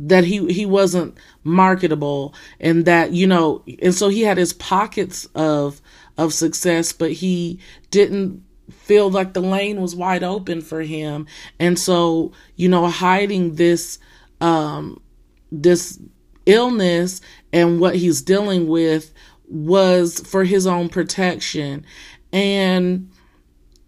that 0.00 0.24
he, 0.24 0.52
he 0.52 0.64
wasn't 0.64 1.16
marketable 1.44 2.34
and 2.60 2.86
that, 2.86 3.12
you 3.12 3.26
know, 3.26 3.62
and 3.82 3.94
so 3.94 4.08
he 4.08 4.22
had 4.22 4.38
his 4.38 4.52
pockets 4.52 5.28
of, 5.34 5.80
of 6.18 6.34
success, 6.34 6.92
but 6.92 7.12
he 7.12 7.60
didn't 7.90 8.44
feel 8.70 9.10
like 9.10 9.32
the 9.32 9.40
lane 9.40 9.80
was 9.80 9.94
wide 9.94 10.24
open 10.24 10.60
for 10.60 10.82
him. 10.82 11.26
And 11.58 11.78
so, 11.78 12.32
you 12.56 12.68
know, 12.68 12.88
hiding 12.88 13.54
this, 13.54 13.98
um, 14.40 15.00
this 15.50 15.98
illness 16.44 17.20
and 17.52 17.80
what 17.80 17.96
he's 17.96 18.20
dealing 18.20 18.66
with 18.66 19.14
was 19.48 20.20
for 20.20 20.44
his 20.44 20.66
own 20.66 20.90
protection. 20.90 21.86
And, 22.32 23.10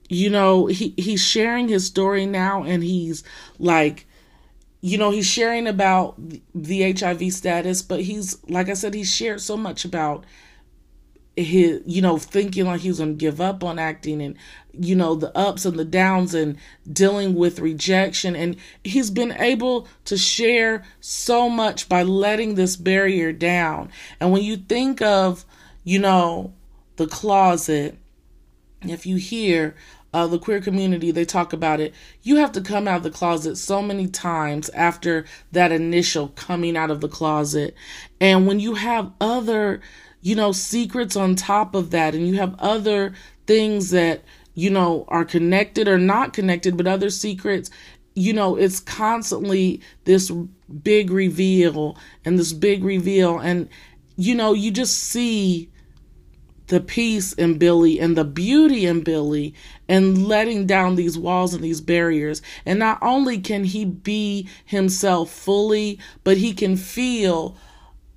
you 0.09 0.31
know, 0.31 0.67
he, 0.67 0.95
he's 0.97 1.23
sharing 1.23 1.69
his 1.69 1.85
story 1.85 2.25
now 2.25 2.63
and 2.63 2.83
he's 2.83 3.23
like, 3.59 4.07
you 4.81 4.97
know, 4.97 5.11
he's 5.11 5.27
sharing 5.27 5.67
about 5.67 6.15
the 6.55 6.93
HIV 6.93 7.35
status, 7.35 7.83
but 7.83 8.01
he's, 8.01 8.39
like 8.49 8.71
I 8.71 8.75
said, 8.75 8.95
he's 8.95 9.15
shared 9.15 9.43
so 9.43 9.59
much 9.59 9.85
about 9.85 10.25
his, 11.37 11.83
you 11.87 12.03
know, 12.03 12.19
thinking 12.19 12.67
like 12.67 12.81
he 12.81 12.89
was 12.89 12.99
going 12.99 13.11
to 13.11 13.17
give 13.17 13.41
up 13.41 13.63
on 13.65 13.79
acting 13.79 14.21
and, 14.21 14.37
you 14.73 14.95
know, 14.95 15.15
the 15.15 15.37
ups 15.37 15.65
and 15.65 15.79
the 15.79 15.85
downs 15.85 16.35
and 16.35 16.57
dealing 16.93 17.35
with 17.35 17.61
rejection. 17.61 18.37
And 18.37 18.57
he's 18.85 19.11
been 19.11 19.33
able 19.33 19.89
to 20.07 20.17
share 20.17 20.85
so 21.01 21.49
much 21.49 21.89
by 21.89 22.03
letting 22.03 22.55
this 22.55 22.77
barrier 22.77 23.33
down. 23.33 23.91
And 24.21 24.33
when 24.33 24.43
you 24.43 24.57
think 24.57 25.01
of, 25.03 25.45
you 25.85 25.99
know, 25.99 26.53
the 26.97 27.07
closet, 27.07 27.97
if 28.83 29.07
you 29.07 29.17
hear 29.17 29.75
uh, 30.13 30.27
the 30.27 30.39
queer 30.39 30.61
community, 30.61 31.11
they 31.11 31.25
talk 31.25 31.53
about 31.53 31.81
it. 31.81 31.95
You 32.23 32.37
have 32.37 32.53
to 32.53 32.61
come 32.61 32.89
out 32.89 32.99
of 32.99 33.03
the 33.05 33.11
closet 33.11 33.57
so 33.57 33.81
many 33.81 34.09
times 34.09 34.69
after 34.71 35.25
that 35.53 35.73
initial 35.73 36.29
coming 36.29 36.77
out 36.77 36.91
of 36.91 37.01
the 37.01 37.09
closet. 37.09 37.75
And 38.21 38.47
when 38.47 38.61
you 38.61 38.75
have 38.75 39.13
other, 39.21 39.81
you 40.21 40.35
know, 40.35 40.53
secrets 40.53 41.17
on 41.17 41.35
top 41.35 41.75
of 41.75 41.91
that, 41.91 42.15
and 42.15 42.27
you 42.27 42.35
have 42.35 42.55
other 42.59 43.15
things 43.47 43.91
that 43.91 44.23
you 44.55 44.71
know, 44.71 45.05
are 45.09 45.25
connected 45.25 45.89
or 45.89 45.99
not 45.99 46.33
connected, 46.33 46.77
but 46.77 46.87
other 46.87 47.11
secrets, 47.11 47.71
you 48.15 48.33
know, 48.33 48.57
it's 48.57 48.81
constantly 48.81 49.81
this 50.05 50.31
big 50.83 51.11
reveal 51.11 51.97
and 52.25 52.39
this 52.39 52.53
big 52.53 52.85
reveal. 52.85 53.39
And, 53.39 53.69
you 54.17 54.35
know, 54.35 54.53
you 54.53 54.71
just 54.71 54.97
see 54.99 55.71
the 56.67 56.81
peace 56.81 57.33
in 57.33 57.59
Billy 57.59 57.99
and 57.99 58.17
the 58.17 58.25
beauty 58.25 58.87
in 58.87 59.03
Billy 59.03 59.55
and 59.89 60.29
letting 60.29 60.67
down 60.67 60.95
these 60.95 61.17
walls 61.17 61.55
and 61.55 61.65
these 61.65 61.81
barriers. 61.81 62.43
And 62.67 62.79
not 62.79 62.99
only 63.03 63.39
can 63.39 63.65
he 63.65 63.85
be 63.85 64.49
himself 64.65 65.31
fully, 65.31 65.99
but 66.23 66.37
he 66.37 66.53
can 66.53 66.77
feel 66.77 67.57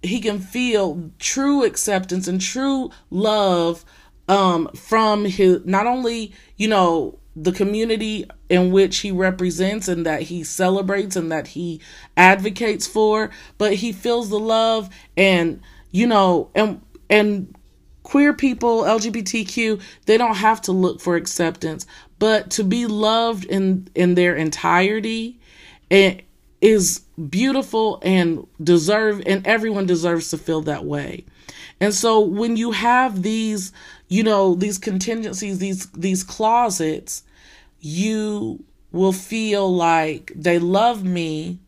he 0.03 0.19
can 0.19 0.39
feel 0.39 1.11
true 1.19 1.63
acceptance 1.63 2.27
and 2.27 2.41
true 2.41 2.91
love 3.09 3.85
um 4.27 4.67
from 4.75 5.25
his 5.25 5.65
not 5.65 5.87
only, 5.87 6.33
you 6.57 6.67
know, 6.67 7.19
the 7.35 7.51
community 7.51 8.25
in 8.49 8.71
which 8.71 8.99
he 8.99 9.11
represents 9.11 9.87
and 9.87 10.05
that 10.05 10.23
he 10.23 10.43
celebrates 10.43 11.15
and 11.15 11.31
that 11.31 11.47
he 11.47 11.81
advocates 12.15 12.85
for, 12.85 13.31
but 13.57 13.73
he 13.75 13.91
feels 13.91 14.29
the 14.29 14.39
love 14.39 14.89
and 15.17 15.61
you 15.91 16.05
know 16.07 16.49
and 16.55 16.81
and 17.09 17.55
queer 18.03 18.33
people, 18.33 18.81
LGBTQ, 18.81 19.81
they 20.05 20.17
don't 20.17 20.35
have 20.35 20.61
to 20.61 20.71
look 20.71 20.99
for 20.99 21.15
acceptance, 21.15 21.85
but 22.19 22.51
to 22.51 22.63
be 22.63 22.85
loved 22.85 23.45
in 23.45 23.87
in 23.95 24.15
their 24.15 24.35
entirety 24.35 25.39
it 25.89 26.23
is 26.59 27.02
beautiful 27.29 27.99
and 28.01 28.47
deserve 28.61 29.21
and 29.25 29.45
everyone 29.45 29.85
deserves 29.85 30.29
to 30.31 30.37
feel 30.37 30.61
that 30.61 30.85
way. 30.85 31.25
And 31.79 31.93
so 31.93 32.19
when 32.19 32.57
you 32.57 32.71
have 32.71 33.21
these, 33.23 33.71
you 34.07 34.23
know, 34.23 34.55
these 34.55 34.77
contingencies, 34.77 35.59
these 35.59 35.87
these 35.91 36.23
closets, 36.23 37.23
you 37.79 38.63
will 38.91 39.13
feel 39.13 39.73
like 39.73 40.31
they 40.35 40.59
love 40.59 41.03
me 41.03 41.59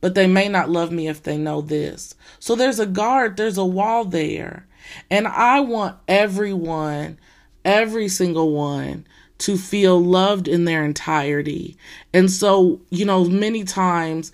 but 0.00 0.14
they 0.14 0.26
may 0.26 0.48
not 0.48 0.70
love 0.70 0.92
me 0.92 1.08
if 1.08 1.22
they 1.22 1.36
know 1.36 1.60
this. 1.60 2.14
So 2.38 2.54
there's 2.54 2.78
a 2.78 2.86
guard, 2.86 3.36
there's 3.36 3.58
a 3.58 3.64
wall 3.64 4.04
there. 4.04 4.66
And 5.10 5.26
I 5.26 5.60
want 5.60 5.96
everyone, 6.06 7.18
every 7.64 8.08
single 8.08 8.52
one, 8.52 9.04
to 9.38 9.56
feel 9.56 10.02
loved 10.02 10.48
in 10.48 10.64
their 10.64 10.84
entirety. 10.84 11.76
And 12.14 12.30
so, 12.30 12.80
you 12.90 13.04
know, 13.04 13.24
many 13.24 13.64
times, 13.64 14.32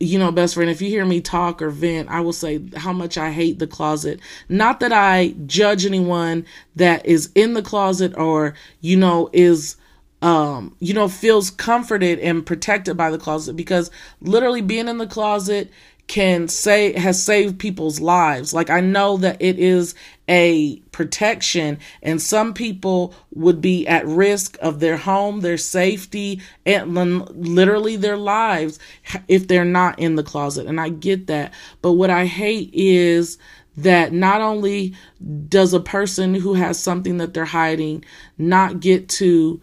you 0.00 0.18
know, 0.18 0.32
best 0.32 0.54
friend, 0.54 0.70
if 0.70 0.80
you 0.80 0.88
hear 0.88 1.04
me 1.04 1.20
talk 1.20 1.60
or 1.60 1.70
vent, 1.70 2.08
I 2.08 2.20
will 2.20 2.32
say 2.32 2.60
how 2.76 2.92
much 2.92 3.18
I 3.18 3.30
hate 3.30 3.58
the 3.58 3.66
closet. 3.66 4.20
Not 4.48 4.80
that 4.80 4.92
I 4.92 5.34
judge 5.46 5.84
anyone 5.84 6.46
that 6.76 7.04
is 7.04 7.30
in 7.34 7.54
the 7.54 7.62
closet 7.62 8.16
or, 8.16 8.54
you 8.80 8.96
know, 8.96 9.28
is 9.32 9.76
um, 10.20 10.74
you 10.80 10.94
know, 10.94 11.08
feels 11.08 11.50
comforted 11.50 12.18
and 12.18 12.44
protected 12.44 12.96
by 12.96 13.10
the 13.10 13.18
closet 13.18 13.54
because 13.54 13.90
literally 14.20 14.62
being 14.62 14.88
in 14.88 14.98
the 14.98 15.06
closet 15.06 15.70
can 16.08 16.48
say 16.48 16.92
has 16.98 17.22
saved 17.22 17.58
people's 17.58 18.00
lives. 18.00 18.52
Like 18.52 18.70
I 18.70 18.80
know 18.80 19.18
that 19.18 19.36
it 19.40 19.58
is 19.58 19.94
a 20.28 20.76
protection 20.92 21.78
and 22.02 22.20
some 22.20 22.52
people 22.52 23.14
would 23.34 23.60
be 23.60 23.86
at 23.86 24.06
risk 24.06 24.58
of 24.60 24.80
their 24.80 24.96
home, 24.96 25.40
their 25.40 25.56
safety, 25.56 26.40
and 26.66 26.94
literally 27.36 27.96
their 27.96 28.16
lives 28.16 28.78
if 29.28 29.48
they're 29.48 29.64
not 29.64 29.98
in 29.98 30.16
the 30.16 30.22
closet. 30.22 30.66
And 30.66 30.80
I 30.80 30.90
get 30.90 31.26
that. 31.28 31.52
But 31.82 31.92
what 31.92 32.10
I 32.10 32.26
hate 32.26 32.70
is 32.72 33.38
that 33.76 34.12
not 34.12 34.40
only 34.40 34.94
does 35.48 35.72
a 35.72 35.80
person 35.80 36.34
who 36.34 36.54
has 36.54 36.78
something 36.78 37.18
that 37.18 37.32
they're 37.32 37.44
hiding 37.44 38.04
not 38.36 38.80
get 38.80 39.08
to 39.08 39.60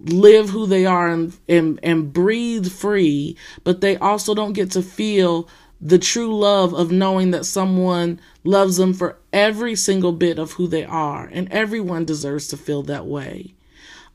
live 0.00 0.48
who 0.48 0.66
they 0.66 0.86
are 0.86 1.08
and, 1.08 1.36
and, 1.48 1.78
and 1.82 2.12
breathe 2.12 2.70
free, 2.70 3.36
but 3.64 3.82
they 3.82 3.96
also 3.98 4.34
don't 4.34 4.54
get 4.54 4.70
to 4.72 4.82
feel 4.82 5.46
the 5.80 5.98
true 5.98 6.36
love 6.36 6.74
of 6.74 6.90
knowing 6.90 7.30
that 7.30 7.46
someone 7.46 8.20
loves 8.44 8.76
them 8.76 8.92
for 8.92 9.16
every 9.32 9.74
single 9.74 10.12
bit 10.12 10.38
of 10.38 10.52
who 10.52 10.66
they 10.66 10.84
are 10.84 11.28
and 11.32 11.50
everyone 11.50 12.04
deserves 12.04 12.48
to 12.48 12.56
feel 12.56 12.82
that 12.82 13.06
way. 13.06 13.54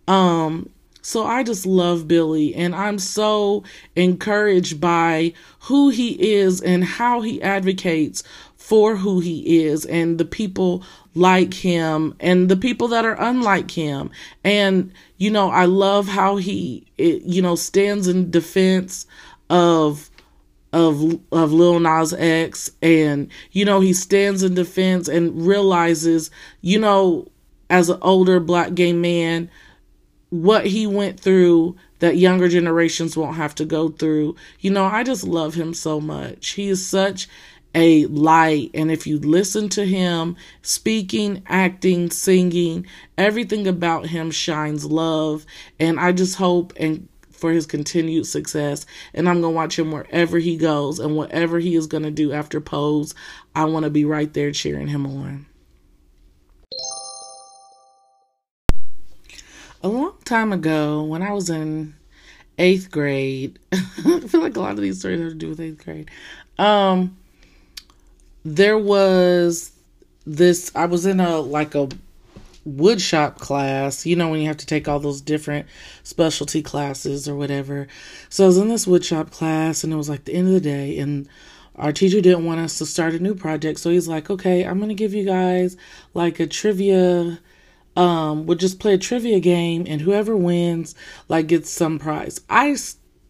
Um 0.07 0.69
so 1.01 1.23
i 1.23 1.43
just 1.43 1.67
love 1.67 2.07
billy 2.07 2.55
and 2.55 2.73
i'm 2.73 2.97
so 2.97 3.63
encouraged 3.95 4.81
by 4.81 5.31
who 5.59 5.89
he 5.89 6.33
is 6.33 6.59
and 6.61 6.83
how 6.83 7.21
he 7.21 7.39
advocates 7.43 8.23
for 8.65 8.95
who 8.95 9.19
he 9.19 9.63
is 9.63 9.85
and 9.85 10.17
the 10.17 10.25
people 10.25 10.83
like 11.13 11.53
him 11.53 12.15
and 12.19 12.49
the 12.49 12.57
people 12.57 12.87
that 12.87 13.05
are 13.05 13.15
unlike 13.21 13.69
him. 13.69 14.09
And 14.43 14.91
you 15.17 15.29
know 15.29 15.51
i 15.51 15.65
love 15.65 16.07
how 16.07 16.37
he 16.37 16.85
it, 16.97 17.21
you 17.21 17.41
know 17.41 17.55
stands 17.55 18.07
in 18.07 18.31
defense 18.31 19.05
of 19.49 20.09
of 20.75 21.19
of 21.31 21.53
Lil 21.53 21.79
Nas 21.79 22.13
X, 22.13 22.69
and 22.81 23.31
you 23.53 23.63
know 23.63 23.79
he 23.79 23.93
stands 23.93 24.43
in 24.43 24.53
defense 24.53 25.07
and 25.07 25.47
realizes, 25.47 26.29
you 26.61 26.77
know, 26.77 27.29
as 27.69 27.89
an 27.89 27.97
older 28.01 28.41
black 28.41 28.75
gay 28.75 28.91
man, 28.91 29.49
what 30.29 30.65
he 30.67 30.85
went 30.85 31.17
through 31.17 31.77
that 31.99 32.17
younger 32.17 32.49
generations 32.49 33.15
won't 33.15 33.37
have 33.37 33.55
to 33.55 33.63
go 33.63 33.87
through. 33.87 34.35
You 34.59 34.71
know, 34.71 34.83
I 34.83 35.03
just 35.03 35.23
love 35.23 35.53
him 35.53 35.73
so 35.73 36.01
much. 36.01 36.49
He 36.49 36.67
is 36.67 36.85
such 36.85 37.29
a 37.73 38.05
light. 38.07 38.71
And 38.73 38.91
if 38.91 39.07
you 39.07 39.17
listen 39.19 39.69
to 39.69 39.85
him 39.85 40.35
speaking, 40.61 41.41
acting, 41.47 42.09
singing, 42.11 42.85
everything 43.17 43.65
about 43.65 44.07
him 44.07 44.29
shines 44.29 44.85
love. 44.85 45.45
And 45.79 45.99
I 45.99 46.11
just 46.11 46.35
hope 46.35 46.73
and 46.77 47.07
for 47.35 47.51
his 47.51 47.65
continued 47.65 48.25
success. 48.25 48.85
And 49.13 49.27
I'm 49.29 49.41
going 49.41 49.53
to 49.53 49.55
watch 49.55 49.77
him 49.77 49.91
wherever 49.91 50.39
he 50.39 50.57
goes 50.57 50.99
and 50.99 51.15
whatever 51.15 51.59
he 51.59 51.75
is 51.75 51.87
going 51.87 52.03
to 52.03 52.11
do 52.11 52.31
after 52.31 52.59
Pose. 52.61 53.13
I 53.53 53.65
want 53.65 53.83
to 53.83 53.89
be 53.89 54.05
right 54.05 54.33
there 54.33 54.51
cheering 54.51 54.87
him 54.87 55.05
on. 55.05 55.45
A 59.83 59.87
long 59.87 60.15
time 60.25 60.51
ago, 60.51 61.03
when 61.03 61.21
I 61.21 61.31
was 61.31 61.49
in 61.49 61.93
eighth 62.57 62.89
grade, 62.89 63.59
I 63.71 64.21
feel 64.21 64.41
like 64.41 64.55
a 64.55 64.61
lot 64.61 64.71
of 64.71 64.81
these 64.81 64.99
stories 64.99 65.19
have 65.19 65.29
to 65.29 65.35
do 65.35 65.49
with 65.49 65.59
eighth 65.59 65.83
grade. 65.83 66.09
Um, 66.57 67.17
there 68.43 68.77
was 68.77 69.71
this, 70.25 70.71
I 70.73 70.85
was 70.85 71.05
in 71.05 71.19
a 71.19 71.39
like 71.39 71.75
a 71.75 71.89
woodshop 72.67 73.37
class, 73.37 74.05
you 74.05 74.15
know, 74.15 74.29
when 74.29 74.41
you 74.41 74.47
have 74.47 74.57
to 74.57 74.65
take 74.65 74.87
all 74.87 74.99
those 74.99 75.21
different 75.21 75.67
specialty 76.03 76.61
classes 76.61 77.29
or 77.29 77.35
whatever. 77.35 77.87
So 78.29 78.43
I 78.43 78.47
was 78.47 78.57
in 78.57 78.69
this 78.69 78.85
woodshop 78.85 79.31
class 79.31 79.83
and 79.83 79.93
it 79.93 79.97
was 79.97 80.09
like 80.09 80.25
the 80.25 80.33
end 80.33 80.47
of 80.47 80.53
the 80.53 80.61
day 80.61 80.97
and 80.97 81.29
our 81.75 81.91
teacher 81.91 82.21
didn't 82.21 82.45
want 82.45 82.61
us 82.61 82.77
to 82.79 82.85
start 82.85 83.13
a 83.13 83.19
new 83.19 83.35
project. 83.35 83.79
So 83.79 83.89
he's 83.89 84.07
like, 84.07 84.29
okay, 84.29 84.63
I'm 84.63 84.77
going 84.77 84.89
to 84.89 84.95
give 84.95 85.13
you 85.13 85.25
guys 85.25 85.77
like 86.13 86.39
a 86.39 86.47
trivia, 86.47 87.39
um, 87.95 88.45
we'll 88.45 88.57
just 88.57 88.79
play 88.79 88.93
a 88.93 88.97
trivia 88.97 89.39
game 89.39 89.85
and 89.87 90.01
whoever 90.01 90.35
wins 90.35 90.95
like 91.27 91.47
gets 91.47 91.69
some 91.69 91.99
prize. 91.99 92.41
I 92.49 92.75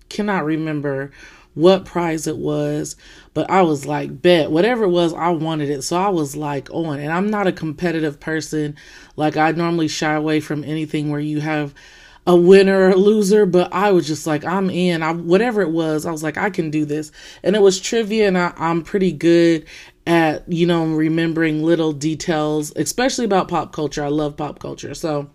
cannot 0.10 0.46
remember 0.46 1.12
what 1.56 1.86
prize 1.86 2.28
it 2.28 2.38
was, 2.38 2.96
but 3.34 3.50
I 3.50 3.64
was 3.64 3.86
like, 3.86 4.22
bet 4.22 4.52
whatever 4.52 4.84
it 4.84 4.90
was, 4.90 5.14
I 5.14 5.30
wanted 5.30 5.70
it. 5.70 5.82
So 5.82 5.98
I 5.98 6.10
was 6.10 6.36
like 6.36 6.70
on, 6.72 7.00
and 7.00 7.12
I'm 7.12 7.30
not 7.30 7.48
a 7.48 7.52
competitive 7.52 8.20
person. 8.20 8.76
Like 9.16 9.38
I 9.38 9.52
normally 9.52 9.88
shy 9.88 10.14
away 10.14 10.42
from 10.42 10.64
anything 10.64 11.10
where 11.10 11.20
you 11.20 11.40
have 11.42 11.74
a 12.28 12.36
winner 12.36 12.80
or 12.80 12.90
a 12.90 12.96
loser, 12.96 13.46
but 13.46 13.72
I 13.74 13.92
was 13.92 14.08
just 14.08 14.28
like, 14.28 14.44
I'm 14.44 14.70
in. 14.70 15.02
I 15.04 15.14
whatever 15.14 15.62
it 15.62 15.72
was, 15.72 16.06
I 16.06 16.12
was 16.12 16.24
like, 16.24 16.38
I 16.38 16.50
can 16.50 16.70
do 16.72 16.86
this, 16.86 17.12
and 17.44 17.56
it 17.56 17.62
was 17.62 17.80
trivia, 17.80 18.28
and 18.28 18.38
I, 18.38 18.54
I'm 18.58 18.82
pretty 18.82 19.12
good 19.12 19.66
at 20.08 20.52
you 20.52 20.68
know 20.68 20.86
remembering 20.86 21.64
little 21.64 21.94
details, 21.94 22.74
especially 22.76 23.26
about 23.26 23.48
pop 23.48 23.74
culture. 23.74 24.04
I 24.04 24.10
love 24.10 24.38
pop 24.38 24.60
culture, 24.60 24.94
so 24.94 25.30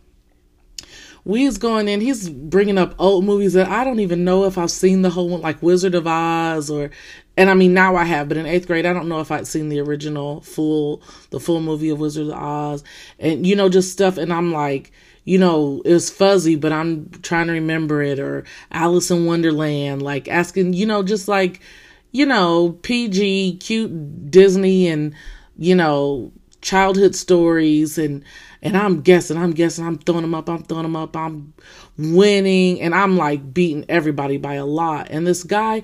we's 1.31 1.59
going 1.59 1.87
in 1.87 2.01
he's 2.01 2.29
bringing 2.29 2.77
up 2.77 2.93
old 2.99 3.25
movies 3.25 3.53
that 3.53 3.69
i 3.69 3.85
don't 3.85 4.01
even 4.01 4.25
know 4.25 4.45
if 4.45 4.59
i've 4.59 4.71
seen 4.71 5.03
the 5.03 5.11
whole 5.11 5.29
one 5.29 5.41
like 5.41 5.63
wizard 5.63 5.95
of 5.95 6.05
oz 6.05 6.69
or 6.69 6.91
and 7.37 7.49
i 7.49 7.55
mean 7.55 7.73
now 7.73 7.95
i 7.95 8.03
have 8.03 8.29
but 8.29 8.37
in 8.37 8.47
eighth 8.47 8.67
grade 8.67 8.85
i 8.85 8.93
don't 8.93 9.09
know 9.09 9.21
if 9.21 9.31
i'd 9.31 9.47
seen 9.47 9.69
the 9.69 9.79
original 9.79 10.41
full 10.41 11.01
the 11.31 11.39
full 11.39 11.61
movie 11.61 11.89
of 11.89 12.01
wizard 12.01 12.27
of 12.27 12.33
oz. 12.33 12.83
And 13.21 13.47
you 13.47 13.55
know 13.55 13.69
just 13.69 13.93
stuff 13.93 14.19
and 14.19 14.33
i'm 14.33 14.53
like 14.53 14.91
you 15.25 15.39
know 15.39 15.81
it 15.85 15.93
was 15.93 16.11
fuzzy 16.11 16.57
but 16.57 16.73
i'm 16.73 17.09
trying 17.23 17.47
to 17.47 17.53
remember 17.53 18.03
it 18.03 18.19
or 18.19 18.45
alice 18.73 19.11
in 19.13 19.25
wonderland 19.25 20.03
like 20.03 20.27
asking 20.27 20.73
you 20.73 20.85
know 20.85 21.05
just 21.05 21.29
like 21.29 21.61
you 22.11 22.27
know 22.27 22.77
pg 22.83 23.57
cute 23.59 24.31
disney 24.33 24.89
and 24.89 25.15
you 25.57 25.77
know 25.77 26.33
childhood 26.61 27.15
stories 27.15 27.99
and 27.99 28.25
and 28.63 28.77
I'm 28.77 29.01
guessing, 29.01 29.37
I'm 29.37 29.53
guessing, 29.53 29.87
I'm 29.87 29.99
throwing 29.99 30.23
them 30.23 30.35
up, 30.35 30.49
I'm 30.49 30.63
throwing 30.63 30.85
them 30.85 30.97
up, 30.97 31.17
I'm 31.17 31.55
winning, 31.97 32.81
and 32.81 32.95
I'm 32.95 33.17
like 33.17 33.55
beating 33.55 33.85
everybody 33.89 34.37
by 34.37 34.55
a 34.55 34.67
lot. 34.67 35.09
And 35.11 35.27
this 35.27 35.45
guy 35.45 35.83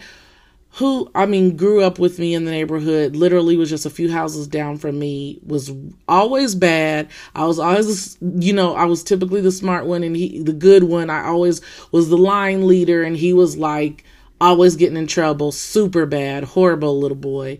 who 0.76 1.10
I 1.14 1.24
mean 1.24 1.56
grew 1.56 1.82
up 1.82 1.98
with 1.98 2.18
me 2.18 2.34
in 2.34 2.44
the 2.44 2.50
neighborhood, 2.50 3.16
literally 3.16 3.56
was 3.56 3.70
just 3.70 3.86
a 3.86 3.90
few 3.90 4.12
houses 4.12 4.46
down 4.46 4.76
from 4.76 4.98
me, 4.98 5.40
was 5.42 5.72
always 6.06 6.54
bad. 6.54 7.08
I 7.34 7.46
was 7.46 7.58
always 7.58 8.18
you 8.20 8.52
know, 8.52 8.74
I 8.74 8.84
was 8.84 9.02
typically 9.02 9.40
the 9.40 9.52
smart 9.52 9.86
one 9.86 10.02
and 10.02 10.14
he 10.14 10.42
the 10.42 10.52
good 10.52 10.84
one. 10.84 11.08
I 11.08 11.24
always 11.24 11.62
was 11.92 12.10
the 12.10 12.18
line 12.18 12.66
leader 12.66 13.02
and 13.02 13.16
he 13.16 13.32
was 13.32 13.56
like 13.56 14.04
always 14.38 14.76
getting 14.76 14.98
in 14.98 15.06
trouble, 15.06 15.50
super 15.50 16.04
bad, 16.04 16.44
horrible 16.44 17.00
little 17.00 17.16
boy. 17.16 17.58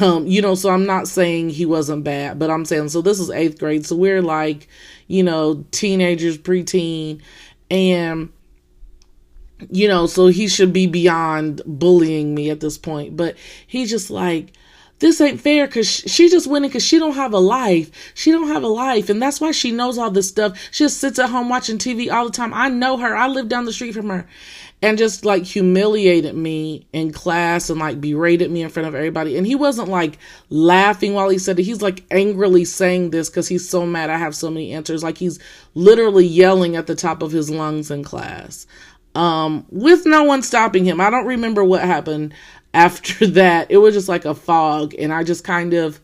Um, 0.00 0.26
you 0.26 0.42
know, 0.42 0.54
so 0.54 0.70
I'm 0.70 0.84
not 0.84 1.08
saying 1.08 1.50
he 1.50 1.64
wasn't 1.64 2.04
bad, 2.04 2.38
but 2.38 2.50
I'm 2.50 2.64
saying 2.64 2.88
so 2.88 3.02
this 3.02 3.20
is 3.20 3.30
8th 3.30 3.58
grade. 3.58 3.86
So 3.86 3.96
we're 3.96 4.22
like, 4.22 4.68
you 5.06 5.22
know, 5.22 5.64
teenagers, 5.70 6.38
preteen 6.38 7.20
and 7.70 8.30
you 9.70 9.88
know, 9.88 10.06
so 10.06 10.26
he 10.26 10.48
should 10.48 10.72
be 10.72 10.86
beyond 10.86 11.62
bullying 11.64 12.34
me 12.34 12.50
at 12.50 12.60
this 12.60 12.76
point. 12.76 13.16
But 13.16 13.36
he's 13.66 13.90
just 13.90 14.10
like, 14.10 14.52
this 14.98 15.20
ain't 15.20 15.40
fair 15.40 15.66
because 15.66 15.88
she 15.88 16.28
just 16.28 16.46
winning 16.46 16.70
because 16.70 16.84
she 16.84 16.98
don't 16.98 17.14
have 17.14 17.32
a 17.32 17.38
life. 17.38 17.90
She 18.14 18.30
don't 18.30 18.48
have 18.48 18.62
a 18.62 18.68
life. 18.68 19.10
And 19.10 19.20
that's 19.20 19.40
why 19.40 19.50
she 19.52 19.70
knows 19.70 19.98
all 19.98 20.10
this 20.10 20.28
stuff. 20.28 20.58
She 20.70 20.84
just 20.84 20.98
sits 20.98 21.18
at 21.18 21.30
home 21.30 21.48
watching 21.48 21.78
TV 21.78 22.10
all 22.10 22.24
the 22.26 22.30
time. 22.30 22.54
I 22.54 22.68
know 22.68 22.96
her. 22.96 23.16
I 23.16 23.28
live 23.28 23.48
down 23.48 23.66
the 23.66 23.72
street 23.72 23.92
from 23.92 24.08
her. 24.08 24.26
And 24.82 24.98
just 24.98 25.24
like 25.24 25.44
humiliated 25.44 26.34
me 26.34 26.86
in 26.92 27.12
class 27.12 27.70
and 27.70 27.80
like 27.80 28.00
berated 28.00 28.50
me 28.50 28.62
in 28.62 28.68
front 28.68 28.86
of 28.86 28.94
everybody. 28.94 29.36
And 29.36 29.46
he 29.46 29.54
wasn't 29.54 29.88
like 29.88 30.18
laughing 30.50 31.14
while 31.14 31.30
he 31.30 31.38
said 31.38 31.58
it. 31.58 31.64
He's 31.64 31.80
like 31.80 32.04
angrily 32.10 32.64
saying 32.64 33.10
this 33.10 33.30
because 33.30 33.48
he's 33.48 33.68
so 33.68 33.86
mad 33.86 34.10
I 34.10 34.18
have 34.18 34.36
so 34.36 34.50
many 34.50 34.72
answers. 34.72 35.02
Like 35.02 35.16
he's 35.16 35.38
literally 35.74 36.26
yelling 36.26 36.76
at 36.76 36.86
the 36.86 36.94
top 36.94 37.22
of 37.22 37.32
his 37.32 37.48
lungs 37.48 37.90
in 37.90 38.04
class 38.04 38.66
um, 39.16 39.64
with 39.70 40.04
no 40.06 40.24
one 40.24 40.42
stopping 40.42 40.84
him. 40.84 41.00
I 41.00 41.10
don't 41.10 41.26
remember 41.26 41.64
what 41.64 41.80
happened 41.80 42.34
after 42.74 43.26
that. 43.28 43.70
It 43.70 43.78
was 43.78 43.94
just 43.94 44.08
like 44.08 44.24
a 44.24 44.34
fog, 44.34 44.94
and 44.96 45.12
I 45.12 45.24
just 45.24 45.42
kind 45.42 45.74
of 45.74 46.00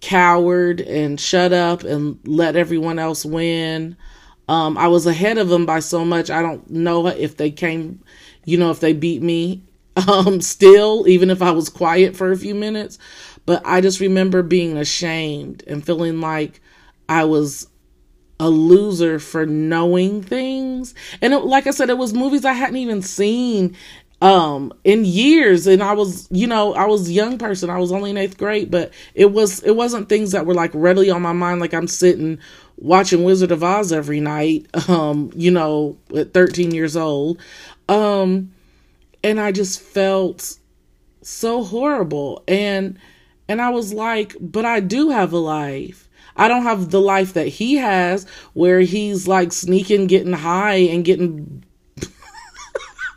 cowered 0.00 0.80
and 0.80 1.20
shut 1.20 1.52
up 1.52 1.84
and 1.84 2.18
let 2.26 2.56
everyone 2.56 2.98
else 2.98 3.24
win. 3.24 3.96
Um, 4.50 4.76
I 4.76 4.88
was 4.88 5.06
ahead 5.06 5.38
of 5.38 5.48
them 5.48 5.64
by 5.64 5.78
so 5.78 6.04
much. 6.04 6.28
I 6.28 6.42
don't 6.42 6.68
know 6.68 7.06
if 7.06 7.36
they 7.36 7.52
came, 7.52 8.02
you 8.44 8.58
know, 8.58 8.72
if 8.72 8.80
they 8.80 8.92
beat 8.92 9.22
me 9.22 9.62
um, 10.08 10.40
still, 10.40 11.06
even 11.06 11.30
if 11.30 11.40
I 11.40 11.52
was 11.52 11.68
quiet 11.68 12.16
for 12.16 12.32
a 12.32 12.36
few 12.36 12.56
minutes. 12.56 12.98
But 13.46 13.62
I 13.64 13.80
just 13.80 14.00
remember 14.00 14.42
being 14.42 14.76
ashamed 14.76 15.62
and 15.68 15.86
feeling 15.86 16.20
like 16.20 16.60
I 17.08 17.24
was 17.24 17.68
a 18.40 18.50
loser 18.50 19.20
for 19.20 19.46
knowing 19.46 20.20
things. 20.20 20.96
And 21.22 21.32
it, 21.32 21.44
like 21.44 21.68
I 21.68 21.70
said, 21.70 21.88
it 21.88 21.98
was 21.98 22.12
movies 22.12 22.44
I 22.44 22.54
hadn't 22.54 22.76
even 22.76 23.02
seen 23.02 23.76
um 24.22 24.70
in 24.84 25.04
years 25.06 25.66
and 25.66 25.82
i 25.82 25.94
was 25.94 26.28
you 26.30 26.46
know 26.46 26.74
i 26.74 26.84
was 26.84 27.08
a 27.08 27.12
young 27.12 27.38
person 27.38 27.70
i 27.70 27.78
was 27.78 27.90
only 27.90 28.10
in 28.10 28.18
eighth 28.18 28.36
grade 28.36 28.70
but 28.70 28.92
it 29.14 29.32
was 29.32 29.62
it 29.62 29.74
wasn't 29.74 30.10
things 30.10 30.32
that 30.32 30.44
were 30.44 30.52
like 30.52 30.70
readily 30.74 31.08
on 31.08 31.22
my 31.22 31.32
mind 31.32 31.58
like 31.58 31.72
i'm 31.72 31.88
sitting 31.88 32.38
watching 32.80 33.24
wizard 33.24 33.52
of 33.52 33.62
oz 33.62 33.92
every 33.92 34.20
night 34.20 34.66
um 34.88 35.30
you 35.34 35.50
know 35.50 35.96
at 36.16 36.34
13 36.34 36.72
years 36.72 36.96
old. 36.96 37.38
Um 37.88 38.52
and 39.22 39.40
i 39.40 39.52
just 39.52 39.80
felt 39.80 40.58
so 41.22 41.62
horrible. 41.62 42.42
And 42.48 42.98
and 43.48 43.60
i 43.60 43.70
was 43.70 43.92
like 43.92 44.34
but 44.40 44.64
i 44.64 44.80
do 44.80 45.10
have 45.10 45.32
a 45.32 45.38
life. 45.38 46.08
I 46.36 46.48
don't 46.48 46.62
have 46.62 46.90
the 46.90 47.00
life 47.00 47.34
that 47.34 47.48
he 47.48 47.74
has 47.76 48.26
where 48.54 48.80
he's 48.80 49.28
like 49.28 49.52
sneaking, 49.52 50.06
getting 50.06 50.32
high 50.32 50.76
and 50.76 51.04
getting 51.04 51.64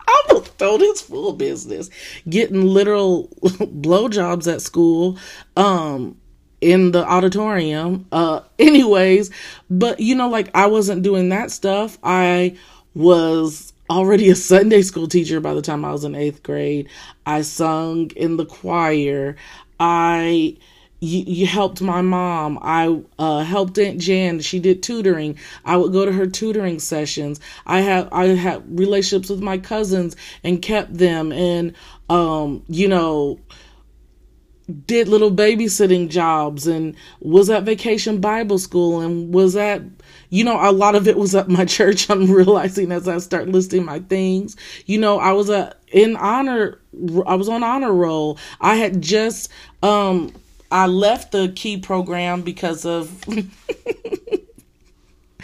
I 0.07 0.23
almost 0.29 0.57
told 0.57 0.81
his 0.81 1.01
full 1.01 1.33
business. 1.33 1.89
Getting 2.27 2.67
literal 2.67 3.29
blowjobs 3.41 4.51
at 4.51 4.61
school, 4.61 5.17
um, 5.55 6.19
in 6.63 6.91
the 6.91 7.05
auditorium. 7.05 8.05
Uh, 8.11 8.41
anyways, 8.59 9.29
but 9.69 9.99
you 9.99 10.15
know, 10.15 10.29
like 10.29 10.49
I 10.55 10.67
wasn't 10.67 11.03
doing 11.03 11.29
that 11.29 11.51
stuff. 11.51 11.97
I 12.03 12.57
was 12.95 13.73
already 13.89 14.29
a 14.29 14.35
Sunday 14.35 14.81
school 14.81 15.07
teacher 15.07 15.39
by 15.39 15.53
the 15.53 15.61
time 15.61 15.83
I 15.85 15.91
was 15.91 16.03
in 16.03 16.15
eighth 16.15 16.43
grade. 16.43 16.89
I 17.25 17.41
sung 17.41 18.11
in 18.11 18.37
the 18.37 18.45
choir. 18.45 19.35
I 19.79 20.57
you, 21.03 21.45
helped 21.45 21.81
my 21.81 22.01
mom. 22.01 22.57
I 22.61 23.01
uh, 23.19 23.43
helped 23.43 23.77
Aunt 23.77 23.99
Jan. 23.99 24.39
She 24.39 24.59
did 24.59 24.81
tutoring. 24.81 25.37
I 25.65 25.75
would 25.75 25.91
go 25.91 26.05
to 26.05 26.13
her 26.13 26.27
tutoring 26.27 26.79
sessions. 26.79 27.41
I 27.65 27.81
have 27.81 28.07
I 28.13 28.27
had 28.27 28.63
relationships 28.79 29.29
with 29.29 29.41
my 29.41 29.57
cousins 29.57 30.15
and 30.43 30.61
kept 30.61 30.97
them, 30.97 31.33
and 31.33 31.73
um, 32.09 32.63
you 32.69 32.87
know, 32.87 33.39
did 34.87 35.07
little 35.07 35.31
babysitting 35.31 36.09
jobs 36.09 36.67
and 36.67 36.95
was 37.19 37.49
at 37.49 37.63
vacation 37.63 38.21
Bible 38.21 38.57
school 38.57 39.01
and 39.01 39.33
was 39.33 39.55
at 39.55 39.81
you 40.29 40.43
know 40.43 40.57
a 40.61 40.71
lot 40.71 40.95
of 40.95 41.07
it 41.07 41.17
was 41.17 41.35
at 41.35 41.49
my 41.49 41.65
church. 41.77 42.09
I'm 42.09 42.31
realizing 42.31 42.91
as 42.91 43.07
i 43.07 43.17
start 43.17 43.49
listing 43.49 43.85
my 43.85 43.99
things 43.99 44.55
you 44.85 44.97
know 44.97 45.19
i 45.19 45.31
was 45.31 45.49
a 45.49 45.75
in 45.91 46.15
honor 46.15 46.79
i 47.25 47.35
was 47.35 47.49
on 47.49 47.63
honor 47.63 47.93
roll. 47.93 48.37
I 48.61 48.75
had 48.75 49.01
just 49.01 49.49
um 49.81 50.33
I 50.71 50.87
left 50.87 51.31
the 51.31 51.49
key 51.49 51.77
program 51.77 52.41
because 52.41 52.83
of 52.83 53.23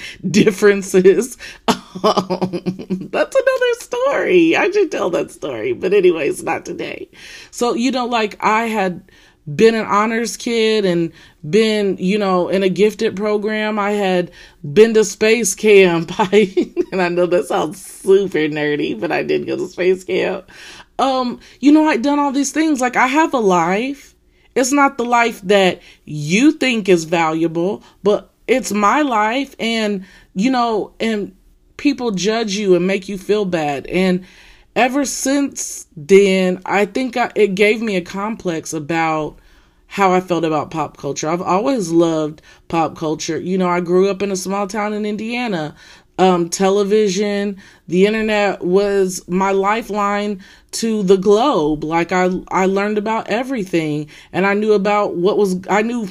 differences. 0.29 1.37
Um, 2.03 3.09
that's 3.11 3.35
another 3.35 3.73
story. 3.79 4.55
I 4.55 4.69
should 4.69 4.91
tell 4.91 5.09
that 5.09 5.31
story, 5.31 5.73
but 5.73 5.91
anyways, 5.91 6.43
not 6.43 6.63
today. 6.63 7.09
So, 7.49 7.73
you 7.73 7.89
know, 7.89 8.05
like 8.05 8.37
I 8.41 8.65
had 8.67 9.11
been 9.55 9.73
an 9.73 9.87
honors 9.87 10.37
kid 10.37 10.85
and 10.85 11.11
been, 11.49 11.97
you 11.97 12.19
know, 12.19 12.47
in 12.47 12.61
a 12.61 12.69
gifted 12.69 13.15
program. 13.15 13.79
I 13.79 13.93
had 13.93 14.29
been 14.71 14.93
to 14.93 15.03
space 15.03 15.55
camp. 15.55 16.11
I, 16.19 16.71
and 16.91 17.01
I 17.01 17.09
know 17.09 17.25
that 17.25 17.47
sounds 17.47 17.83
super 17.83 18.37
nerdy, 18.37 18.97
but 18.97 19.11
I 19.11 19.23
did 19.23 19.47
go 19.47 19.57
to 19.57 19.67
space 19.67 20.03
camp. 20.03 20.47
Um, 20.99 21.39
you 21.59 21.71
know, 21.71 21.87
I'd 21.87 22.03
done 22.03 22.19
all 22.19 22.31
these 22.31 22.51
things. 22.51 22.81
Like 22.81 22.97
I 22.97 23.07
have 23.07 23.33
a 23.33 23.39
life 23.39 24.15
it's 24.55 24.71
not 24.71 24.97
the 24.97 25.05
life 25.05 25.41
that 25.41 25.81
you 26.05 26.51
think 26.51 26.89
is 26.89 27.05
valuable, 27.05 27.83
but 28.03 28.31
it's 28.49 28.71
my 28.71 29.01
life. 29.01 29.55
And, 29.59 30.05
you 30.33 30.51
know, 30.51 30.93
and 30.99 31.35
people 31.77 32.11
judge 32.11 32.55
you 32.55 32.75
and 32.75 32.85
make 32.85 33.07
you 33.07 33.17
feel 33.17 33.45
bad. 33.45 33.87
And 33.87 34.25
ever 34.75 35.05
since 35.05 35.87
then, 35.95 36.61
I 36.65 36.85
think 36.85 37.17
I, 37.17 37.31
it 37.35 37.55
gave 37.55 37.81
me 37.81 37.95
a 37.95 38.01
complex 38.01 38.73
about 38.73 39.39
how 39.87 40.11
I 40.11 40.21
felt 40.21 40.43
about 40.43 40.71
pop 40.71 40.97
culture. 40.97 41.29
I've 41.29 41.41
always 41.41 41.89
loved 41.89 42.41
pop 42.67 42.95
culture. 42.95 43.39
You 43.39 43.57
know, 43.57 43.69
I 43.69 43.79
grew 43.79 44.09
up 44.09 44.21
in 44.21 44.31
a 44.31 44.35
small 44.35 44.67
town 44.67 44.93
in 44.93 45.05
Indiana 45.05 45.75
um, 46.19 46.49
television, 46.49 47.57
the 47.87 48.05
internet 48.05 48.61
was 48.61 49.25
my 49.29 49.51
lifeline 49.51 50.43
to 50.71 51.01
the 51.01 51.15
globe. 51.15 51.83
Like 51.83 52.11
I, 52.11 52.29
I 52.49 52.65
learned 52.65 52.97
about 52.97 53.29
everything, 53.29 54.09
and 54.33 54.45
I 54.45 54.53
knew 54.53 54.73
about 54.73 55.15
what 55.15 55.37
was. 55.37 55.61
I 55.69 55.81
knew 55.81 56.09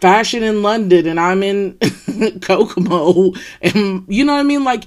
fashion 0.00 0.42
in 0.42 0.62
London, 0.62 1.06
and 1.06 1.20
I'm 1.20 1.42
in 1.42 1.78
Kokomo, 2.42 3.32
and 3.62 4.04
you 4.08 4.24
know 4.24 4.34
what 4.34 4.40
I 4.40 4.44
mean. 4.44 4.64
Like 4.64 4.84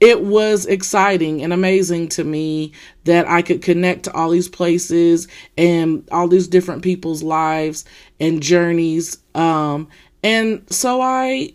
it 0.00 0.22
was 0.22 0.66
exciting 0.66 1.42
and 1.42 1.52
amazing 1.52 2.08
to 2.08 2.24
me 2.24 2.72
that 3.04 3.26
I 3.28 3.42
could 3.42 3.62
connect 3.62 4.04
to 4.04 4.12
all 4.12 4.30
these 4.30 4.48
places 4.48 5.28
and 5.56 6.06
all 6.12 6.28
these 6.28 6.48
different 6.48 6.82
people's 6.82 7.22
lives 7.22 7.84
and 8.20 8.42
journeys. 8.42 9.18
Um, 9.34 9.88
and 10.22 10.62
so 10.70 11.00
I 11.00 11.54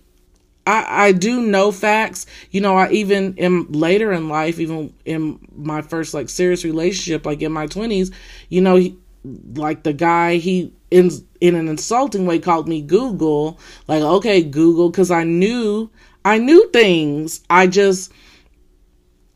I, 0.66 1.08
I 1.08 1.12
do 1.12 1.42
know 1.42 1.72
facts. 1.72 2.26
You 2.52 2.62
know, 2.62 2.78
I 2.78 2.90
even 2.92 3.36
in 3.36 3.72
later 3.72 4.12
in 4.12 4.30
life, 4.30 4.60
even 4.60 4.94
in 5.06 5.40
my 5.56 5.82
first 5.82 6.14
like 6.14 6.30
serious 6.30 6.64
relationship, 6.64 7.26
like 7.26 7.42
in 7.42 7.52
my 7.52 7.68
twenties, 7.68 8.12
you 8.50 8.62
know, 8.62 8.76
he, 8.76 8.98
like 9.56 9.84
the 9.84 9.94
guy 9.94 10.36
he 10.38 10.74
in 10.92 11.12
in 11.40 11.56
an 11.56 11.68
insulting 11.68 12.26
way 12.26 12.40
called 12.40 12.68
me 12.68 12.82
Google. 12.82 13.60
Like, 13.88 14.02
okay, 14.02 14.44
Google, 14.44 14.90
because 14.90 15.12
I 15.12 15.24
knew 15.24 15.90
I 16.26 16.38
knew 16.38 16.70
things. 16.72 17.42
I 17.50 17.68
just 17.68 18.12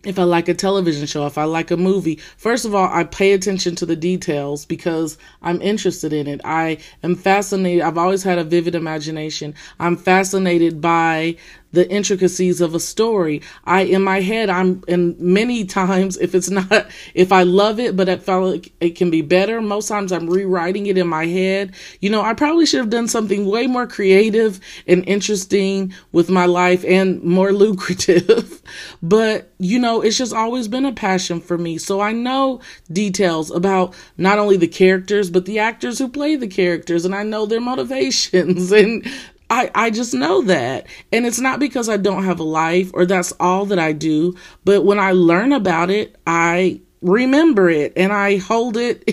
if 0.06 0.20
I 0.20 0.24
like 0.24 0.50
a 0.50 0.54
television 0.54 1.06
show, 1.08 1.26
if 1.26 1.38
I 1.38 1.46
like 1.46 1.72
a 1.72 1.78
movie, 1.78 2.20
first 2.36 2.66
of 2.66 2.76
all, 2.76 2.90
I 2.92 3.06
pay 3.06 3.32
attention 3.32 3.76
to 3.76 3.86
the 3.86 3.96
details 3.96 4.66
because 4.66 5.18
I'm 5.42 5.62
interested 5.62 6.12
in 6.12 6.28
it. 6.28 6.42
I 6.44 6.80
am 7.04 7.16
fascinated. 7.16 7.84
I've 7.84 7.98
always 7.98 8.24
had 8.24 8.38
a 8.38 8.44
vivid 8.44 8.76
imagination. 8.76 9.56
I'm 9.80 9.96
fascinated 9.96 10.82
by 10.82 11.38
the 11.74 11.90
intricacies 11.90 12.62
of 12.62 12.74
a 12.74 12.80
story. 12.80 13.42
I, 13.66 13.82
in 13.82 14.04
my 14.04 14.22
head, 14.22 14.50
I'm, 14.50 14.84
and 14.88 15.20
many 15.20 15.66
times, 15.66 16.18
if 16.18 16.34
it's 16.34 16.50
not, 16.50 16.88
if 17.14 17.32
I 17.32 17.44
love 17.44 17.80
it, 17.80 17.98
but 17.98 18.08
it 18.08 18.24
felt 18.24 18.52
like 18.52 18.72
it 18.80 18.92
can 18.92 19.10
be 19.10 19.22
better, 19.22 19.60
most 19.60 19.88
times 19.88 20.12
I'm 20.12 20.30
rewriting 20.30 20.86
it 20.86 20.98
in 20.98 21.08
my 21.08 21.26
head. 21.26 21.74
You 22.00 22.12
know, 22.12 22.22
I 22.22 22.34
probably 22.34 22.66
should 22.66 22.80
have 22.80 22.90
done 22.90 23.08
something 23.08 23.46
way 23.46 23.68
more 23.68 23.88
creative 23.88 24.60
and 24.88 25.04
interesting 25.08 25.94
with 26.12 26.30
my 26.30 26.46
life 26.46 26.86
and 26.86 27.22
more 27.24 27.52
lucrative. 27.64 28.62
but, 29.02 29.52
you 29.58 29.80
know, 29.80 30.02
it's 30.02 30.18
just 30.18 30.34
always 30.34 30.68
been 30.68 30.86
a 30.86 30.94
passion 30.94 31.42
for 31.42 31.58
me. 31.58 31.80
So 31.80 32.00
I 32.00 32.12
know 32.12 32.62
details 32.92 33.50
about 33.50 33.96
not 34.18 34.38
only 34.38 34.58
the 34.58 34.68
characters, 34.68 35.32
but 35.32 35.46
the 35.46 35.60
actors 35.60 35.98
who 35.98 36.08
play 36.08 36.36
the 36.36 36.48
characters, 36.48 37.04
and 37.04 37.16
I 37.16 37.24
know 37.24 37.48
their 37.48 37.62
motivations 37.74 38.72
and 38.72 39.08
I, 39.54 39.70
I 39.76 39.90
just 39.92 40.16
know 40.16 40.42
that. 40.44 40.88
And 41.12 41.28
it's 41.28 41.40
not 41.40 41.60
because 41.60 41.88
I 41.88 41.98
don't 41.98 42.24
have 42.24 42.40
a 42.40 42.44
life 42.44 42.90
or 42.96 43.06
that's 43.06 43.34
all 43.40 43.68
that 43.68 43.78
I 43.78 43.92
do, 43.92 44.36
but 44.66 44.84
when 44.84 44.98
I 44.98 45.12
learn 45.12 45.54
about 45.54 45.92
it, 45.92 46.16
I 46.26 46.82
remember 47.02 47.70
it 47.70 47.94
and 47.96 48.12
I 48.12 48.38
hold 48.38 48.78
it 48.78 49.04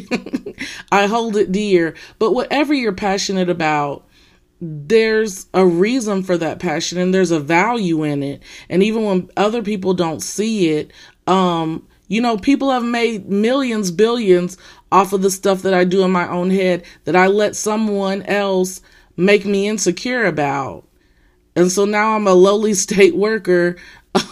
I 0.93 1.07
hold 1.07 1.37
it 1.37 1.53
dear. 1.53 1.95
But 2.19 2.33
whatever 2.33 2.73
you're 2.73 2.95
passionate 2.95 3.51
about, 3.51 4.07
there's 4.63 5.47
a 5.53 5.67
reason 5.67 6.23
for 6.23 6.39
that 6.39 6.59
passion 6.59 6.97
and 6.97 7.13
there's 7.13 7.33
a 7.33 7.41
value 7.41 8.03
in 8.03 8.23
it. 8.23 8.43
And 8.71 8.83
even 8.83 9.05
when 9.05 9.31
other 9.37 9.63
people 9.63 9.93
don't 9.93 10.21
see 10.21 10.71
it, 10.71 10.91
um, 11.27 11.87
you 12.09 12.23
know, 12.23 12.39
people 12.39 12.71
have 12.71 12.85
made 12.85 13.29
millions, 13.29 13.91
billions 13.91 14.57
off 14.91 15.13
of 15.13 15.21
the 15.21 15.31
stuff 15.31 15.61
that 15.63 15.75
I 15.75 15.85
do 15.85 16.03
in 16.03 16.11
my 16.11 16.27
own 16.29 16.49
head 16.49 16.85
that 17.05 17.15
I 17.15 17.27
let 17.27 17.57
someone 17.57 18.23
else 18.23 18.81
make 19.21 19.45
me 19.45 19.69
insecure 19.69 20.25
about. 20.25 20.85
And 21.55 21.71
so 21.71 21.85
now 21.85 22.17
I'm 22.17 22.27
a 22.27 22.35
lowly 22.35 22.75
state 22.87 23.15
worker. 23.15 23.77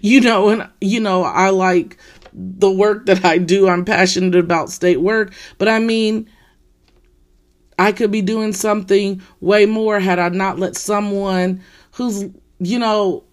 you 0.00 0.20
know, 0.20 0.50
and 0.50 0.68
you 0.80 1.00
know, 1.00 1.22
I 1.24 1.50
like 1.50 1.96
the 2.32 2.70
work 2.70 3.06
that 3.06 3.24
I 3.24 3.38
do. 3.38 3.68
I'm 3.68 3.84
passionate 3.84 4.36
about 4.36 4.70
state 4.70 5.00
work, 5.00 5.32
but 5.58 5.68
I 5.68 5.78
mean, 5.80 6.28
I 7.78 7.92
could 7.92 8.10
be 8.10 8.22
doing 8.22 8.52
something 8.52 9.22
way 9.40 9.66
more 9.66 9.98
had 9.98 10.18
I 10.18 10.28
not 10.28 10.58
let 10.58 10.76
someone 10.76 11.62
who's, 11.92 12.24
you 12.58 12.78
know, 12.78 13.24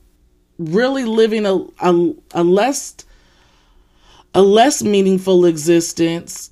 really 0.57 1.05
living 1.05 1.45
a, 1.45 1.55
a, 1.81 2.13
a 2.31 2.43
less 2.43 2.95
a 4.33 4.41
less 4.41 4.83
meaningful 4.83 5.45
existence 5.45 6.51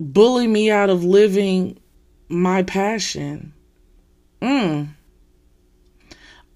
bully 0.00 0.46
me 0.46 0.70
out 0.70 0.90
of 0.90 1.04
living 1.04 1.78
my 2.28 2.62
passion. 2.62 3.52
Mm. 4.40 4.88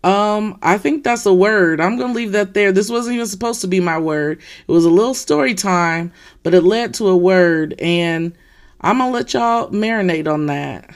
Um, 0.05 0.59
I 0.63 0.79
think 0.79 1.03
that's 1.03 1.27
a 1.27 1.35
word. 1.35 1.81
I'm 1.81 1.97
going 1.97 2.13
to 2.13 2.17
leave 2.17 2.33
that 2.33 2.55
there. 2.55 2.71
This 2.73 2.91
wasn't 2.91 3.17
even 3.17 3.27
supposed 3.27 3.61
to 3.63 3.67
be 3.67 3.81
my 3.81 3.99
word. 3.99 4.41
It 4.67 4.73
was 4.73 4.85
a 4.85 4.91
little 4.91 5.15
story 5.15 5.55
time, 5.55 6.13
but 6.43 6.55
it 6.55 6.63
led 6.63 6.95
to 6.95 7.09
a 7.09 7.17
word, 7.17 7.75
and 7.81 8.33
I'm 8.81 8.99
going 8.99 9.11
to 9.11 9.15
let 9.15 9.35
y'all 9.35 9.71
marinate 9.71 10.33
on 10.33 10.47
that. 10.47 10.91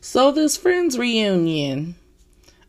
So, 0.00 0.30
this 0.30 0.56
Friends 0.56 0.96
reunion. 0.96 1.96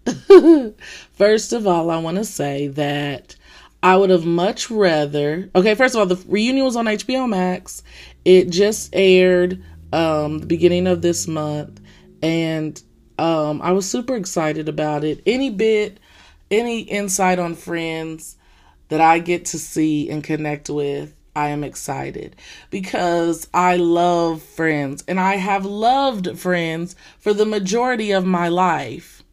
First 1.13 1.53
of 1.53 1.67
all, 1.67 1.89
I 1.89 1.97
want 1.97 2.17
to 2.17 2.25
say 2.25 2.67
that 2.69 3.35
I 3.83 3.95
would 3.95 4.09
have 4.09 4.25
much 4.25 4.69
rather. 4.69 5.49
Okay, 5.55 5.75
first 5.75 5.95
of 5.95 5.99
all, 5.99 6.05
the 6.05 6.21
reunion 6.27 6.65
was 6.65 6.75
on 6.75 6.85
HBO 6.85 7.29
Max. 7.29 7.83
It 8.28 8.49
just 8.49 8.89
aired 8.91 9.63
um 9.93 10.39
the 10.39 10.45
beginning 10.47 10.86
of 10.86 11.01
this 11.01 11.30
month 11.30 11.80
and 12.21 12.84
um 13.17 13.61
I 13.61 13.71
was 13.71 13.89
super 13.89 14.17
excited 14.17 14.67
about 14.67 15.05
it. 15.05 15.21
Any 15.25 15.49
bit 15.49 15.97
any 16.51 16.82
insight 16.82 17.39
on 17.39 17.55
friends 17.55 18.36
that 18.89 18.99
I 18.99 19.19
get 19.19 19.45
to 19.45 19.59
see 19.59 20.09
and 20.09 20.21
connect 20.21 20.69
with, 20.69 21.15
I 21.38 21.49
am 21.49 21.63
excited 21.63 22.36
because 22.69 23.47
I 23.53 23.78
love 23.78 24.43
friends 24.43 25.05
and 25.07 25.21
I 25.21 25.38
have 25.38 25.65
loved 25.65 26.38
friends 26.38 26.97
for 27.19 27.34
the 27.34 27.45
majority 27.45 28.11
of 28.11 28.25
my 28.25 28.49
life. 28.49 29.23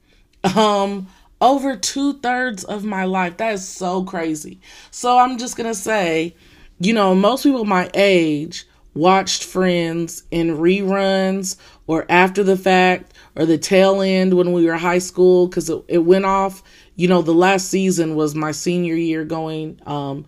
Um 0.55 1.09
over 1.41 1.75
two 1.75 2.21
thirds 2.21 2.63
of 2.63 2.85
my 2.85 3.07
life. 3.07 3.39
That 3.39 3.55
is 3.55 3.67
so 3.67 4.05
crazy. 4.05 4.61
So 4.93 5.19
I'm 5.19 5.37
just 5.37 5.57
gonna 5.57 5.75
say, 5.75 6.37
you 6.79 6.93
know, 6.93 7.13
most 7.17 7.43
people 7.43 7.65
my 7.65 7.91
age 7.93 8.69
watched 8.95 9.45
Friends 9.45 10.25
in 10.31 10.57
reruns 10.57 11.57
or 11.87 12.07
after 12.09 12.43
the 12.43 12.57
fact 12.57 13.13
or 13.37 13.45
the 13.45 13.59
tail 13.59 14.01
end 14.01 14.35
when 14.35 14.53
we 14.53 14.67
were 14.67 14.77
high 14.77 14.99
school 14.99 15.47
because 15.47 15.69
it, 15.69 15.85
it 15.89 15.99
went 15.99 16.25
off. 16.25 16.63
You 16.97 17.09
know, 17.09 17.23
the 17.23 17.35
last 17.35 17.69
season 17.69 18.15
was 18.15 18.35
my 18.35 18.53
senior 18.53 18.95
year 18.95 19.25
going 19.25 19.81
um, 19.87 20.27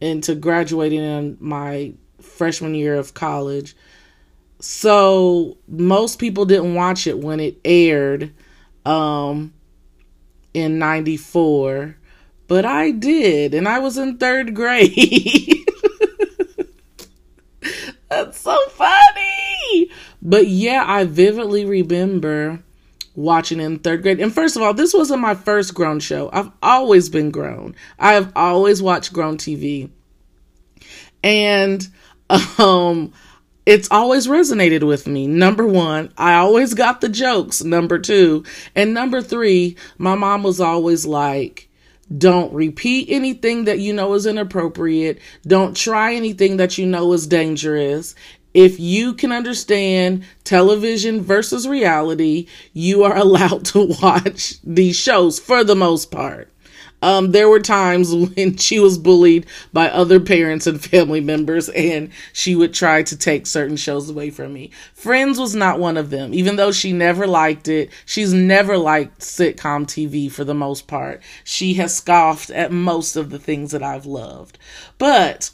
into 0.00 0.34
graduating 0.34 1.00
in 1.00 1.36
my 1.40 1.92
freshman 2.20 2.74
year 2.74 2.94
of 2.94 3.14
college. 3.14 3.76
So 4.60 5.58
most 5.68 6.18
people 6.18 6.44
didn't 6.44 6.74
watch 6.74 7.06
it 7.06 7.18
when 7.18 7.40
it 7.40 7.60
aired. 7.64 8.32
Um, 8.86 9.52
in 10.54 10.78
94, 10.78 11.96
but 12.46 12.64
I 12.64 12.92
did, 12.92 13.52
and 13.54 13.68
I 13.68 13.80
was 13.80 13.98
in 13.98 14.18
third 14.18 14.54
grade. 14.54 15.53
That's 18.14 18.40
so 18.40 18.56
funny. 18.68 19.90
But 20.22 20.46
yeah, 20.46 20.84
I 20.86 21.04
vividly 21.04 21.64
remember 21.64 22.62
watching 23.16 23.60
in 23.60 23.80
third 23.80 24.02
grade. 24.02 24.20
And 24.20 24.32
first 24.32 24.54
of 24.54 24.62
all, 24.62 24.72
this 24.72 24.94
wasn't 24.94 25.20
my 25.20 25.34
first 25.34 25.74
grown 25.74 25.98
show. 25.98 26.30
I've 26.32 26.50
always 26.62 27.08
been 27.08 27.32
grown. 27.32 27.74
I 27.98 28.12
have 28.12 28.32
always 28.36 28.80
watched 28.80 29.12
grown 29.12 29.36
TV. 29.36 29.90
And 31.24 31.86
um 32.58 33.12
it's 33.66 33.90
always 33.90 34.28
resonated 34.28 34.86
with 34.86 35.08
me. 35.08 35.26
Number 35.26 35.66
one, 35.66 36.12
I 36.16 36.34
always 36.34 36.74
got 36.74 37.00
the 37.00 37.08
jokes. 37.08 37.64
Number 37.64 37.98
two, 37.98 38.44
and 38.76 38.94
number 38.94 39.22
three, 39.22 39.76
my 39.98 40.14
mom 40.14 40.42
was 40.42 40.60
always 40.60 41.06
like, 41.06 41.68
don't 42.16 42.52
repeat 42.52 43.08
anything 43.10 43.64
that 43.64 43.78
you 43.78 43.92
know 43.92 44.14
is 44.14 44.26
inappropriate. 44.26 45.18
Don't 45.46 45.76
try 45.76 46.14
anything 46.14 46.58
that 46.58 46.76
you 46.78 46.86
know 46.86 47.12
is 47.12 47.26
dangerous. 47.26 48.14
If 48.52 48.78
you 48.78 49.14
can 49.14 49.32
understand 49.32 50.24
television 50.44 51.20
versus 51.22 51.66
reality, 51.66 52.46
you 52.72 53.02
are 53.02 53.16
allowed 53.24 53.64
to 53.66 53.94
watch 54.00 54.60
these 54.62 54.96
shows 54.96 55.38
for 55.38 55.64
the 55.64 55.76
most 55.76 56.10
part. 56.10 56.50
Um, 57.04 57.32
there 57.32 57.50
were 57.50 57.60
times 57.60 58.14
when 58.14 58.56
she 58.56 58.80
was 58.80 58.96
bullied 58.96 59.44
by 59.74 59.90
other 59.90 60.18
parents 60.18 60.66
and 60.66 60.82
family 60.82 61.20
members, 61.20 61.68
and 61.68 62.10
she 62.32 62.56
would 62.56 62.72
try 62.72 63.02
to 63.02 63.16
take 63.16 63.46
certain 63.46 63.76
shows 63.76 64.08
away 64.08 64.30
from 64.30 64.54
me. 64.54 64.70
Friends 64.94 65.38
was 65.38 65.54
not 65.54 65.78
one 65.78 65.98
of 65.98 66.08
them, 66.08 66.32
even 66.32 66.56
though 66.56 66.72
she 66.72 66.94
never 66.94 67.26
liked 67.26 67.68
it. 67.68 67.90
She's 68.06 68.32
never 68.32 68.78
liked 68.78 69.20
sitcom 69.20 69.84
TV 69.84 70.32
for 70.32 70.44
the 70.44 70.54
most 70.54 70.86
part. 70.86 71.22
She 71.44 71.74
has 71.74 71.94
scoffed 71.94 72.48
at 72.48 72.72
most 72.72 73.16
of 73.16 73.28
the 73.28 73.38
things 73.38 73.72
that 73.72 73.82
I've 73.82 74.06
loved. 74.06 74.58
But 74.96 75.50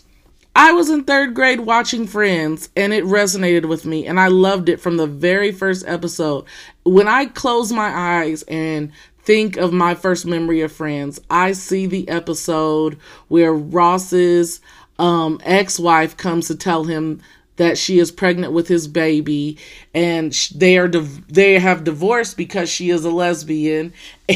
I 0.55 0.73
was 0.73 0.89
in 0.91 1.05
third 1.05 1.35
grade 1.35 1.61
watching 1.61 2.07
Friends 2.07 2.71
and 2.77 2.93
it 2.93 3.05
resonated 3.05 3.67
with 3.67 3.85
me 3.85 4.07
and 4.07 4.19
I 4.19 4.27
loved 4.29 4.69
it 4.69 4.81
from 4.81 4.97
the 4.97 5.07
very 5.07 5.53
first 5.53 5.87
episode. 5.87 6.45
When 6.83 7.07
I 7.07 7.27
closed 7.27 7.73
my 7.73 7.89
eyes 7.89 8.43
and 8.43 8.91
think 9.23 9.57
of 9.57 9.73
my 9.73 9.95
first 9.95 10.27
memory 10.27 10.61
of 10.61 10.73
Friends, 10.73 11.21
I 11.31 11.53
see 11.53 11.87
the 11.87 12.09
episode 12.09 12.99
where 13.29 13.53
Ross's 13.53 14.61
um, 14.99 15.41
ex-wife 15.45 16.17
comes 16.17 16.49
to 16.49 16.55
tell 16.57 16.85
him 16.85 17.21
that 17.61 17.77
she 17.77 17.99
is 17.99 18.11
pregnant 18.11 18.55
with 18.55 18.69
his 18.69 18.89
baby 18.89 19.59
and 19.93 20.33
they 20.55 20.79
are 20.79 20.89
they 20.89 21.59
have 21.59 21.85
divorced 21.85 22.39
because 22.39 22.71
she 22.71 22.89
is 22.89 23.05
a 23.05 23.11
lesbian 23.11 23.93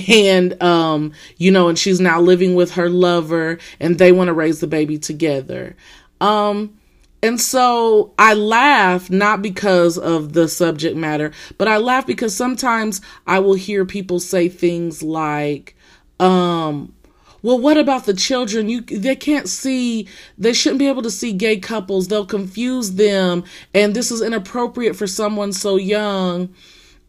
and 0.08 0.62
um 0.62 1.10
you 1.38 1.50
know 1.50 1.68
and 1.70 1.78
she's 1.78 2.00
now 2.00 2.20
living 2.20 2.54
with 2.54 2.72
her 2.72 2.90
lover 2.90 3.58
and 3.80 3.96
they 3.96 4.12
want 4.12 4.28
to 4.28 4.34
raise 4.34 4.60
the 4.60 4.66
baby 4.66 4.98
together. 4.98 5.74
Um 6.20 6.78
and 7.24 7.40
so 7.40 8.12
I 8.18 8.34
laugh 8.34 9.08
not 9.08 9.40
because 9.40 9.96
of 9.96 10.34
the 10.34 10.46
subject 10.46 10.94
matter, 10.94 11.32
but 11.56 11.68
I 11.68 11.78
laugh 11.78 12.06
because 12.06 12.36
sometimes 12.36 13.00
I 13.26 13.38
will 13.38 13.54
hear 13.54 13.86
people 13.86 14.20
say 14.20 14.50
things 14.50 15.02
like, 15.02 15.74
um, 16.20 16.92
well, 17.40 17.58
what 17.58 17.78
about 17.78 18.04
the 18.04 18.12
children? 18.12 18.68
You 18.68 18.82
they 18.82 19.16
can't 19.16 19.48
see 19.48 20.06
they 20.36 20.52
shouldn't 20.52 20.80
be 20.80 20.86
able 20.86 21.00
to 21.00 21.10
see 21.10 21.32
gay 21.32 21.56
couples. 21.56 22.08
They'll 22.08 22.26
confuse 22.26 22.92
them 22.92 23.44
and 23.72 23.96
this 23.96 24.10
is 24.10 24.20
inappropriate 24.20 24.94
for 24.94 25.06
someone 25.06 25.54
so 25.54 25.76
young. 25.76 26.54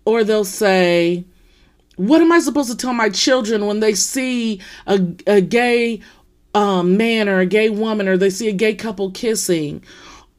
Or 0.05 0.23
they'll 0.23 0.45
say, 0.45 1.25
what 1.97 2.21
am 2.21 2.31
I 2.31 2.39
supposed 2.39 2.71
to 2.71 2.77
tell 2.77 2.93
my 2.93 3.09
children 3.09 3.65
when 3.65 3.81
they 3.81 3.95
see 3.95 4.61
a, 4.87 4.95
a 5.27 5.41
gay 5.41 5.99
um, 6.55 6.97
man 6.97 7.29
or 7.29 7.39
a 7.39 7.45
gay 7.45 7.69
woman 7.69 8.07
or 8.07 8.17
they 8.17 8.31
see 8.31 8.49
a 8.49 8.53
gay 8.53 8.73
couple 8.73 9.11
kissing? 9.11 9.83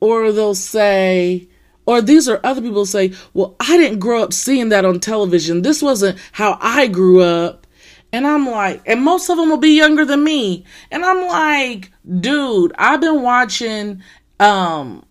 or 0.01 0.33
they'll 0.33 0.55
say, 0.55 1.49
or 1.87 2.03
these 2.03 2.29
are 2.29 2.41
other 2.45 2.61
people 2.61 2.87
say, 2.87 3.12
well, 3.35 3.57
I 3.61 3.77
didn't 3.77 3.99
grow 3.99 4.23
up 4.23 4.33
seeing 4.33 4.69
that 4.71 4.85
on 4.85 5.01
television. 5.01 5.62
This 5.62 5.83
wasn't 5.83 6.19
how 6.33 6.59
I 6.61 6.87
grew 6.89 7.21
up. 7.21 7.67
And 8.12 8.27
I'm 8.27 8.47
like, 8.47 8.83
and 8.87 9.03
most 9.03 9.29
of 9.29 9.37
them 9.37 9.51
will 9.51 9.57
be 9.57 9.77
younger 9.77 10.05
than 10.05 10.23
me. 10.23 10.64
And 10.91 11.05
I'm 11.05 11.27
like, 11.27 11.91
dude, 12.21 12.73
I've 12.79 13.01
been 13.01 13.23
watching, 13.23 14.03
um, 14.41 15.05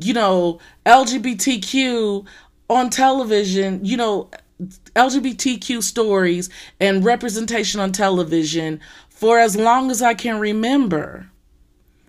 you 0.00 0.14
know, 0.14 0.60
LGBTQ 0.84 2.26
on 2.68 2.90
television, 2.90 3.84
you 3.84 3.96
know, 3.96 4.30
LGBTQ 4.94 5.82
stories 5.82 6.48
and 6.80 7.04
representation 7.04 7.80
on 7.80 7.92
television 7.92 8.80
for 9.14 9.38
as 9.38 9.56
long 9.56 9.90
as 9.90 10.02
I 10.02 10.12
can 10.12 10.38
remember. 10.38 11.30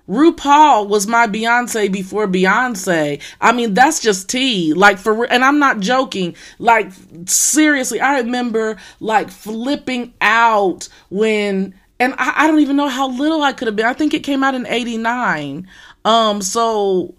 RuPaul 0.10 0.88
was 0.88 1.08
my 1.08 1.26
Beyonce 1.28 1.92
before 1.92 2.28
Beyonce. 2.28 3.22
I 3.42 3.52
mean, 3.54 3.74
that's 3.74 4.02
just 4.02 4.30
tea. 4.30 4.74
Like 4.74 4.98
for, 4.98 5.26
and 5.32 5.44
I'm 5.44 5.58
not 5.58 5.80
joking. 5.80 6.36
Like 6.60 6.92
seriously, 7.26 8.02
I 8.02 8.20
remember 8.20 8.78
like 9.00 9.30
flipping 9.30 10.14
out 10.22 10.90
when, 11.10 11.74
and 12.00 12.14
I, 12.18 12.34
I 12.36 12.48
don't 12.48 12.60
even 12.60 12.76
know 12.76 12.90
how 12.90 13.10
little 13.10 13.42
I 13.42 13.54
could 13.54 13.68
have 13.68 13.76
been. 13.76 13.86
I 13.86 13.94
think 13.94 14.14
it 14.14 14.24
came 14.24 14.44
out 14.44 14.54
in 14.54 14.68
'89. 14.68 15.68
Um, 16.04 16.42
so, 16.42 17.16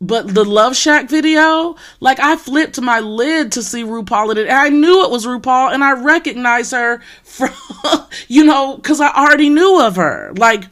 but 0.00 0.34
the 0.34 0.44
Love 0.44 0.76
Shack 0.76 1.08
video, 1.08 1.76
like 2.00 2.20
I 2.20 2.36
flipped 2.36 2.80
my 2.80 3.00
lid 3.00 3.52
to 3.52 3.62
see 3.62 3.84
RuPaul 3.84 4.32
in 4.32 4.38
it, 4.38 4.48
and 4.48 4.58
I 4.58 4.68
knew 4.68 5.04
it 5.04 5.10
was 5.10 5.26
RuPaul, 5.26 5.72
and 5.72 5.82
I 5.82 5.92
recognized 5.92 6.72
her 6.72 7.00
from, 7.22 7.50
you 8.28 8.44
know, 8.44 8.76
because 8.76 9.00
I 9.00 9.08
already 9.08 9.48
knew 9.48 9.80
of 9.80 9.96
her. 9.96 10.32
Like 10.36 10.64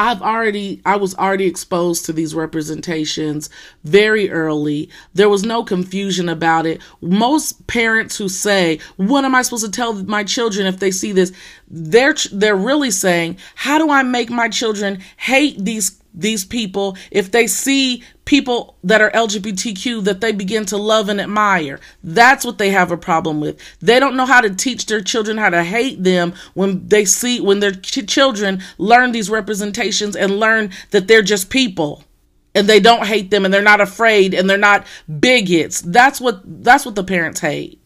I've 0.00 0.22
already 0.22 0.80
I 0.86 0.96
was 0.96 1.14
already 1.16 1.44
exposed 1.44 2.06
to 2.06 2.14
these 2.14 2.34
representations 2.34 3.50
very 3.84 4.30
early. 4.30 4.88
There 5.12 5.28
was 5.28 5.44
no 5.44 5.62
confusion 5.62 6.30
about 6.30 6.64
it. 6.64 6.80
Most 7.02 7.66
parents 7.66 8.16
who 8.16 8.30
say, 8.30 8.78
"What 8.96 9.26
am 9.26 9.34
I 9.34 9.42
supposed 9.42 9.66
to 9.66 9.70
tell 9.70 9.92
my 9.92 10.24
children 10.24 10.66
if 10.66 10.78
they 10.78 10.90
see 10.90 11.12
this?" 11.12 11.32
They're 11.68 12.14
they're 12.32 12.56
really 12.56 12.90
saying, 12.90 13.36
"How 13.54 13.76
do 13.76 13.90
I 13.90 14.02
make 14.02 14.30
my 14.30 14.48
children 14.48 15.00
hate 15.18 15.62
these 15.62 15.99
these 16.14 16.44
people 16.44 16.96
if 17.10 17.30
they 17.30 17.46
see 17.46 18.02
people 18.24 18.76
that 18.84 19.00
are 19.00 19.10
LGBTQ 19.10 20.04
that 20.04 20.20
they 20.20 20.32
begin 20.32 20.64
to 20.66 20.76
love 20.76 21.08
and 21.08 21.20
admire. 21.20 21.80
That's 22.04 22.44
what 22.44 22.58
they 22.58 22.70
have 22.70 22.92
a 22.92 22.96
problem 22.96 23.40
with. 23.40 23.60
They 23.80 23.98
don't 23.98 24.16
know 24.16 24.26
how 24.26 24.40
to 24.40 24.54
teach 24.54 24.86
their 24.86 25.00
children 25.00 25.36
how 25.36 25.50
to 25.50 25.64
hate 25.64 26.04
them 26.04 26.34
when 26.54 26.86
they 26.86 27.04
see 27.04 27.40
when 27.40 27.60
their 27.60 27.72
ch- 27.72 28.06
children 28.06 28.62
learn 28.78 29.12
these 29.12 29.30
representations 29.30 30.14
and 30.14 30.38
learn 30.38 30.70
that 30.90 31.08
they're 31.08 31.22
just 31.22 31.50
people 31.50 32.04
and 32.54 32.68
they 32.68 32.80
don't 32.80 33.06
hate 33.06 33.30
them 33.30 33.44
and 33.44 33.52
they're 33.52 33.62
not 33.62 33.80
afraid 33.80 34.34
and 34.34 34.48
they're 34.48 34.58
not 34.58 34.86
bigots. 35.18 35.80
That's 35.80 36.20
what 36.20 36.42
that's 36.62 36.84
what 36.84 36.94
the 36.94 37.04
parents 37.04 37.40
hate. 37.40 37.80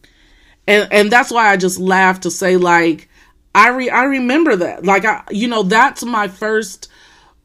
And 0.67 0.87
and 0.91 1.11
that's 1.11 1.31
why 1.31 1.49
I 1.51 1.57
just 1.57 1.79
laugh 1.79 2.21
to 2.21 2.31
say 2.31 2.57
like 2.57 3.09
I 3.53 3.69
re- 3.69 3.89
I 3.89 4.03
remember 4.03 4.55
that. 4.57 4.85
Like 4.85 5.05
I 5.05 5.23
you 5.31 5.47
know 5.47 5.63
that's 5.63 6.03
my 6.03 6.27
first 6.27 6.89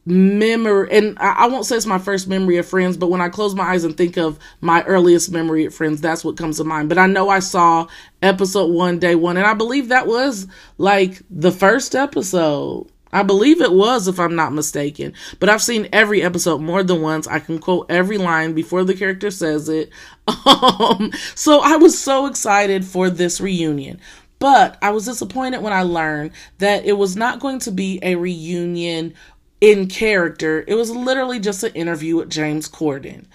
memory 0.05 0.89
and 0.91 1.17
I, 1.19 1.47
won't 1.47 1.65
say 1.65 1.75
it's 1.75 1.85
my 1.85 1.99
first 1.99 2.27
memory 2.27 2.57
of 2.57 2.67
friends 2.67 2.97
but 2.97 3.11
when 3.11 3.21
i 3.21 3.29
close 3.29 3.53
my 3.53 3.65
eyes 3.65 3.83
and 3.83 3.95
think 3.95 4.17
of 4.17 4.39
my 4.59 4.81
earliest 4.83 5.31
memory 5.31 5.65
of 5.65 5.75
friends 5.75 6.01
that's 6.01 6.23
what 6.23 6.37
comes 6.37 6.57
to 6.57 6.63
mind 6.63 6.89
but 6.89 6.97
i 6.97 7.05
know 7.05 7.29
i 7.29 7.37
saw 7.37 7.85
episode 8.23 8.71
one 8.71 8.97
day 8.97 9.13
one 9.13 9.37
and 9.37 9.45
i 9.45 9.53
believe 9.53 9.89
that 9.89 10.07
was 10.07 10.47
like 10.79 11.21
the 11.29 11.51
first 11.51 11.93
episode 11.93 12.87
I 13.13 13.23
believe 13.23 13.59
it 13.59 13.73
was, 13.73 14.07
if 14.07 14.19
I'm 14.19 14.35
not 14.35 14.53
mistaken. 14.53 15.13
But 15.39 15.49
I've 15.49 15.61
seen 15.61 15.89
every 15.91 16.21
episode 16.21 16.61
more 16.61 16.81
than 16.81 17.01
once. 17.01 17.27
I 17.27 17.39
can 17.39 17.59
quote 17.59 17.87
every 17.89 18.17
line 18.17 18.53
before 18.53 18.83
the 18.83 18.93
character 18.93 19.31
says 19.31 19.69
it. 19.69 19.89
Um, 20.45 21.11
so 21.35 21.59
I 21.61 21.75
was 21.75 21.99
so 21.99 22.25
excited 22.25 22.85
for 22.85 23.09
this 23.09 23.41
reunion. 23.41 23.99
But 24.39 24.77
I 24.81 24.89
was 24.89 25.05
disappointed 25.05 25.61
when 25.61 25.73
I 25.73 25.83
learned 25.83 26.31
that 26.57 26.83
it 26.83 26.93
was 26.93 27.15
not 27.15 27.39
going 27.39 27.59
to 27.59 27.71
be 27.71 27.99
a 28.01 28.15
reunion 28.15 29.13
in 29.61 29.87
character. 29.87 30.65
It 30.67 30.75
was 30.75 30.89
literally 30.91 31.39
just 31.39 31.63
an 31.63 31.73
interview 31.73 32.17
with 32.17 32.29
James 32.29 32.67
Corden. 32.67 33.25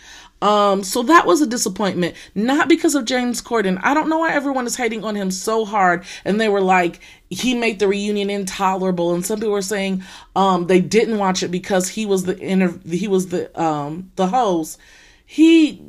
Um, 0.42 0.82
so 0.84 1.02
that 1.04 1.26
was 1.26 1.40
a 1.40 1.46
disappointment, 1.46 2.14
not 2.34 2.68
because 2.68 2.94
of 2.94 3.06
James 3.06 3.40
Corden. 3.40 3.80
I 3.82 3.94
don't 3.94 4.10
know 4.10 4.18
why 4.18 4.32
everyone 4.32 4.66
is 4.66 4.76
hating 4.76 5.02
on 5.02 5.14
him 5.14 5.30
so 5.30 5.64
hard, 5.64 6.04
and 6.26 6.38
they 6.38 6.50
were 6.50 6.60
like, 6.60 7.00
he 7.30 7.54
made 7.54 7.78
the 7.78 7.88
reunion 7.88 8.28
intolerable, 8.28 9.14
and 9.14 9.24
some 9.24 9.38
people 9.38 9.52
were 9.52 9.62
saying, 9.62 10.02
um, 10.34 10.66
they 10.66 10.80
didn't 10.80 11.18
watch 11.18 11.42
it 11.42 11.48
because 11.48 11.88
he 11.88 12.04
was 12.04 12.24
the 12.24 12.36
inter- 12.38 12.78
he 12.86 13.08
was 13.08 13.28
the 13.28 13.60
um 13.60 14.12
the 14.16 14.26
host. 14.26 14.78
He 15.24 15.82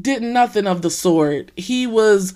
did 0.00 0.22
nothing 0.22 0.66
of 0.66 0.82
the 0.82 0.90
sort. 0.90 1.50
He 1.56 1.86
was 1.86 2.34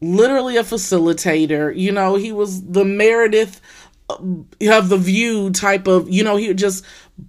literally 0.00 0.56
a 0.56 0.62
facilitator. 0.62 1.76
You 1.76 1.90
know, 1.90 2.16
he 2.16 2.32
was 2.32 2.62
the 2.62 2.84
Meredith 2.84 3.60
have 4.62 4.88
the 4.88 4.96
view 4.96 5.50
type 5.50 5.86
of 5.86 6.08
you 6.08 6.24
know 6.24 6.36
he 6.36 6.48
would 6.48 6.58
just 6.58 6.84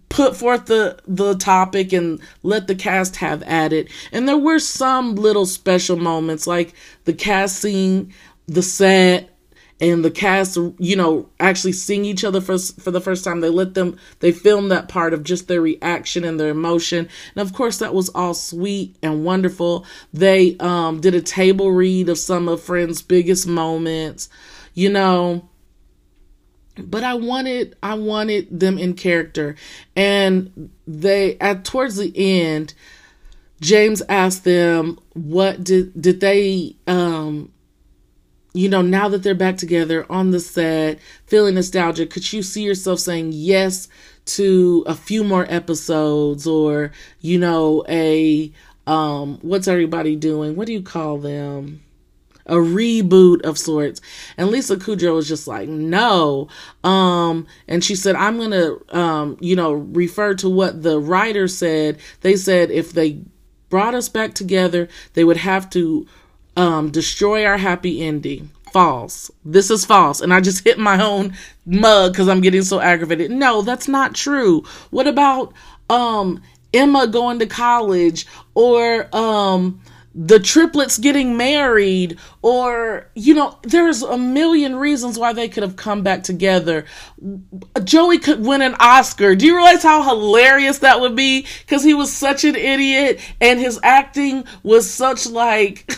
put 0.08 0.36
forth 0.36 0.66
the 0.66 0.98
the 1.08 1.36
topic 1.36 1.92
and 1.92 2.22
let 2.44 2.68
the 2.68 2.76
cast 2.76 3.18
have 3.18 3.44
at 3.44 3.74
it. 3.74 3.90
And 4.12 4.28
there 4.28 4.38
were 4.38 4.60
some 4.60 5.16
little 5.16 5.46
special 5.46 5.98
moments 5.98 6.48
like 6.48 6.74
the 7.06 7.14
cast 7.14 7.58
seeing 7.58 8.14
the 8.48 8.62
set 8.62 9.30
and 9.82 10.04
the 10.04 10.12
cast 10.12 10.58
you 10.78 10.96
know 10.96 11.30
actually 11.40 11.74
seeing 11.74 12.06
each 12.06 12.24
other 12.24 12.40
for 12.40 12.58
for 12.58 12.92
the 12.92 13.02
first 13.02 13.26
time. 13.26 13.42
They 13.42 13.50
let 13.50 13.74
them 13.74 13.98
they 14.20 14.32
filmed 14.32 14.72
that 14.72 14.88
part 14.88 15.14
of 15.14 15.24
just 15.24 15.50
their 15.50 15.62
reaction 15.62 16.24
and 16.24 16.40
their 16.40 16.50
emotion. 16.50 17.10
And 17.36 17.46
of 17.46 17.54
course 17.54 17.80
that 17.80 17.94
was 17.94 18.08
all 18.10 18.34
sweet 18.34 18.96
and 19.04 19.26
wonderful. 19.26 19.86
They 20.14 20.56
um 20.60 21.02
did 21.02 21.14
a 21.14 21.22
table 21.22 21.72
read 21.72 22.08
of 22.08 22.18
some 22.18 22.48
of 22.48 22.62
friends 22.62 23.02
biggest 23.02 23.48
moments 23.48 24.30
you 24.76 24.90
know 24.90 25.49
but 26.80 27.04
I 27.04 27.14
wanted 27.14 27.76
I 27.84 27.96
wanted 27.96 28.60
them 28.60 28.78
in 28.78 28.94
character. 28.94 29.56
And 29.96 30.70
they 30.88 31.38
at 31.40 31.66
towards 31.66 31.98
the 31.98 32.14
end 32.16 32.74
James 33.62 34.02
asked 34.08 34.44
them 34.44 35.00
what 35.14 35.64
did 35.64 36.00
did 36.00 36.20
they 36.22 36.76
um 36.88 37.52
you 38.54 38.70
know 38.70 38.82
now 38.82 39.10
that 39.10 39.22
they're 39.22 39.36
back 39.36 39.58
together 39.58 40.06
on 40.10 40.32
the 40.32 40.40
set 40.40 40.98
feeling 41.28 41.56
nostalgic 41.56 42.10
could 42.10 42.32
you 42.34 42.42
see 42.42 42.64
yourself 42.64 43.00
saying 43.00 43.32
yes 43.34 43.88
to 44.26 44.84
a 44.88 44.96
few 44.96 45.24
more 45.24 45.46
episodes 45.50 46.48
or 46.48 46.92
you 47.20 47.38
know 47.38 47.84
a 47.90 48.52
um 48.88 49.38
what's 49.42 49.68
everybody 49.68 50.16
doing? 50.16 50.56
What 50.56 50.68
do 50.68 50.74
you 50.74 50.82
call 50.82 51.18
them 51.18 51.82
a 52.50 52.56
reboot 52.56 53.42
of 53.42 53.58
sorts. 53.58 54.02
And 54.38 54.50
Lisa 54.50 54.76
Kudrow 54.76 55.16
was 55.16 55.28
just 55.28 55.48
like, 55.48 55.70
no. 55.70 56.48
Um, 56.84 57.48
and 57.68 57.84
she 57.84 57.96
said, 57.96 58.16
I'm 58.16 58.38
going 58.38 58.52
to, 58.52 58.98
um, 58.98 59.38
you 59.40 59.56
know, 59.56 59.74
refer 59.74 60.34
to 60.36 60.50
what 60.50 60.84
the 60.84 61.00
writer 61.00 61.48
said. 61.48 62.00
They 62.22 62.36
said 62.36 62.72
if 62.72 62.92
they 62.92 63.22
brought 63.70 63.96
us 63.96 64.10
back 64.10 64.34
together, 64.34 64.90
they 65.14 65.24
would 65.24 65.38
have 65.38 65.70
to 65.72 66.08
um, 66.58 66.92
destroy 66.92 67.46
our 67.46 67.58
happy 67.58 68.04
ending. 68.04 68.50
False. 68.74 69.32
This 69.44 69.72
is 69.72 69.86
false. 69.86 70.22
And 70.22 70.34
I 70.34 70.42
just 70.42 70.64
hit 70.64 70.78
my 70.78 71.02
own 71.02 71.34
mug 71.66 72.14
because 72.14 72.28
I'm 72.28 72.42
getting 72.42 72.64
so 72.64 72.80
aggravated. 72.80 73.32
No, 73.32 73.62
that's 73.62 73.88
not 73.88 74.14
true. 74.14 74.64
What 74.90 75.08
about 75.08 75.54
um, 75.90 76.42
Emma 76.74 77.08
going 77.08 77.40
to 77.40 77.46
college 77.46 78.28
or 78.54 79.08
um, 79.16 79.82
the 80.16 80.40
triplets 80.40 80.98
getting 80.98 81.38
married 81.38 82.18
or 82.42 83.08
you 83.14 83.34
know 83.34 83.58
there's 83.62 84.02
a 84.02 84.18
million 84.18 84.76
reasons 84.76 85.20
why 85.20 85.34
they 85.34 85.48
could 85.48 85.64
have 85.64 85.76
come 85.76 86.02
back 86.02 86.24
together. 86.24 86.86
Joey 87.84 88.18
could 88.18 88.44
win 88.46 88.62
an 88.62 88.76
oscar. 88.80 89.36
Do 89.36 89.46
you 89.46 89.56
realize 89.56 89.84
how 89.84 90.04
hilarious 90.04 90.80
that 90.80 91.00
would 91.00 91.16
be? 91.16 91.46
Because 91.62 91.84
he 91.84 91.94
was 91.94 92.12
such 92.12 92.44
an 92.44 92.56
idiot 92.56 93.20
and 93.40 93.60
his 93.60 93.80
acting 93.84 94.46
was 94.64 94.90
such 94.90 95.28
like 95.28 95.92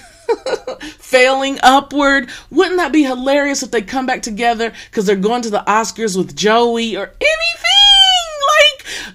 failing 0.81 1.57
upward. 1.63 2.29
Wouldn't 2.49 2.77
that 2.77 2.91
be 2.91 3.03
hilarious 3.03 3.63
if 3.63 3.71
they 3.71 3.81
come 3.81 4.05
back 4.05 4.21
together 4.21 4.73
because 4.89 5.05
they're 5.05 5.15
going 5.15 5.43
to 5.43 5.49
the 5.49 5.63
oscars 5.67 6.17
with 6.17 6.35
joey 6.35 6.97
or 6.97 7.13
anything? 7.21 7.65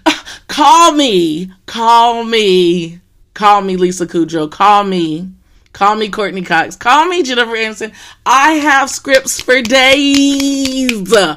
Like 0.06 0.16
call 0.48 0.92
me. 0.92 1.52
Call 1.66 2.24
me 2.24 3.00
Call 3.36 3.60
me 3.60 3.76
Lisa 3.76 4.06
Kudrow. 4.06 4.50
Call 4.50 4.84
me. 4.84 5.30
Call 5.74 5.94
me 5.94 6.08
Courteney 6.08 6.40
Cox. 6.40 6.74
Call 6.74 7.04
me 7.04 7.22
Jennifer 7.22 7.50
Aniston. 7.50 7.92
I 8.24 8.52
have 8.52 8.88
scripts 8.88 9.42
for 9.42 9.60
days. 9.60 11.12
Oh, 11.14 11.36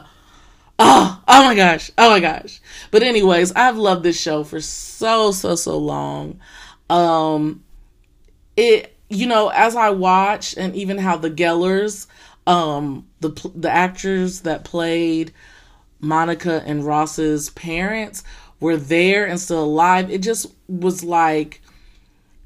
oh 0.79 1.21
my 1.27 1.55
gosh. 1.55 1.91
Oh 1.97 2.09
my 2.09 2.21
gosh. 2.21 2.61
But 2.89 3.03
anyways, 3.03 3.51
I've 3.51 3.75
loved 3.75 4.03
this 4.03 4.17
show 4.17 4.45
for 4.45 4.61
so, 4.61 5.33
so, 5.33 5.55
so 5.55 5.77
long. 5.77 6.39
Um, 6.89 7.65
it, 8.55 8.95
you 9.09 9.27
know, 9.27 9.49
as 9.49 9.75
I 9.75 9.89
watch 9.89 10.55
and 10.55 10.73
even 10.77 10.99
how 10.99 11.17
the 11.17 11.29
Gellers, 11.29 12.07
um, 12.47 13.07
the, 13.19 13.31
the 13.53 13.69
actors 13.69 14.39
that 14.41 14.63
played 14.63 15.33
Monica 15.99 16.63
and 16.65 16.85
Ross's 16.85 17.49
parents 17.49 18.23
were 18.61 18.77
there 18.77 19.25
and 19.25 19.37
still 19.37 19.65
alive, 19.65 20.09
it 20.09 20.21
just 20.21 20.45
was 20.69 21.03
like 21.03 21.59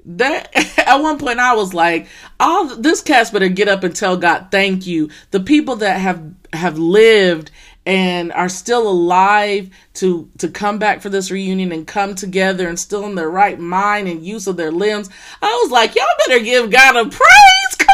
that 0.06 0.50
at 0.80 0.98
one 0.98 1.18
point 1.18 1.40
I 1.40 1.56
was 1.56 1.74
like, 1.74 2.08
all 2.40 2.68
this 2.76 3.02
cast 3.02 3.34
better 3.34 3.50
get 3.50 3.68
up 3.68 3.84
and 3.84 3.96
tell 3.96 4.18
God 4.18 4.48
thank 4.52 4.86
you. 4.86 5.10
The 5.32 5.40
people 5.40 5.78
that 5.78 6.00
have 6.00 6.24
have 6.54 6.78
lived 6.78 7.52
and 7.86 8.32
are 8.32 8.50
still 8.50 8.88
alive 8.88 9.70
to 9.96 10.30
to 10.38 10.48
come 10.48 10.80
back 10.80 11.02
for 11.02 11.10
this 11.10 11.32
reunion 11.32 11.72
and 11.72 11.86
come 11.86 12.16
together 12.16 12.68
and 12.68 12.80
still 12.80 13.06
in 13.06 13.16
their 13.16 13.30
right 13.30 13.60
mind 13.60 14.08
and 14.08 14.26
use 14.26 14.48
of 14.48 14.58
their 14.58 14.72
limbs. 14.72 15.10
I 15.42 15.60
was 15.64 15.72
like, 15.72 15.96
y'all 15.96 16.06
better 16.28 16.44
give 16.44 16.72
God 16.72 16.96
a 16.96 17.10
praise. 17.10 17.88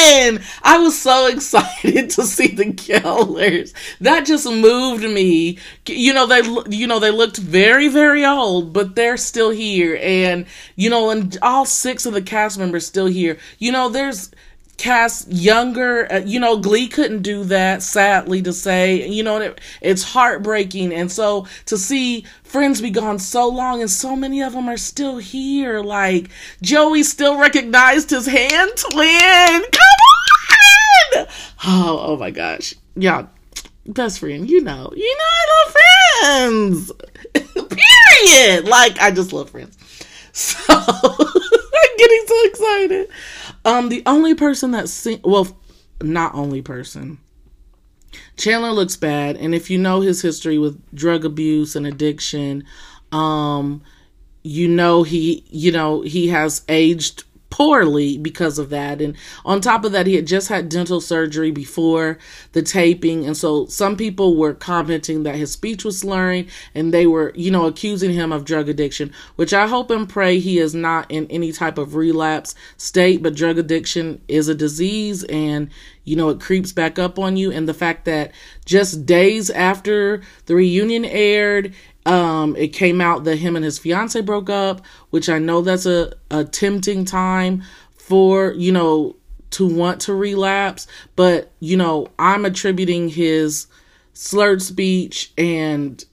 On. 0.00 0.40
I 0.62 0.78
was 0.78 1.00
so 1.00 1.26
excited 1.32 2.10
to 2.10 2.24
see 2.24 2.48
the 2.48 2.66
Gellers. 2.66 3.74
That 4.00 4.26
just 4.26 4.46
moved 4.46 5.04
me. 5.04 5.58
You 5.86 6.14
know, 6.14 6.26
they 6.26 6.42
you 6.76 6.86
know, 6.86 6.98
they 6.98 7.10
looked 7.10 7.36
very 7.36 7.88
very 7.88 8.24
old, 8.24 8.72
but 8.72 8.94
they're 8.94 9.16
still 9.16 9.50
here 9.50 9.98
and 10.00 10.46
you 10.76 10.90
know, 10.90 11.10
and 11.10 11.36
all 11.42 11.64
six 11.64 12.06
of 12.06 12.14
the 12.14 12.22
cast 12.22 12.58
members 12.58 12.86
still 12.86 13.06
here. 13.06 13.38
You 13.58 13.72
know, 13.72 13.88
there's 13.88 14.30
cast 14.80 15.30
younger 15.30 16.10
uh, 16.10 16.20
you 16.20 16.40
know 16.40 16.56
glee 16.56 16.88
couldn't 16.88 17.20
do 17.20 17.44
that 17.44 17.82
sadly 17.82 18.40
to 18.40 18.50
say 18.50 19.06
you 19.06 19.22
know 19.22 19.36
it, 19.36 19.60
it's 19.82 20.02
heartbreaking 20.02 20.90
and 20.90 21.12
so 21.12 21.46
to 21.66 21.76
see 21.76 22.24
friends 22.44 22.80
be 22.80 22.88
gone 22.88 23.18
so 23.18 23.46
long 23.46 23.82
and 23.82 23.90
so 23.90 24.16
many 24.16 24.40
of 24.40 24.54
them 24.54 24.70
are 24.70 24.78
still 24.78 25.18
here 25.18 25.80
like 25.80 26.30
joey 26.62 27.02
still 27.02 27.38
recognized 27.38 28.08
his 28.08 28.24
hand 28.24 28.72
twin 28.90 29.62
oh 31.64 31.98
oh 32.02 32.16
my 32.16 32.30
gosh. 32.30 32.74
Yeah 32.96 33.26
best 33.86 34.20
friend 34.20 34.48
you 34.48 34.60
know. 34.60 34.90
You 34.94 35.16
know 35.16 35.24
i 35.24 35.64
love 35.64 35.72
friends. 36.52 36.92
Period. 38.24 38.68
Like 38.68 39.00
i 39.00 39.10
just 39.10 39.32
love 39.32 39.50
friends. 39.50 39.76
So 40.32 40.58
i'm 40.78 41.96
getting 41.98 42.24
so 42.26 42.44
excited. 42.44 43.08
Um, 43.64 43.88
the 43.88 44.04
only 44.06 44.34
person 44.34 44.70
that 44.70 44.88
sing 44.88 45.20
well, 45.24 45.48
not 46.00 46.36
only 46.36 46.62
person. 46.62 47.18
Chandler 48.36 48.70
looks 48.70 48.96
bad, 48.96 49.36
and 49.36 49.56
if 49.56 49.70
you 49.70 49.78
know 49.78 50.00
his 50.00 50.22
history 50.22 50.56
with 50.56 50.80
drug 50.94 51.24
abuse 51.24 51.74
and 51.74 51.84
addiction, 51.84 52.64
um, 53.10 53.82
you 54.44 54.68
know 54.68 55.02
he, 55.02 55.44
you 55.50 55.72
know 55.72 56.02
he 56.02 56.28
has 56.28 56.62
aged 56.68 57.24
poorly 57.50 58.16
because 58.16 58.58
of 58.58 58.70
that. 58.70 59.00
And 59.02 59.16
on 59.44 59.60
top 59.60 59.84
of 59.84 59.92
that, 59.92 60.06
he 60.06 60.14
had 60.14 60.26
just 60.26 60.48
had 60.48 60.68
dental 60.68 61.00
surgery 61.00 61.50
before 61.50 62.18
the 62.52 62.62
taping. 62.62 63.26
And 63.26 63.36
so 63.36 63.66
some 63.66 63.96
people 63.96 64.36
were 64.36 64.54
commenting 64.54 65.24
that 65.24 65.34
his 65.34 65.50
speech 65.50 65.84
was 65.84 65.98
slurring 65.98 66.48
and 66.74 66.94
they 66.94 67.06
were, 67.06 67.32
you 67.34 67.50
know, 67.50 67.66
accusing 67.66 68.12
him 68.12 68.32
of 68.32 68.44
drug 68.44 68.68
addiction, 68.68 69.12
which 69.36 69.52
I 69.52 69.66
hope 69.66 69.90
and 69.90 70.08
pray 70.08 70.38
he 70.38 70.58
is 70.58 70.74
not 70.74 71.10
in 71.10 71.26
any 71.26 71.52
type 71.52 71.76
of 71.76 71.94
relapse 71.96 72.54
state. 72.76 73.22
But 73.22 73.34
drug 73.34 73.58
addiction 73.58 74.22
is 74.28 74.48
a 74.48 74.54
disease 74.54 75.24
and, 75.24 75.70
you 76.04 76.16
know, 76.16 76.30
it 76.30 76.40
creeps 76.40 76.72
back 76.72 76.98
up 76.98 77.18
on 77.18 77.36
you. 77.36 77.50
And 77.50 77.68
the 77.68 77.74
fact 77.74 78.04
that 78.04 78.32
just 78.64 79.04
days 79.04 79.50
after 79.50 80.22
the 80.46 80.54
reunion 80.54 81.04
aired, 81.04 81.74
um, 82.06 82.56
it 82.56 82.68
came 82.68 83.00
out 83.00 83.24
that 83.24 83.36
him 83.36 83.56
and 83.56 83.64
his 83.64 83.78
fiance 83.78 84.20
broke 84.22 84.50
up, 84.50 84.84
which 85.10 85.28
I 85.28 85.38
know 85.38 85.60
that's 85.60 85.86
a, 85.86 86.12
a 86.30 86.44
tempting 86.44 87.04
time 87.04 87.62
for, 87.94 88.52
you 88.52 88.72
know, 88.72 89.16
to 89.50 89.66
want 89.66 90.00
to 90.02 90.14
relapse. 90.14 90.86
But, 91.16 91.52
you 91.60 91.76
know, 91.76 92.08
I'm 92.18 92.44
attributing 92.44 93.08
his 93.08 93.66
slurred 94.12 94.62
speech 94.62 95.32
and 95.36 96.04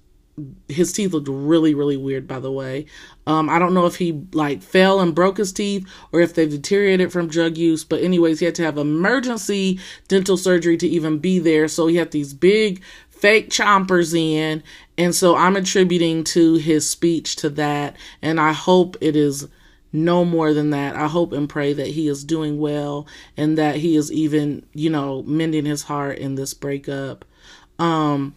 his 0.68 0.94
teeth 0.94 1.14
looked 1.14 1.28
really, 1.28 1.74
really 1.74 1.98
weird, 1.98 2.28
by 2.28 2.40
the 2.40 2.52
way. 2.52 2.86
Um, 3.26 3.50
I 3.50 3.58
don't 3.58 3.74
know 3.74 3.88
if 3.88 3.96
he 3.96 4.24
like 4.34 4.62
fell 4.62 5.00
and 5.00 5.16
broke 5.16 5.38
his 5.38 5.52
teeth 5.52 5.88
or 6.12 6.22
if 6.22 6.36
they've 6.36 6.50
deteriorated 6.50 7.12
from 7.12 7.28
drug 7.28 7.58
use. 7.58 7.84
But 7.84 8.04
anyways, 8.04 8.40
he 8.40 8.46
had 8.46 8.56
to 8.56 8.64
have 8.64 8.78
emergency 8.78 9.80
dental 10.08 10.38
surgery 10.38 10.78
to 10.78 10.88
even 10.88 11.18
be 11.18 11.40
there. 11.40 11.68
So 11.68 11.88
he 11.88 11.96
had 11.96 12.12
these 12.12 12.34
big 12.34 12.84
fake 13.10 13.50
chompers 13.50 14.18
in. 14.18 14.64
And 14.98 15.14
so 15.14 15.36
I'm 15.36 15.56
attributing 15.56 16.24
to 16.26 16.56
his 16.56 16.90
speech 16.90 17.36
to 17.38 17.50
that. 17.52 17.96
And 18.22 18.40
I 18.40 18.54
hope 18.54 18.98
it 19.00 19.16
is 19.16 19.48
no 19.94 20.26
more 20.26 20.54
than 20.54 20.72
that. 20.72 20.96
I 20.96 21.08
hope 21.08 21.34
and 21.34 21.48
pray 21.48 21.74
that 21.74 21.88
he 21.88 22.08
is 22.08 22.24
doing 22.24 22.60
well 22.60 23.08
and 23.36 23.58
that 23.58 23.78
he 23.78 23.96
is 23.96 24.12
even, 24.12 24.66
you 24.74 24.90
know, 24.90 25.24
mending 25.24 25.66
his 25.66 25.84
heart 25.84 26.18
in 26.18 26.36
this 26.36 26.54
breakup. 26.54 27.26
Um, 27.80 28.36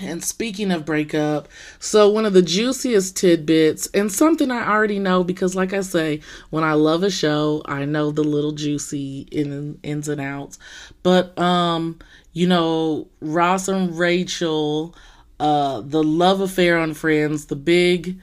and 0.00 0.22
speaking 0.22 0.72
of 0.72 0.84
breakup, 0.84 1.48
so 1.78 2.10
one 2.10 2.26
of 2.26 2.34
the 2.34 2.42
juiciest 2.42 3.16
tidbits, 3.16 3.86
and 3.94 4.12
something 4.12 4.50
I 4.50 4.68
already 4.68 4.98
know 4.98 5.24
because, 5.24 5.54
like 5.54 5.72
I 5.72 5.80
say, 5.80 6.20
when 6.50 6.64
I 6.64 6.74
love 6.74 7.02
a 7.02 7.10
show, 7.10 7.62
I 7.64 7.86
know 7.86 8.10
the 8.10 8.24
little 8.24 8.52
juicy 8.52 9.26
in, 9.32 9.78
ins 9.82 10.08
and 10.08 10.20
outs. 10.20 10.58
But 11.02 11.38
um, 11.38 11.98
you 12.34 12.46
know, 12.46 13.08
Ross 13.20 13.68
and 13.68 13.98
Rachel, 13.98 14.94
uh, 15.38 15.80
the 15.82 16.02
love 16.02 16.40
affair 16.40 16.78
on 16.78 16.94
Friends, 16.94 17.46
the 17.46 17.56
big 17.56 18.18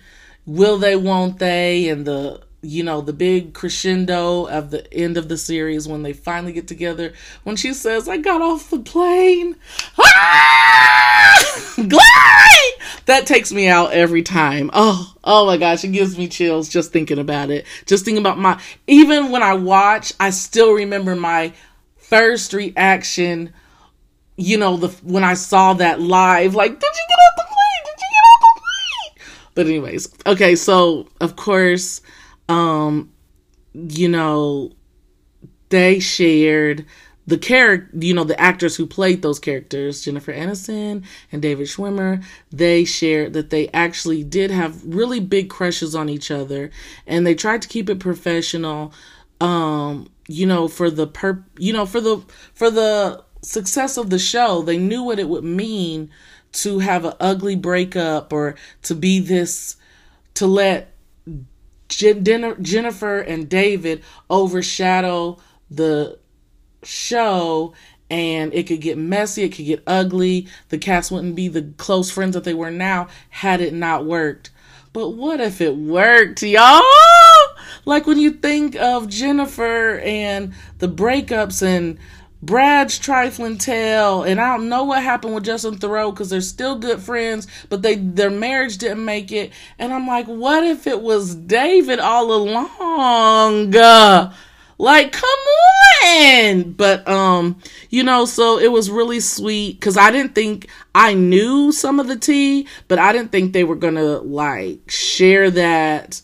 will 0.46 0.78
they, 0.78 0.96
won't 0.96 1.40
they, 1.40 1.90
and 1.90 2.06
the 2.06 2.42
you 2.64 2.82
know, 2.82 3.02
the 3.02 3.14
big 3.14 3.54
crescendo 3.54 4.46
of 4.46 4.72
the 4.72 4.92
end 4.94 5.18
of 5.18 5.28
the 5.28 5.38
series 5.38 5.86
when 5.86 6.02
they 6.02 6.14
finally 6.14 6.54
get 6.54 6.66
together. 6.66 7.14
When 7.44 7.58
she 7.58 7.74
says, 7.74 8.08
I 8.08 8.18
got 8.18 8.42
off 8.42 8.70
the 8.70 8.80
plane. 8.80 9.58
Ah! 10.00 11.14
That 13.06 13.28
takes 13.28 13.52
me 13.52 13.68
out 13.68 13.92
every 13.92 14.24
time. 14.24 14.70
Oh, 14.72 15.14
oh 15.26 15.46
my 15.46 15.58
gosh, 15.58 15.84
it 15.84 15.90
gives 15.90 16.18
me 16.18 16.30
chills 16.30 16.70
just 16.70 16.94
thinking 16.94 17.20
about 17.20 17.50
it. 17.50 17.66
Just 17.86 18.06
thinking 18.06 18.24
about 18.24 18.40
my, 18.40 18.62
even 18.88 19.30
when 19.30 19.44
I 19.44 19.56
watch, 19.56 20.14
I 20.22 20.30
still 20.30 20.72
remember 20.72 21.14
my 21.14 21.52
first 21.98 22.54
reaction 22.54 23.54
you 24.38 24.58
know, 24.58 24.78
the 24.78 24.88
when 25.04 25.24
I 25.24 25.34
saw 25.36 25.74
that 25.76 26.02
live, 26.02 26.56
like, 26.56 26.72
did 26.72 26.90
you 26.96 27.06
get 27.08 27.18
off 27.20 27.36
the 27.38 27.44
plane? 27.44 27.84
Did 27.86 28.02
you 28.02 28.10
get 28.10 28.24
off 28.26 28.40
the 28.42 28.62
plane? 28.62 29.50
But 29.56 29.66
anyways, 29.68 30.14
okay, 30.26 30.56
so 30.56 31.08
of 31.22 31.36
course, 31.36 32.02
um, 32.50 33.12
you 33.74 34.10
know, 34.10 34.72
they 35.70 36.00
shared 36.00 36.86
the 37.26 37.38
character, 37.38 37.90
you 37.98 38.14
know, 38.14 38.24
the 38.24 38.40
actors 38.40 38.76
who 38.76 38.86
played 38.86 39.22
those 39.22 39.40
characters, 39.40 40.04
Jennifer 40.04 40.34
Aniston 40.34 41.06
and 41.32 41.42
David 41.42 41.68
Schwimmer, 41.68 42.24
they 42.52 42.84
shared 42.84 43.34
that 43.34 43.50
they 43.50 43.70
actually 43.70 44.24
did 44.24 44.52
have 44.52 44.84
really 44.84 45.20
big 45.20 45.50
crushes 45.50 45.96
on 45.96 46.10
each 46.10 46.32
other 46.32 46.70
and 47.08 47.26
they 47.26 47.36
tried 47.36 47.62
to 47.62 47.68
keep 47.68 47.90
it 47.90 48.00
professional 48.00 48.94
um 49.42 50.08
you 50.28 50.46
know 50.46 50.68
for 50.68 50.90
the 50.90 51.08
per 51.08 51.44
you 51.58 51.74
know 51.74 51.86
for 51.86 52.00
the 52.00 52.24
for 52.54 52.70
the 52.70 53.24
success 53.44 53.98
of 53.98 54.10
the 54.10 54.20
show, 54.20 54.62
they 54.62 54.78
knew 54.78 55.04
what 55.04 55.20
it 55.20 55.30
would 55.30 55.44
mean 55.44 56.10
to 56.54 56.80
have 56.80 57.06
an 57.06 57.14
ugly 57.20 57.56
breakup 57.56 58.32
or 58.32 58.56
to 58.84 58.96
be 58.96 59.20
this, 59.20 59.76
to 60.36 60.48
let 60.48 60.94
Jennifer 61.90 63.20
and 63.20 63.50
David 63.50 64.04
overshadow 64.30 65.40
the 65.70 66.18
show 66.84 67.74
and 68.10 68.54
it 68.54 68.68
could 68.68 68.82
get 68.82 68.98
messy, 68.98 69.44
it 69.44 69.54
could 69.56 69.66
get 69.66 69.84
ugly. 69.88 70.48
The 70.70 70.78
cast 70.78 71.12
wouldn't 71.12 71.36
be 71.36 71.48
the 71.48 71.74
close 71.78 72.12
friends 72.12 72.34
that 72.34 72.44
they 72.44 72.54
were 72.54 72.72
now 72.72 73.08
had 73.30 73.62
it 73.62 73.74
not 73.74 74.06
worked. 74.06 74.52
But 74.92 75.10
what 75.12 75.40
if 75.40 75.62
it 75.62 75.76
worked, 75.76 76.44
y'all? 76.44 76.82
Like 77.86 78.06
when 78.06 78.20
you 78.20 78.32
think 78.32 78.76
of 78.76 79.10
Jennifer 79.10 79.98
and 80.00 80.54
the 80.78 80.88
breakups 80.88 81.64
and 81.64 81.98
Brad's 82.46 83.00
trifling 83.00 83.58
tale, 83.58 84.24
and 84.24 84.40
I 84.40 84.58
don't 84.58 84.68
know 84.68 84.84
what 84.84 85.02
happened 85.02 85.34
with 85.34 85.46
Justin 85.46 85.78
Theroux 85.78 86.12
because 86.12 86.30
they're 86.30 86.42
still 86.42 86.78
good 86.78 87.00
friends, 87.00 87.48
but 87.70 87.82
they 87.82 87.96
their 87.96 88.30
marriage 88.30 88.78
didn't 88.78 89.06
make 89.06 89.32
it. 89.32 89.54
And 89.80 89.94
I'm 89.94 90.06
like, 90.06 90.26
what 90.26 90.64
if 90.64 90.86
it 90.86 91.02
was 91.02 91.36
David 91.36 92.00
all 92.00 92.34
along? 92.34 93.74
Uh, 93.76 94.34
like, 94.78 95.14
come 95.14 95.30
on! 96.04 96.74
But 96.74 97.08
um, 97.08 97.62
you 97.90 98.04
know, 98.04 98.26
so 98.26 98.60
it 98.60 98.72
was 98.74 98.90
really 98.92 99.22
sweet 99.22 99.80
because 99.80 99.96
I 99.96 100.12
didn't 100.12 100.36
think 100.36 100.68
I 100.94 101.14
knew 101.14 101.72
some 101.72 101.98
of 101.98 102.08
the 102.08 102.18
tea, 102.18 102.68
but 102.90 103.00
I 103.00 103.14
didn't 103.14 103.32
think 103.32 103.54
they 103.54 103.64
were 103.64 103.78
gonna 103.78 104.18
like 104.20 104.92
share 104.92 105.50
that 105.52 106.22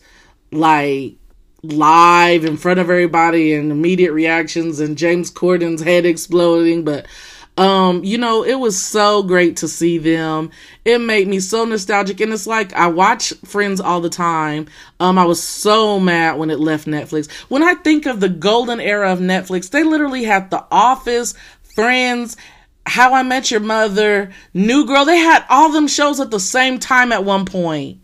like 0.52 1.16
live 1.62 2.44
in 2.44 2.56
front 2.56 2.80
of 2.80 2.88
everybody 2.88 3.52
and 3.54 3.70
immediate 3.70 4.12
reactions 4.12 4.80
and 4.80 4.96
James 4.96 5.30
Corden's 5.30 5.82
head 5.82 6.06
exploding. 6.06 6.84
But, 6.84 7.06
um, 7.58 8.02
you 8.02 8.16
know, 8.16 8.42
it 8.42 8.54
was 8.54 8.80
so 8.80 9.22
great 9.22 9.58
to 9.58 9.68
see 9.68 9.98
them. 9.98 10.50
It 10.84 11.00
made 11.00 11.28
me 11.28 11.40
so 11.40 11.64
nostalgic. 11.64 12.20
And 12.20 12.32
it's 12.32 12.46
like 12.46 12.72
I 12.72 12.86
watch 12.86 13.34
Friends 13.44 13.80
all 13.80 14.00
the 14.00 14.08
time. 14.08 14.68
Um, 15.00 15.18
I 15.18 15.24
was 15.24 15.42
so 15.42 16.00
mad 16.00 16.38
when 16.38 16.50
it 16.50 16.60
left 16.60 16.86
Netflix. 16.86 17.30
When 17.48 17.62
I 17.62 17.74
think 17.74 18.06
of 18.06 18.20
the 18.20 18.28
golden 18.30 18.80
era 18.80 19.12
of 19.12 19.18
Netflix, 19.18 19.70
they 19.70 19.82
literally 19.82 20.24
had 20.24 20.50
The 20.50 20.64
Office, 20.70 21.34
Friends, 21.62 22.36
How 22.86 23.12
I 23.12 23.22
Met 23.22 23.50
Your 23.50 23.60
Mother, 23.60 24.30
New 24.54 24.86
Girl. 24.86 25.04
They 25.04 25.18
had 25.18 25.44
all 25.50 25.70
them 25.70 25.88
shows 25.88 26.20
at 26.20 26.30
the 26.30 26.40
same 26.40 26.78
time 26.78 27.12
at 27.12 27.24
one 27.24 27.44
point. 27.44 28.00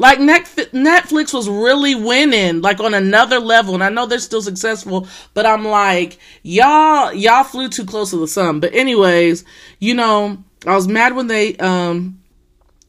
Like 0.00 0.18
Netflix 0.18 1.34
was 1.34 1.46
really 1.46 1.94
winning, 1.94 2.62
like 2.62 2.80
on 2.80 2.94
another 2.94 3.38
level. 3.38 3.74
And 3.74 3.84
I 3.84 3.90
know 3.90 4.06
they're 4.06 4.18
still 4.18 4.40
successful, 4.40 5.06
but 5.34 5.44
I'm 5.44 5.62
like, 5.62 6.18
y'all, 6.42 7.12
y'all 7.12 7.44
flew 7.44 7.68
too 7.68 7.84
close 7.84 8.08
to 8.08 8.16
the 8.16 8.26
sun. 8.26 8.60
But 8.60 8.72
anyways, 8.72 9.44
you 9.78 9.92
know, 9.92 10.42
I 10.66 10.74
was 10.74 10.88
mad 10.88 11.14
when 11.14 11.26
they, 11.26 11.54
um, 11.58 12.18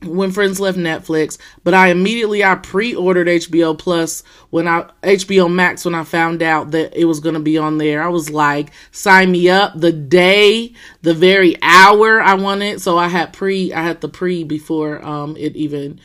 when 0.05 0.31
Friends 0.31 0.61
left 0.61 0.77
Netflix, 0.77 1.37
but 1.65 1.73
I 1.73 1.89
immediately 1.89 2.45
I 2.45 2.55
pre-ordered 2.55 3.27
HBO 3.27 3.77
Plus 3.77 4.23
when 4.49 4.69
I 4.69 4.89
HBO 5.03 5.53
Max 5.53 5.83
when 5.83 5.93
I 5.93 6.05
found 6.05 6.41
out 6.41 6.71
that 6.71 6.97
it 6.97 7.05
was 7.05 7.19
going 7.19 7.35
to 7.35 7.41
be 7.41 7.57
on 7.57 7.77
there. 7.77 8.01
I 8.01 8.07
was 8.07 8.29
like, 8.29 8.71
sign 8.91 9.33
me 9.33 9.49
up 9.49 9.73
the 9.75 9.91
day, 9.91 10.73
the 11.01 11.13
very 11.13 11.57
hour 11.61 12.21
I 12.21 12.35
wanted. 12.35 12.79
So 12.81 12.97
I 12.97 13.09
had 13.09 13.33
pre 13.33 13.73
I 13.73 13.81
had 13.81 13.99
the 13.99 14.07
pre 14.07 14.45
before 14.45 15.05
um 15.05 15.35
it 15.35 15.57
even 15.57 15.99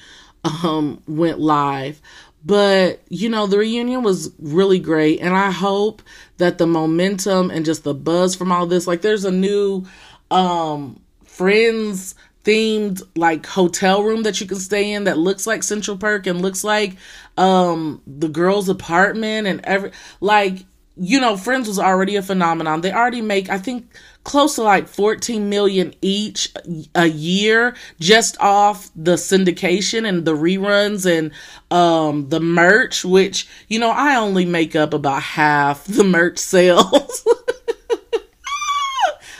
um 0.64 1.02
went 1.06 1.40
live. 1.40 2.00
But 2.44 3.02
you 3.08 3.28
know, 3.28 3.46
the 3.46 3.58
reunion 3.58 4.02
was 4.02 4.30
really 4.38 4.78
great 4.78 5.20
and 5.20 5.34
I 5.34 5.50
hope 5.50 6.02
that 6.38 6.58
the 6.58 6.66
momentum 6.66 7.50
and 7.50 7.64
just 7.64 7.84
the 7.84 7.94
buzz 7.94 8.36
from 8.36 8.52
all 8.52 8.66
this 8.66 8.86
like 8.86 9.02
there's 9.02 9.24
a 9.24 9.32
new 9.32 9.86
um 10.30 11.00
Friends 11.24 12.14
themed 12.44 13.02
like 13.16 13.44
hotel 13.44 14.02
room 14.04 14.22
that 14.22 14.40
you 14.40 14.46
can 14.46 14.58
stay 14.58 14.92
in 14.92 15.04
that 15.04 15.18
looks 15.18 15.46
like 15.46 15.62
Central 15.62 15.98
Park 15.98 16.26
and 16.26 16.40
looks 16.40 16.62
like 16.62 16.96
um 17.36 18.00
the 18.06 18.28
girl's 18.28 18.68
apartment 18.68 19.46
and 19.48 19.60
every 19.64 19.90
like 20.20 20.64
you 20.96 21.20
know 21.20 21.36
Friends 21.36 21.66
was 21.68 21.78
already 21.78 22.16
a 22.16 22.22
phenomenon. 22.22 22.80
They 22.80 22.92
already 22.92 23.20
make 23.20 23.50
I 23.50 23.58
think 23.58 23.90
close 24.26 24.56
to 24.56 24.62
like 24.62 24.88
14 24.88 25.48
million 25.48 25.94
each 26.02 26.52
a 26.96 27.06
year 27.06 27.76
just 28.00 28.36
off 28.40 28.90
the 28.96 29.14
syndication 29.14 30.06
and 30.06 30.24
the 30.24 30.34
reruns 30.34 31.06
and 31.06 31.30
um 31.70 32.28
the 32.28 32.40
merch 32.40 33.04
which 33.04 33.46
you 33.68 33.78
know 33.78 33.90
I 33.90 34.16
only 34.16 34.44
make 34.44 34.74
up 34.74 34.92
about 34.92 35.22
half 35.22 35.84
the 35.84 36.02
merch 36.02 36.38
sales. 36.38 37.26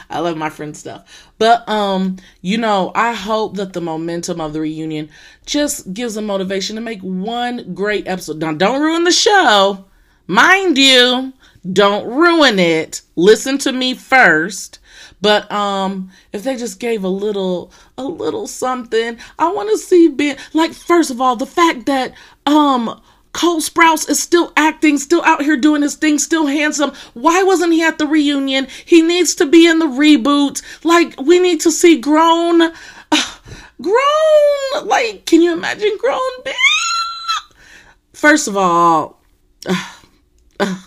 I 0.09 0.19
love 0.19 0.37
my 0.37 0.49
friend 0.49 0.75
stuff. 0.75 1.33
But 1.37 1.67
um, 1.67 2.15
you 2.41 2.57
know, 2.57 2.93
I 2.95 3.13
hope 3.13 3.57
that 3.57 3.73
the 3.73 3.81
momentum 3.81 4.39
of 4.39 4.53
the 4.53 4.61
reunion 4.61 5.09
just 5.45 5.93
gives 5.93 6.15
them 6.15 6.27
motivation 6.27 6.77
to 6.77 6.81
make 6.81 7.01
one 7.01 7.73
great 7.73 8.07
episode. 8.07 8.37
Now 8.37 8.53
don't 8.53 8.81
ruin 8.81 9.03
the 9.03 9.11
show. 9.11 9.83
Mind 10.27 10.77
you, 10.77 11.33
don't 11.71 12.07
ruin 12.07 12.59
it. 12.59 13.01
Listen 13.15 13.57
to 13.59 13.71
me 13.71 13.93
first. 13.93 14.79
But 15.21 15.51
um 15.51 16.11
if 16.31 16.43
they 16.43 16.55
just 16.55 16.79
gave 16.79 17.03
a 17.03 17.09
little 17.09 17.71
a 17.97 18.03
little 18.03 18.47
something, 18.47 19.17
I 19.39 19.51
want 19.51 19.69
to 19.69 19.77
see 19.77 20.07
Ben 20.07 20.37
like 20.53 20.73
first 20.73 21.11
of 21.11 21.19
all, 21.19 21.35
the 21.35 21.45
fact 21.45 21.85
that 21.87 22.13
um 22.45 23.01
Cole 23.33 23.61
Sprouse 23.61 24.09
is 24.09 24.21
still 24.21 24.51
acting, 24.57 24.97
still 24.97 25.21
out 25.23 25.43
here 25.43 25.57
doing 25.57 25.83
his 25.83 25.93
thing, 25.95 26.17
still 26.17 26.47
handsome. 26.47 26.91
Why 27.13 27.43
wasn't 27.43 27.73
he 27.73 27.83
at 27.83 27.99
the 27.99 28.07
reunion? 28.07 28.67
He 28.83 29.03
needs 29.03 29.35
to 29.35 29.45
be 29.45 29.67
in 29.67 29.77
the 29.77 29.85
reboot. 29.85 30.63
Like, 30.83 31.21
we 31.21 31.37
need 31.37 31.61
to 31.61 31.71
see 31.71 31.99
grown, 31.99 32.63
uh, 32.63 33.37
grown, 33.79 34.87
like, 34.87 35.27
can 35.27 35.43
you 35.43 35.53
imagine 35.53 35.97
grown 35.99 36.19
Ben? 36.43 36.55
First 38.13 38.47
of 38.47 38.57
all, 38.57 39.21
uh, 39.69 39.89
uh, 40.59 40.65
oh, 40.71 40.86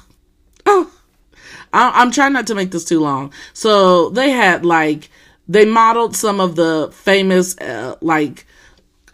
I, 1.73 2.03
I'm 2.03 2.11
trying 2.11 2.33
not 2.33 2.47
to 2.49 2.55
make 2.55 2.71
this 2.71 2.85
too 2.85 3.01
long. 3.01 3.33
So 3.53 4.11
they 4.11 4.31
had 4.31 4.65
like, 4.65 5.11
they 5.49 5.65
modeled 5.65 6.17
some 6.17 6.41
of 6.41 6.57
the 6.57 6.91
famous, 6.93 7.59
uh, 7.59 7.97
like, 8.01 8.47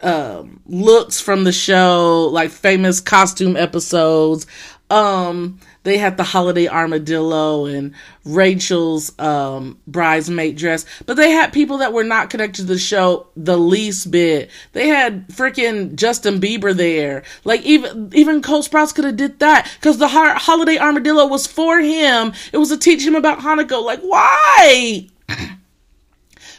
um, 0.01 0.61
looks 0.67 1.19
from 1.19 1.43
the 1.43 1.51
show, 1.51 2.29
like 2.31 2.51
famous 2.51 2.99
costume 2.99 3.57
episodes. 3.57 4.45
Um, 4.89 5.59
they 5.87 5.97
had 5.97 6.17
the 6.17 6.23
holiday 6.23 6.67
armadillo 6.67 7.65
and 7.65 7.93
Rachel's 8.25 9.17
um, 9.19 9.79
bridesmaid 9.87 10.57
dress, 10.57 10.85
but 11.05 11.15
they 11.15 11.31
had 11.31 11.53
people 11.53 11.77
that 11.77 11.93
were 11.93 12.03
not 12.03 12.29
connected 12.29 12.63
to 12.63 12.67
the 12.67 12.77
show 12.77 13.27
the 13.37 13.57
least 13.57 14.11
bit. 14.11 14.51
They 14.73 14.89
had 14.89 15.29
freaking 15.29 15.95
Justin 15.95 16.41
Bieber 16.41 16.75
there. 16.75 17.23
Like 17.45 17.61
even 17.61 18.11
even 18.13 18.41
Cole 18.41 18.63
Sprouse 18.63 18.93
could 18.93 19.05
have 19.05 19.15
did 19.15 19.39
that 19.39 19.71
because 19.79 19.97
the 19.97 20.09
ho- 20.09 20.33
holiday 20.33 20.77
armadillo 20.77 21.25
was 21.25 21.47
for 21.47 21.79
him. 21.79 22.33
It 22.51 22.57
was 22.57 22.67
to 22.67 22.77
teach 22.77 23.07
him 23.07 23.15
about 23.15 23.39
Hanukkah. 23.39 23.81
Like 23.81 24.01
why? 24.01 25.07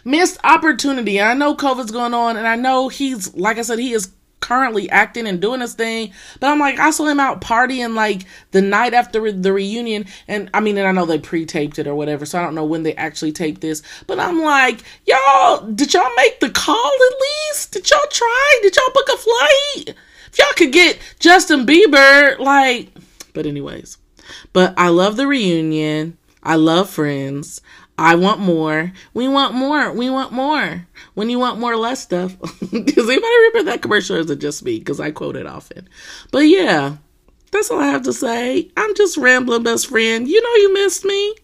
missed 0.07 0.39
opportunity. 0.43 1.20
I 1.20 1.35
know 1.35 1.55
COVID's 1.55 1.91
going 1.91 2.14
on, 2.14 2.39
and 2.39 2.47
I 2.47 2.57
know 2.57 2.89
he's 2.89 3.35
like 3.35 3.59
I 3.59 3.62
said, 3.62 3.79
he 3.79 3.93
is 3.93 4.11
currently 4.41 4.89
acting 4.91 5.26
and 5.26 5.41
doing 5.41 5.61
his 5.61 5.74
thing. 5.74 6.12
But 6.41 6.51
I'm 6.51 6.59
like, 6.59 6.78
I 6.78 6.91
saw 6.91 7.07
him 7.07 7.20
out 7.20 7.41
partying 7.41 7.95
like 7.95 8.22
the 8.51 8.62
night 8.62 8.95
after 8.95 9.32
the 9.32 9.53
reunion, 9.53 10.07
and 10.26 10.51
I 10.55 10.61
mean, 10.61 10.78
and 10.78 10.86
I 10.86 10.93
know 10.93 11.07
they 11.07 11.18
pre-taped 11.18 11.78
it 11.78 11.86
or 11.86 11.95
whatever, 11.95 12.26
so 12.26 12.39
I 12.39 12.43
don't 12.43 12.55
know 12.55 12.64
when 12.64 12.82
they 12.82 12.95
actually 12.95 13.32
taped 13.32 13.61
this. 13.61 13.82
But 14.07 14.18
I'm 14.18 14.43
like, 14.43 14.82
y'all, 15.07 15.66
did 15.66 15.95
y'all 15.95 16.14
make 16.16 16.41
the 16.41 16.51
call 16.51 16.74
at 16.76 17.16
least? 17.20 17.72
Did 17.72 17.91
y'all 17.91 18.01
try? 18.11 18.59
Did 18.62 18.76
y'all 18.76 18.93
book 18.95 19.09
a 19.12 19.16
flight? 19.16 19.97
If 20.30 20.39
y'all 20.39 20.47
could 20.57 20.72
get 20.72 20.99
Justin 21.18 21.66
Bieber, 21.66 22.39
like, 22.39 22.91
but 23.32 23.47
anyways. 23.47 23.99
But 24.53 24.74
I 24.76 24.89
love 24.89 25.16
the 25.16 25.26
reunion. 25.26 26.18
I 26.43 26.57
love 26.57 26.91
Friends. 26.91 27.61
I 27.99 28.14
want 28.14 28.38
more. 28.38 28.92
We 29.12 29.26
want 29.26 29.55
more. 29.55 29.92
We 29.92 30.09
want 30.09 30.32
more. 30.32 30.86
When 31.14 31.28
you 31.28 31.40
want 31.40 31.59
more, 31.59 31.76
less 31.76 32.01
stuff. 32.01 32.38
Does 32.61 32.70
anybody 32.70 33.16
remember 33.16 33.64
that 33.64 33.82
commercial? 33.82 34.16
Or 34.16 34.20
is 34.20 34.30
it 34.30 34.38
just 34.38 34.64
me? 34.64 34.78
Because 34.78 35.01
I 35.01 35.11
quote 35.11 35.34
it 35.34 35.46
often. 35.46 35.88
But 36.30 36.40
yeah, 36.40 36.99
that's 37.51 37.70
all 37.72 37.80
I 37.80 37.88
have 37.88 38.03
to 38.03 38.12
say. 38.12 38.70
I'm 38.76 38.94
just 38.94 39.16
rambling, 39.16 39.64
best 39.64 39.88
friend. 39.88 40.28
You 40.28 40.40
know 40.40 40.55
you 40.62 40.74
missed 40.74 41.05
me. 41.05 41.34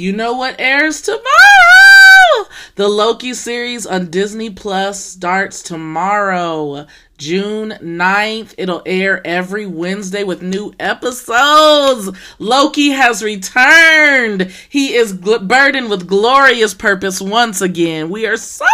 You 0.00 0.12
know 0.12 0.34
what 0.34 0.54
airs 0.60 1.02
tomorrow? 1.02 1.24
The 2.76 2.86
Loki 2.86 3.34
series 3.34 3.84
on 3.84 4.10
Disney 4.10 4.48
Plus 4.48 5.04
starts 5.04 5.60
tomorrow, 5.60 6.86
June 7.16 7.70
9th. 7.82 8.54
It'll 8.56 8.82
air 8.86 9.20
every 9.26 9.66
Wednesday 9.66 10.22
with 10.22 10.40
new 10.40 10.72
episodes. 10.78 12.16
Loki 12.38 12.90
has 12.90 13.24
returned. 13.24 14.42
He 14.68 14.94
is 14.94 15.14
gl- 15.14 15.48
burdened 15.48 15.90
with 15.90 16.06
glorious 16.06 16.74
purpose 16.74 17.20
once 17.20 17.60
again. 17.60 18.08
We 18.08 18.24
are 18.24 18.36
so 18.36 18.66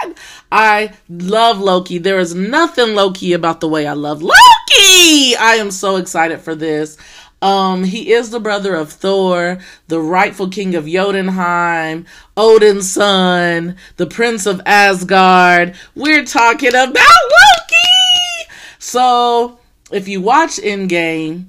excited. 0.00 0.22
I 0.52 0.92
love 1.08 1.58
Loki. 1.58 1.98
There 1.98 2.20
is 2.20 2.36
nothing 2.36 2.94
Loki 2.94 3.32
about 3.32 3.58
the 3.58 3.68
way 3.68 3.88
I 3.88 3.94
love 3.94 4.22
Loki. 4.22 5.34
I 5.34 5.56
am 5.58 5.72
so 5.72 5.96
excited 5.96 6.40
for 6.40 6.54
this. 6.54 6.96
Um, 7.40 7.84
he 7.84 8.12
is 8.12 8.30
the 8.30 8.40
brother 8.40 8.74
of 8.74 8.90
Thor, 8.90 9.58
the 9.86 10.00
rightful 10.00 10.48
king 10.48 10.74
of 10.74 10.86
Jotunheim, 10.86 12.06
Odin's 12.36 12.90
son, 12.90 13.76
the 13.96 14.06
prince 14.06 14.44
of 14.44 14.60
Asgard. 14.66 15.74
We're 15.94 16.24
talking 16.24 16.74
about 16.74 16.96
Loki! 16.96 18.50
So, 18.80 19.60
if 19.92 20.08
you 20.08 20.20
watch 20.20 20.56
Endgame, 20.56 21.46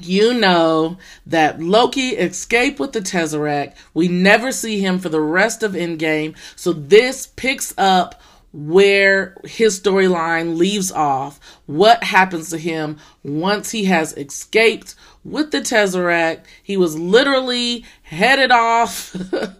you 0.00 0.34
know 0.34 0.98
that 1.26 1.60
Loki 1.60 2.10
escaped 2.10 2.80
with 2.80 2.92
the 2.92 3.00
Tesseract. 3.00 3.74
We 3.94 4.08
never 4.08 4.52
see 4.52 4.80
him 4.80 4.98
for 4.98 5.08
the 5.08 5.20
rest 5.20 5.62
of 5.62 5.72
Endgame. 5.72 6.36
So 6.56 6.72
this 6.72 7.28
picks 7.28 7.72
up 7.78 8.20
where 8.54 9.36
his 9.44 9.80
storyline 9.80 10.56
leaves 10.56 10.92
off, 10.92 11.40
what 11.66 12.04
happens 12.04 12.50
to 12.50 12.58
him 12.58 12.98
once 13.24 13.72
he 13.72 13.86
has 13.86 14.16
escaped 14.16 14.94
with 15.24 15.50
the 15.50 15.60
Tesseract. 15.60 16.44
He 16.62 16.76
was 16.76 16.96
literally 16.96 17.84
headed 18.02 18.52
off 18.52 19.16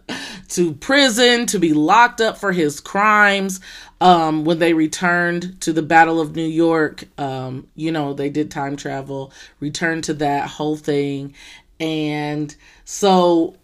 to 0.49 0.73
prison 0.75 1.45
to 1.47 1.59
be 1.59 1.73
locked 1.73 2.21
up 2.21 2.37
for 2.37 2.53
his 2.53 2.79
crimes. 2.79 3.59
Um, 3.99 4.45
when 4.45 4.59
they 4.59 4.73
returned 4.73 5.59
to 5.61 5.73
the 5.73 5.81
Battle 5.81 6.21
of 6.21 6.35
New 6.35 6.47
York, 6.47 7.03
um, 7.17 7.67
you 7.75 7.91
know, 7.91 8.13
they 8.13 8.29
did 8.29 8.49
time 8.49 8.77
travel, 8.77 9.33
returned 9.59 10.05
to 10.05 10.13
that 10.15 10.47
whole 10.47 10.77
thing. 10.77 11.33
And 11.81 12.55
so 12.85 13.57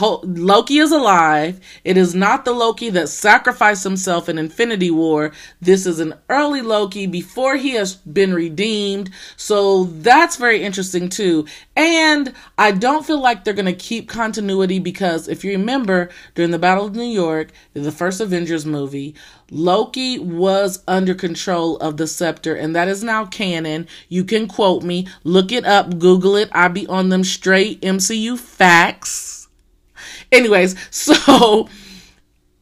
Loki 0.00 0.78
is 0.78 0.92
alive. 0.92 1.60
It 1.82 1.96
is 1.96 2.14
not 2.14 2.44
the 2.44 2.52
Loki 2.52 2.90
that 2.90 3.08
sacrificed 3.08 3.84
himself 3.84 4.28
in 4.28 4.38
Infinity 4.38 4.90
War. 4.90 5.32
This 5.60 5.86
is 5.86 5.98
an 5.98 6.14
early 6.28 6.60
Loki 6.60 7.06
before 7.06 7.56
he 7.56 7.70
has 7.70 7.94
been 7.94 8.34
redeemed. 8.34 9.10
So 9.36 9.84
that's 9.84 10.36
very 10.36 10.62
interesting 10.62 11.08
too. 11.08 11.46
And 11.74 12.34
I 12.58 12.72
don't 12.72 13.06
feel 13.06 13.20
like 13.20 13.44
they're 13.44 13.54
going 13.54 13.64
to 13.66 13.72
keep 13.72 14.08
continuity 14.08 14.78
because 14.78 15.26
if 15.26 15.42
you 15.42 15.52
remember 15.52 16.10
during 16.34 16.50
the 16.50 16.58
Battle 16.58 16.86
of 16.86 16.94
New 16.94 17.02
York, 17.02 17.50
the 17.72 17.92
first 17.92 18.20
Avengers 18.20 18.66
movie, 18.66 19.14
Loki 19.50 20.18
was 20.18 20.82
under 20.86 21.14
control 21.14 21.78
of 21.78 21.96
the 21.96 22.06
scepter, 22.06 22.54
and 22.54 22.76
that 22.76 22.88
is 22.88 23.02
now 23.02 23.24
canon. 23.24 23.88
You 24.10 24.24
can 24.24 24.46
quote 24.46 24.82
me, 24.82 25.08
look 25.24 25.50
it 25.52 25.64
up, 25.64 25.98
Google 25.98 26.36
it. 26.36 26.50
I 26.52 26.68
be 26.68 26.86
on 26.86 27.08
them 27.08 27.24
straight 27.24 27.80
MCU 27.80 28.38
facts. 28.38 29.37
Anyways, 30.30 30.76
so 30.90 31.68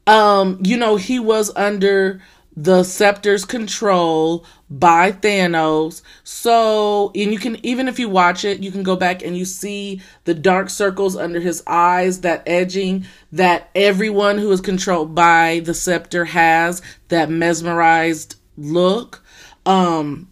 um, 0.06 0.60
you 0.62 0.76
know, 0.76 0.96
he 0.96 1.18
was 1.18 1.50
under 1.56 2.22
the 2.56 2.84
scepter's 2.84 3.44
control 3.44 4.46
by 4.70 5.12
Thanos. 5.12 6.00
So, 6.24 7.10
and 7.14 7.32
you 7.32 7.38
can, 7.38 7.64
even 7.64 7.86
if 7.86 7.98
you 7.98 8.08
watch 8.08 8.44
it, 8.44 8.62
you 8.62 8.72
can 8.72 8.82
go 8.82 8.96
back 8.96 9.22
and 9.22 9.36
you 9.36 9.44
see 9.44 10.00
the 10.24 10.32
dark 10.32 10.70
circles 10.70 11.16
under 11.16 11.40
his 11.40 11.62
eyes, 11.66 12.22
that 12.22 12.42
edging 12.46 13.04
that 13.32 13.68
everyone 13.74 14.38
who 14.38 14.50
is 14.52 14.60
controlled 14.60 15.14
by 15.14 15.60
the 15.64 15.74
scepter 15.74 16.24
has, 16.26 16.80
that 17.08 17.28
mesmerized 17.28 18.36
look. 18.56 19.22
Um, 19.66 20.28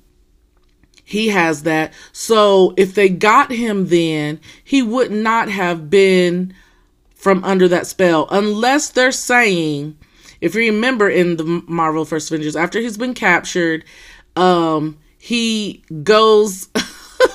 he 1.04 1.28
has 1.28 1.64
that. 1.64 1.92
So 2.12 2.72
if 2.78 2.94
they 2.94 3.10
got 3.10 3.50
him 3.50 3.88
then, 3.88 4.40
he 4.62 4.80
would 4.80 5.10
not 5.10 5.50
have 5.50 5.90
been 5.90 6.54
from 7.24 7.42
under 7.42 7.66
that 7.66 7.86
spell 7.86 8.28
unless 8.30 8.90
they're 8.90 9.10
saying 9.10 9.96
if 10.42 10.54
you 10.54 10.60
remember 10.60 11.08
in 11.08 11.38
the 11.38 11.44
Marvel 11.66 12.04
First 12.04 12.30
Avengers, 12.30 12.54
after 12.54 12.80
he's 12.80 12.98
been 12.98 13.14
captured, 13.14 13.82
um, 14.36 14.98
he 15.16 15.82
goes 16.02 16.68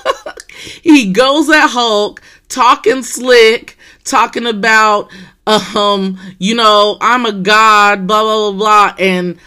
he 0.82 1.12
goes 1.12 1.50
at 1.50 1.66
Hulk 1.66 2.22
talking 2.48 3.02
slick, 3.02 3.76
talking 4.04 4.46
about 4.46 5.10
um, 5.48 6.20
you 6.38 6.54
know, 6.54 6.96
I'm 7.00 7.26
a 7.26 7.32
god, 7.32 8.06
blah 8.06 8.22
blah 8.22 8.52
blah 8.52 8.92
blah, 8.92 8.94
and 8.96 9.38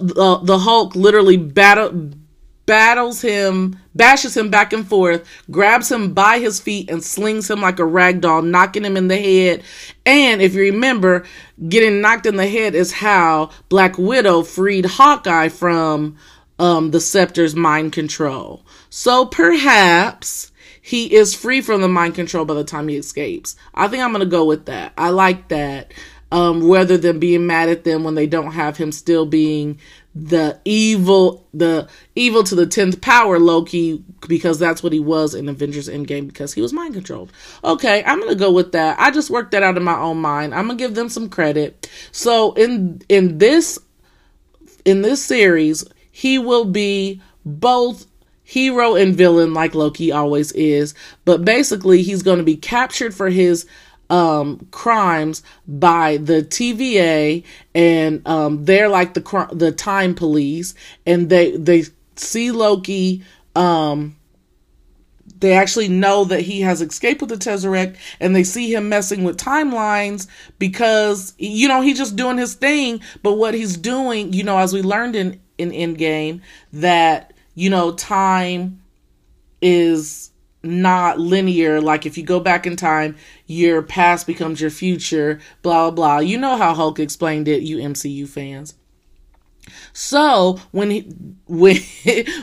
the, 0.00 0.40
the 0.42 0.58
Hulk 0.60 0.96
literally 0.96 1.36
battle 1.36 2.12
battles 2.70 3.20
him, 3.20 3.76
bashes 3.96 4.36
him 4.36 4.48
back 4.48 4.72
and 4.72 4.86
forth, 4.86 5.26
grabs 5.50 5.90
him 5.90 6.14
by 6.14 6.38
his 6.38 6.60
feet, 6.60 6.88
and 6.88 7.02
slings 7.02 7.50
him 7.50 7.60
like 7.60 7.80
a 7.80 7.84
rag 7.84 8.20
doll, 8.20 8.42
knocking 8.42 8.84
him 8.84 8.96
in 8.96 9.08
the 9.08 9.16
head. 9.16 9.64
And 10.06 10.40
if 10.40 10.54
you 10.54 10.60
remember, 10.60 11.24
getting 11.68 12.00
knocked 12.00 12.26
in 12.26 12.36
the 12.36 12.46
head 12.46 12.76
is 12.76 12.92
how 12.92 13.50
Black 13.68 13.98
Widow 13.98 14.42
freed 14.42 14.86
Hawkeye 14.86 15.48
from 15.48 16.16
um, 16.60 16.92
the 16.92 17.00
scepter's 17.00 17.56
mind 17.56 17.92
control. 17.92 18.64
So 18.88 19.26
perhaps 19.26 20.52
he 20.80 21.12
is 21.12 21.34
free 21.34 21.62
from 21.62 21.80
the 21.80 21.88
mind 21.88 22.14
control 22.14 22.44
by 22.44 22.54
the 22.54 22.62
time 22.62 22.86
he 22.86 22.94
escapes. 22.94 23.56
I 23.74 23.88
think 23.88 24.04
I'm 24.04 24.12
going 24.12 24.20
to 24.20 24.30
go 24.30 24.44
with 24.44 24.66
that. 24.66 24.92
I 24.96 25.08
like 25.10 25.48
that. 25.48 25.92
Um, 26.30 26.70
rather 26.70 26.96
than 26.96 27.18
being 27.18 27.48
mad 27.48 27.68
at 27.68 27.82
them 27.82 28.04
when 28.04 28.14
they 28.14 28.28
don't 28.28 28.52
have 28.52 28.76
him 28.76 28.92
still 28.92 29.26
being 29.26 29.80
the 30.14 30.60
evil 30.64 31.46
the 31.54 31.88
evil 32.16 32.42
to 32.42 32.54
the 32.56 32.66
10th 32.66 33.00
power 33.00 33.38
Loki 33.38 34.02
because 34.26 34.58
that's 34.58 34.82
what 34.82 34.92
he 34.92 34.98
was 34.98 35.34
in 35.34 35.48
Avengers 35.48 35.88
Endgame 35.88 36.26
because 36.26 36.52
he 36.52 36.60
was 36.60 36.72
mind 36.72 36.94
controlled. 36.94 37.32
Okay, 37.62 38.02
I'm 38.04 38.18
to 38.30 38.34
go 38.34 38.50
with 38.50 38.72
that. 38.72 38.98
I 38.98 39.12
just 39.12 39.30
worked 39.30 39.52
that 39.52 39.62
out 39.62 39.76
in 39.76 39.84
my 39.84 39.98
own 39.98 40.18
mind. 40.18 40.54
I'm 40.54 40.66
to 40.78 40.82
give 40.82 40.96
them 40.96 41.08
some 41.08 41.28
credit. 41.28 41.88
So 42.10 42.52
in 42.54 43.02
in 43.08 43.38
this 43.38 43.78
in 44.84 45.02
this 45.02 45.24
series, 45.24 45.84
he 46.10 46.38
will 46.38 46.64
be 46.64 47.20
both 47.44 48.06
hero 48.42 48.96
and 48.96 49.14
villain 49.14 49.54
like 49.54 49.76
Loki 49.76 50.10
always 50.10 50.50
is, 50.52 50.92
but 51.24 51.44
basically 51.44 52.02
he's 52.02 52.24
to 52.38 52.44
be 52.44 52.56
captured 52.56 53.14
for 53.14 53.30
his 53.30 53.64
um, 54.10 54.66
crimes 54.72 55.42
by 55.66 56.18
the 56.18 56.42
TVA, 56.42 57.44
and 57.74 58.26
um, 58.26 58.64
they're 58.64 58.88
like 58.88 59.14
the 59.14 59.48
the 59.52 59.72
time 59.72 60.14
police, 60.14 60.74
and 61.06 61.30
they 61.30 61.56
they 61.56 61.84
see 62.16 62.50
Loki. 62.50 63.22
Um, 63.54 64.16
they 65.38 65.54
actually 65.54 65.88
know 65.88 66.24
that 66.24 66.42
he 66.42 66.60
has 66.60 66.82
escaped 66.82 67.22
with 67.22 67.30
the 67.30 67.36
Tesseract, 67.36 67.96
and 68.20 68.36
they 68.36 68.44
see 68.44 68.74
him 68.74 68.88
messing 68.90 69.24
with 69.24 69.38
timelines 69.38 70.26
because 70.58 71.32
you 71.38 71.68
know 71.68 71.80
he's 71.80 71.96
just 71.96 72.16
doing 72.16 72.36
his 72.36 72.54
thing. 72.54 73.00
But 73.22 73.34
what 73.34 73.54
he's 73.54 73.76
doing, 73.76 74.32
you 74.32 74.42
know, 74.42 74.58
as 74.58 74.72
we 74.72 74.82
learned 74.82 75.16
in 75.16 75.40
in 75.56 75.70
Endgame, 75.70 76.40
that 76.72 77.32
you 77.54 77.70
know 77.70 77.92
time 77.92 78.82
is 79.62 80.29
not 80.62 81.18
linear. 81.18 81.80
Like 81.80 82.06
if 82.06 82.18
you 82.18 82.24
go 82.24 82.40
back 82.40 82.66
in 82.66 82.76
time, 82.76 83.16
your 83.46 83.82
past 83.82 84.26
becomes 84.26 84.60
your 84.60 84.70
future, 84.70 85.40
blah, 85.62 85.90
blah, 85.90 85.90
blah. 85.90 86.18
You 86.18 86.38
know 86.38 86.56
how 86.56 86.74
Hulk 86.74 86.98
explained 86.98 87.48
it, 87.48 87.62
you 87.62 87.78
MCU 87.78 88.28
fans. 88.28 88.74
So 89.92 90.60
when 90.70 90.90
he, 90.90 91.00
when 91.46 91.76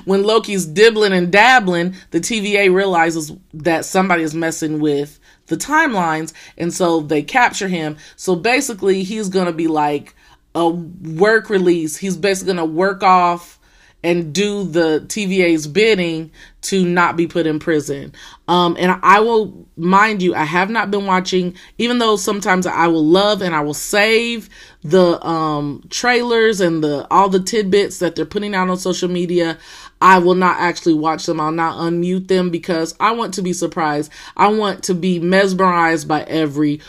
when 0.05 0.23
Loki's 0.23 0.65
dibbling 0.65 1.13
and 1.13 1.31
dabbling, 1.31 1.95
the 2.11 2.19
TVA 2.19 2.73
realizes 2.73 3.31
that 3.53 3.85
somebody 3.85 4.23
is 4.23 4.35
messing 4.35 4.79
with 4.79 5.19
the 5.47 5.57
timelines, 5.57 6.33
and 6.57 6.73
so 6.73 7.01
they 7.01 7.21
capture 7.21 7.67
him. 7.67 7.97
So 8.15 8.35
basically, 8.35 9.03
he's 9.03 9.29
gonna 9.29 9.53
be 9.53 9.67
like 9.67 10.15
a 10.55 10.69
work 10.69 11.49
release. 11.49 11.97
He's 11.97 12.17
basically 12.17 12.53
gonna 12.53 12.65
work 12.65 13.03
off 13.03 13.56
and 14.03 14.33
do 14.33 14.63
the 14.63 15.03
TVA's 15.07 15.67
bidding 15.67 16.31
to 16.61 16.85
not 16.85 17.17
be 17.17 17.27
put 17.27 17.47
in 17.47 17.59
prison. 17.59 18.13
Um, 18.47 18.77
and 18.79 18.99
I 19.01 19.19
will 19.19 19.67
mind 19.75 20.21
you, 20.21 20.35
I 20.35 20.43
have 20.43 20.69
not 20.69 20.91
been 20.91 21.05
watching, 21.05 21.55
even 21.77 21.97
though 21.97 22.15
sometimes 22.15 22.67
I 22.67 22.87
will 22.87 23.05
love 23.05 23.41
and 23.41 23.55
I 23.55 23.61
will 23.61 23.73
save 23.73 24.49
the 24.83 25.23
um, 25.25 25.83
trailers 25.89 26.61
and 26.61 26.83
the 26.83 27.07
all 27.09 27.27
the 27.27 27.39
tidbits 27.39 27.99
that 27.99 28.15
they're 28.15 28.25
putting 28.25 28.53
out 28.53 28.69
on 28.69 28.77
social 28.77 29.09
media. 29.09 29.57
I 29.99 30.19
will 30.19 30.35
not 30.35 30.57
actually 30.59 30.93
watch 30.93 31.25
them. 31.25 31.41
I'll 31.41 31.51
not 31.51 31.77
unmute 31.77 32.27
them 32.27 32.51
because 32.51 32.95
I 32.99 33.11
want 33.11 33.33
to 33.35 33.41
be 33.41 33.51
surprised. 33.51 34.11
I 34.35 34.47
want 34.49 34.83
to 34.83 34.93
be 34.93 35.19
mesmerized 35.19 36.07
by 36.07 36.21
every 36.23 36.81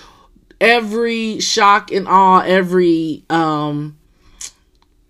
every 0.61 1.41
shock 1.41 1.91
and 1.91 2.07
awe, 2.07 2.41
every 2.41 3.25
um 3.31 3.97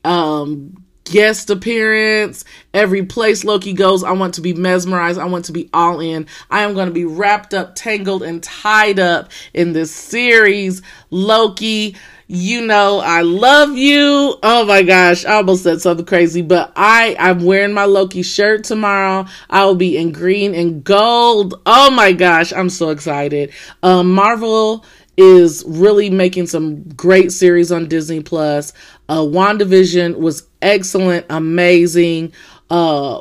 um 0.04 0.77
guest 1.10 1.50
appearance, 1.50 2.44
every 2.74 3.04
place 3.04 3.44
Loki 3.44 3.72
goes, 3.72 4.04
I 4.04 4.12
want 4.12 4.34
to 4.34 4.40
be 4.40 4.52
mesmerized. 4.52 5.18
I 5.18 5.26
want 5.26 5.46
to 5.46 5.52
be 5.52 5.68
all 5.72 6.00
in. 6.00 6.26
I 6.50 6.62
am 6.62 6.74
going 6.74 6.88
to 6.88 6.94
be 6.94 7.04
wrapped 7.04 7.54
up, 7.54 7.74
tangled, 7.74 8.22
and 8.22 8.42
tied 8.42 8.98
up 8.98 9.30
in 9.54 9.72
this 9.72 9.94
series. 9.94 10.82
Loki, 11.10 11.96
you 12.26 12.66
know, 12.66 13.00
I 13.00 13.22
love 13.22 13.76
you. 13.76 14.36
Oh 14.42 14.64
my 14.66 14.82
gosh, 14.82 15.24
I 15.24 15.34
almost 15.34 15.62
said 15.62 15.80
something 15.80 16.04
crazy, 16.04 16.42
but 16.42 16.72
I, 16.76 17.16
I'm 17.18 17.44
wearing 17.44 17.72
my 17.72 17.86
Loki 17.86 18.22
shirt 18.22 18.64
tomorrow. 18.64 19.26
I 19.48 19.64
will 19.64 19.74
be 19.74 19.96
in 19.96 20.12
green 20.12 20.54
and 20.54 20.84
gold. 20.84 21.60
Oh 21.64 21.90
my 21.90 22.12
gosh, 22.12 22.52
I'm 22.52 22.68
so 22.68 22.90
excited. 22.90 23.52
Um, 23.82 24.12
Marvel 24.12 24.84
is 25.16 25.64
really 25.66 26.10
making 26.10 26.46
some 26.46 26.82
great 26.90 27.32
series 27.32 27.72
on 27.72 27.88
Disney 27.88 28.22
Plus. 28.22 28.72
Uh, 29.08 29.20
WandaVision 29.20 30.16
was 30.18 30.46
excellent, 30.60 31.26
amazing. 31.30 32.32
Uh, 32.70 33.20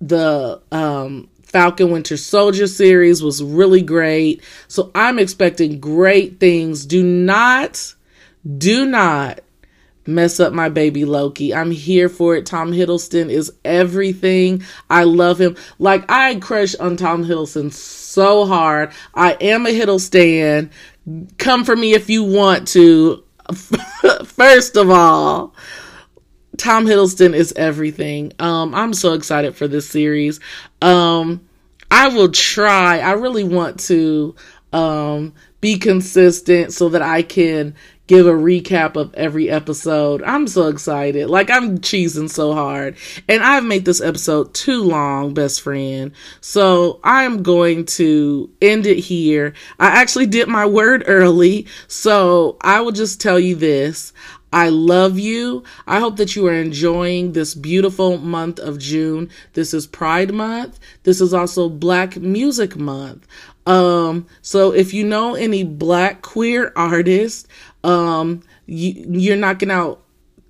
the 0.00 0.60
um, 0.72 1.28
Falcon 1.42 1.90
Winter 1.90 2.16
Soldier 2.16 2.66
series 2.66 3.22
was 3.22 3.42
really 3.42 3.82
great. 3.82 4.42
So 4.66 4.90
I'm 4.94 5.18
expecting 5.18 5.80
great 5.80 6.40
things. 6.40 6.84
Do 6.84 7.02
not, 7.02 7.94
do 8.56 8.84
not 8.84 9.40
mess 10.06 10.40
up 10.40 10.52
my 10.52 10.68
baby 10.68 11.04
Loki. 11.04 11.54
I'm 11.54 11.70
here 11.70 12.08
for 12.08 12.34
it. 12.34 12.46
Tom 12.46 12.72
Hiddleston 12.72 13.30
is 13.30 13.52
everything. 13.64 14.64
I 14.88 15.04
love 15.04 15.40
him. 15.40 15.56
Like 15.78 16.10
I 16.10 16.36
crush 16.36 16.74
on 16.76 16.96
Tom 16.96 17.24
Hiddleston 17.24 17.72
so 17.72 18.46
hard. 18.46 18.90
I 19.14 19.32
am 19.40 19.66
a 19.66 19.70
Hiddleston 19.70 20.70
come 21.38 21.64
for 21.64 21.76
me 21.76 21.94
if 21.94 22.10
you 22.10 22.24
want 22.24 22.68
to. 22.68 23.24
First 24.24 24.76
of 24.76 24.90
all, 24.90 25.54
Tom 26.56 26.86
Hiddleston 26.86 27.34
is 27.34 27.52
everything. 27.56 28.32
Um, 28.38 28.74
I'm 28.74 28.92
so 28.92 29.14
excited 29.14 29.56
for 29.56 29.68
this 29.68 29.88
series. 29.88 30.40
Um, 30.82 31.48
I 31.90 32.08
will 32.08 32.30
try. 32.30 32.98
I 32.98 33.12
really 33.12 33.44
want 33.44 33.80
to 33.80 34.34
um, 34.72 35.34
be 35.60 35.78
consistent 35.78 36.72
so 36.72 36.90
that 36.90 37.02
I 37.02 37.22
can 37.22 37.74
give 38.08 38.26
a 38.26 38.32
recap 38.32 38.96
of 38.96 39.14
every 39.14 39.48
episode. 39.48 40.22
I'm 40.22 40.48
so 40.48 40.66
excited. 40.66 41.28
Like 41.28 41.50
I'm 41.50 41.78
cheesing 41.78 42.28
so 42.28 42.54
hard. 42.54 42.96
And 43.28 43.42
I've 43.44 43.64
made 43.64 43.84
this 43.84 44.00
episode 44.00 44.54
too 44.54 44.82
long, 44.82 45.34
best 45.34 45.60
friend. 45.60 46.10
So 46.40 46.98
I'm 47.04 47.42
going 47.44 47.84
to 47.84 48.50
end 48.60 48.86
it 48.86 48.98
here. 48.98 49.52
I 49.78 49.88
actually 49.88 50.26
did 50.26 50.48
my 50.48 50.66
word 50.66 51.04
early. 51.06 51.66
So 51.86 52.56
I 52.62 52.80
will 52.80 52.92
just 52.92 53.20
tell 53.20 53.38
you 53.38 53.54
this. 53.54 54.12
I 54.50 54.70
love 54.70 55.18
you. 55.18 55.62
I 55.86 56.00
hope 56.00 56.16
that 56.16 56.34
you 56.34 56.46
are 56.46 56.54
enjoying 56.54 57.32
this 57.32 57.54
beautiful 57.54 58.16
month 58.16 58.58
of 58.58 58.78
June. 58.78 59.28
This 59.52 59.74
is 59.74 59.86
Pride 59.86 60.32
Month. 60.32 60.80
This 61.02 61.20
is 61.20 61.34
also 61.34 61.68
Black 61.68 62.16
Music 62.16 62.74
Month. 62.74 63.26
Um, 63.68 64.26
so 64.40 64.72
if 64.72 64.94
you 64.94 65.04
know 65.04 65.34
any 65.34 65.62
black 65.62 66.22
queer 66.22 66.72
artists, 66.74 67.46
um, 67.88 68.42
you, 68.66 69.06
you're 69.08 69.36
knocking 69.36 69.70
out 69.70 70.02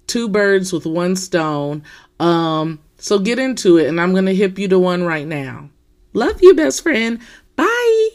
two 0.07 0.29
birds 0.29 0.73
with 0.73 0.87
one 0.87 1.15
stone. 1.17 1.85
Um, 2.19 2.81
so 2.99 3.19
get 3.19 3.39
into 3.39 3.77
it, 3.79 3.87
and 3.87 4.01
I'm 4.01 4.15
gonna 4.15 4.33
hip 4.33 4.59
you 4.59 4.69
to 4.69 4.79
one 4.79 5.05
right 5.05 5.27
now. 5.27 5.71
Love 6.15 6.43
you, 6.43 6.55
best 6.55 6.83
friend. 6.83 7.21
Bye. 7.55 8.09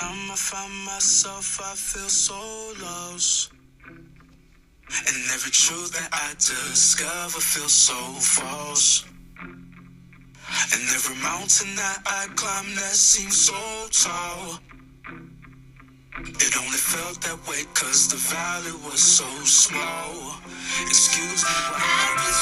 I 0.00 0.36
find 0.36 0.84
myself, 0.84 1.60
I 1.62 1.74
feel 1.76 2.08
so 2.08 2.34
lost. 2.82 3.52
And 5.06 5.30
every 5.32 5.52
truth 5.52 5.92
that 5.92 6.08
I 6.12 6.34
discover 6.34 7.38
feels 7.38 7.72
so 7.72 7.94
false. 7.94 9.04
And 10.72 10.82
every 10.90 11.14
mountain 11.22 11.76
that 11.76 12.02
I 12.04 12.26
climb 12.34 12.74
that 12.74 12.94
seems 12.94 13.36
so 13.36 13.54
tall. 13.92 14.58
It 16.16 16.56
only 16.56 16.78
felt 16.78 17.20
that 17.22 17.38
way 17.48 17.64
cause 17.74 18.06
the 18.06 18.16
valley 18.16 18.70
was 18.86 19.02
so 19.02 19.26
small. 19.42 20.38
Excuse 20.86 21.42
me 21.42 21.50
while 21.50 21.82
I 21.82 22.14
was 22.22 22.38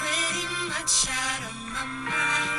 pretty 0.00 0.46
much 0.72 1.06
out 1.10 1.42
of 1.50 1.56
my 1.74 1.84
mind. 1.84 2.57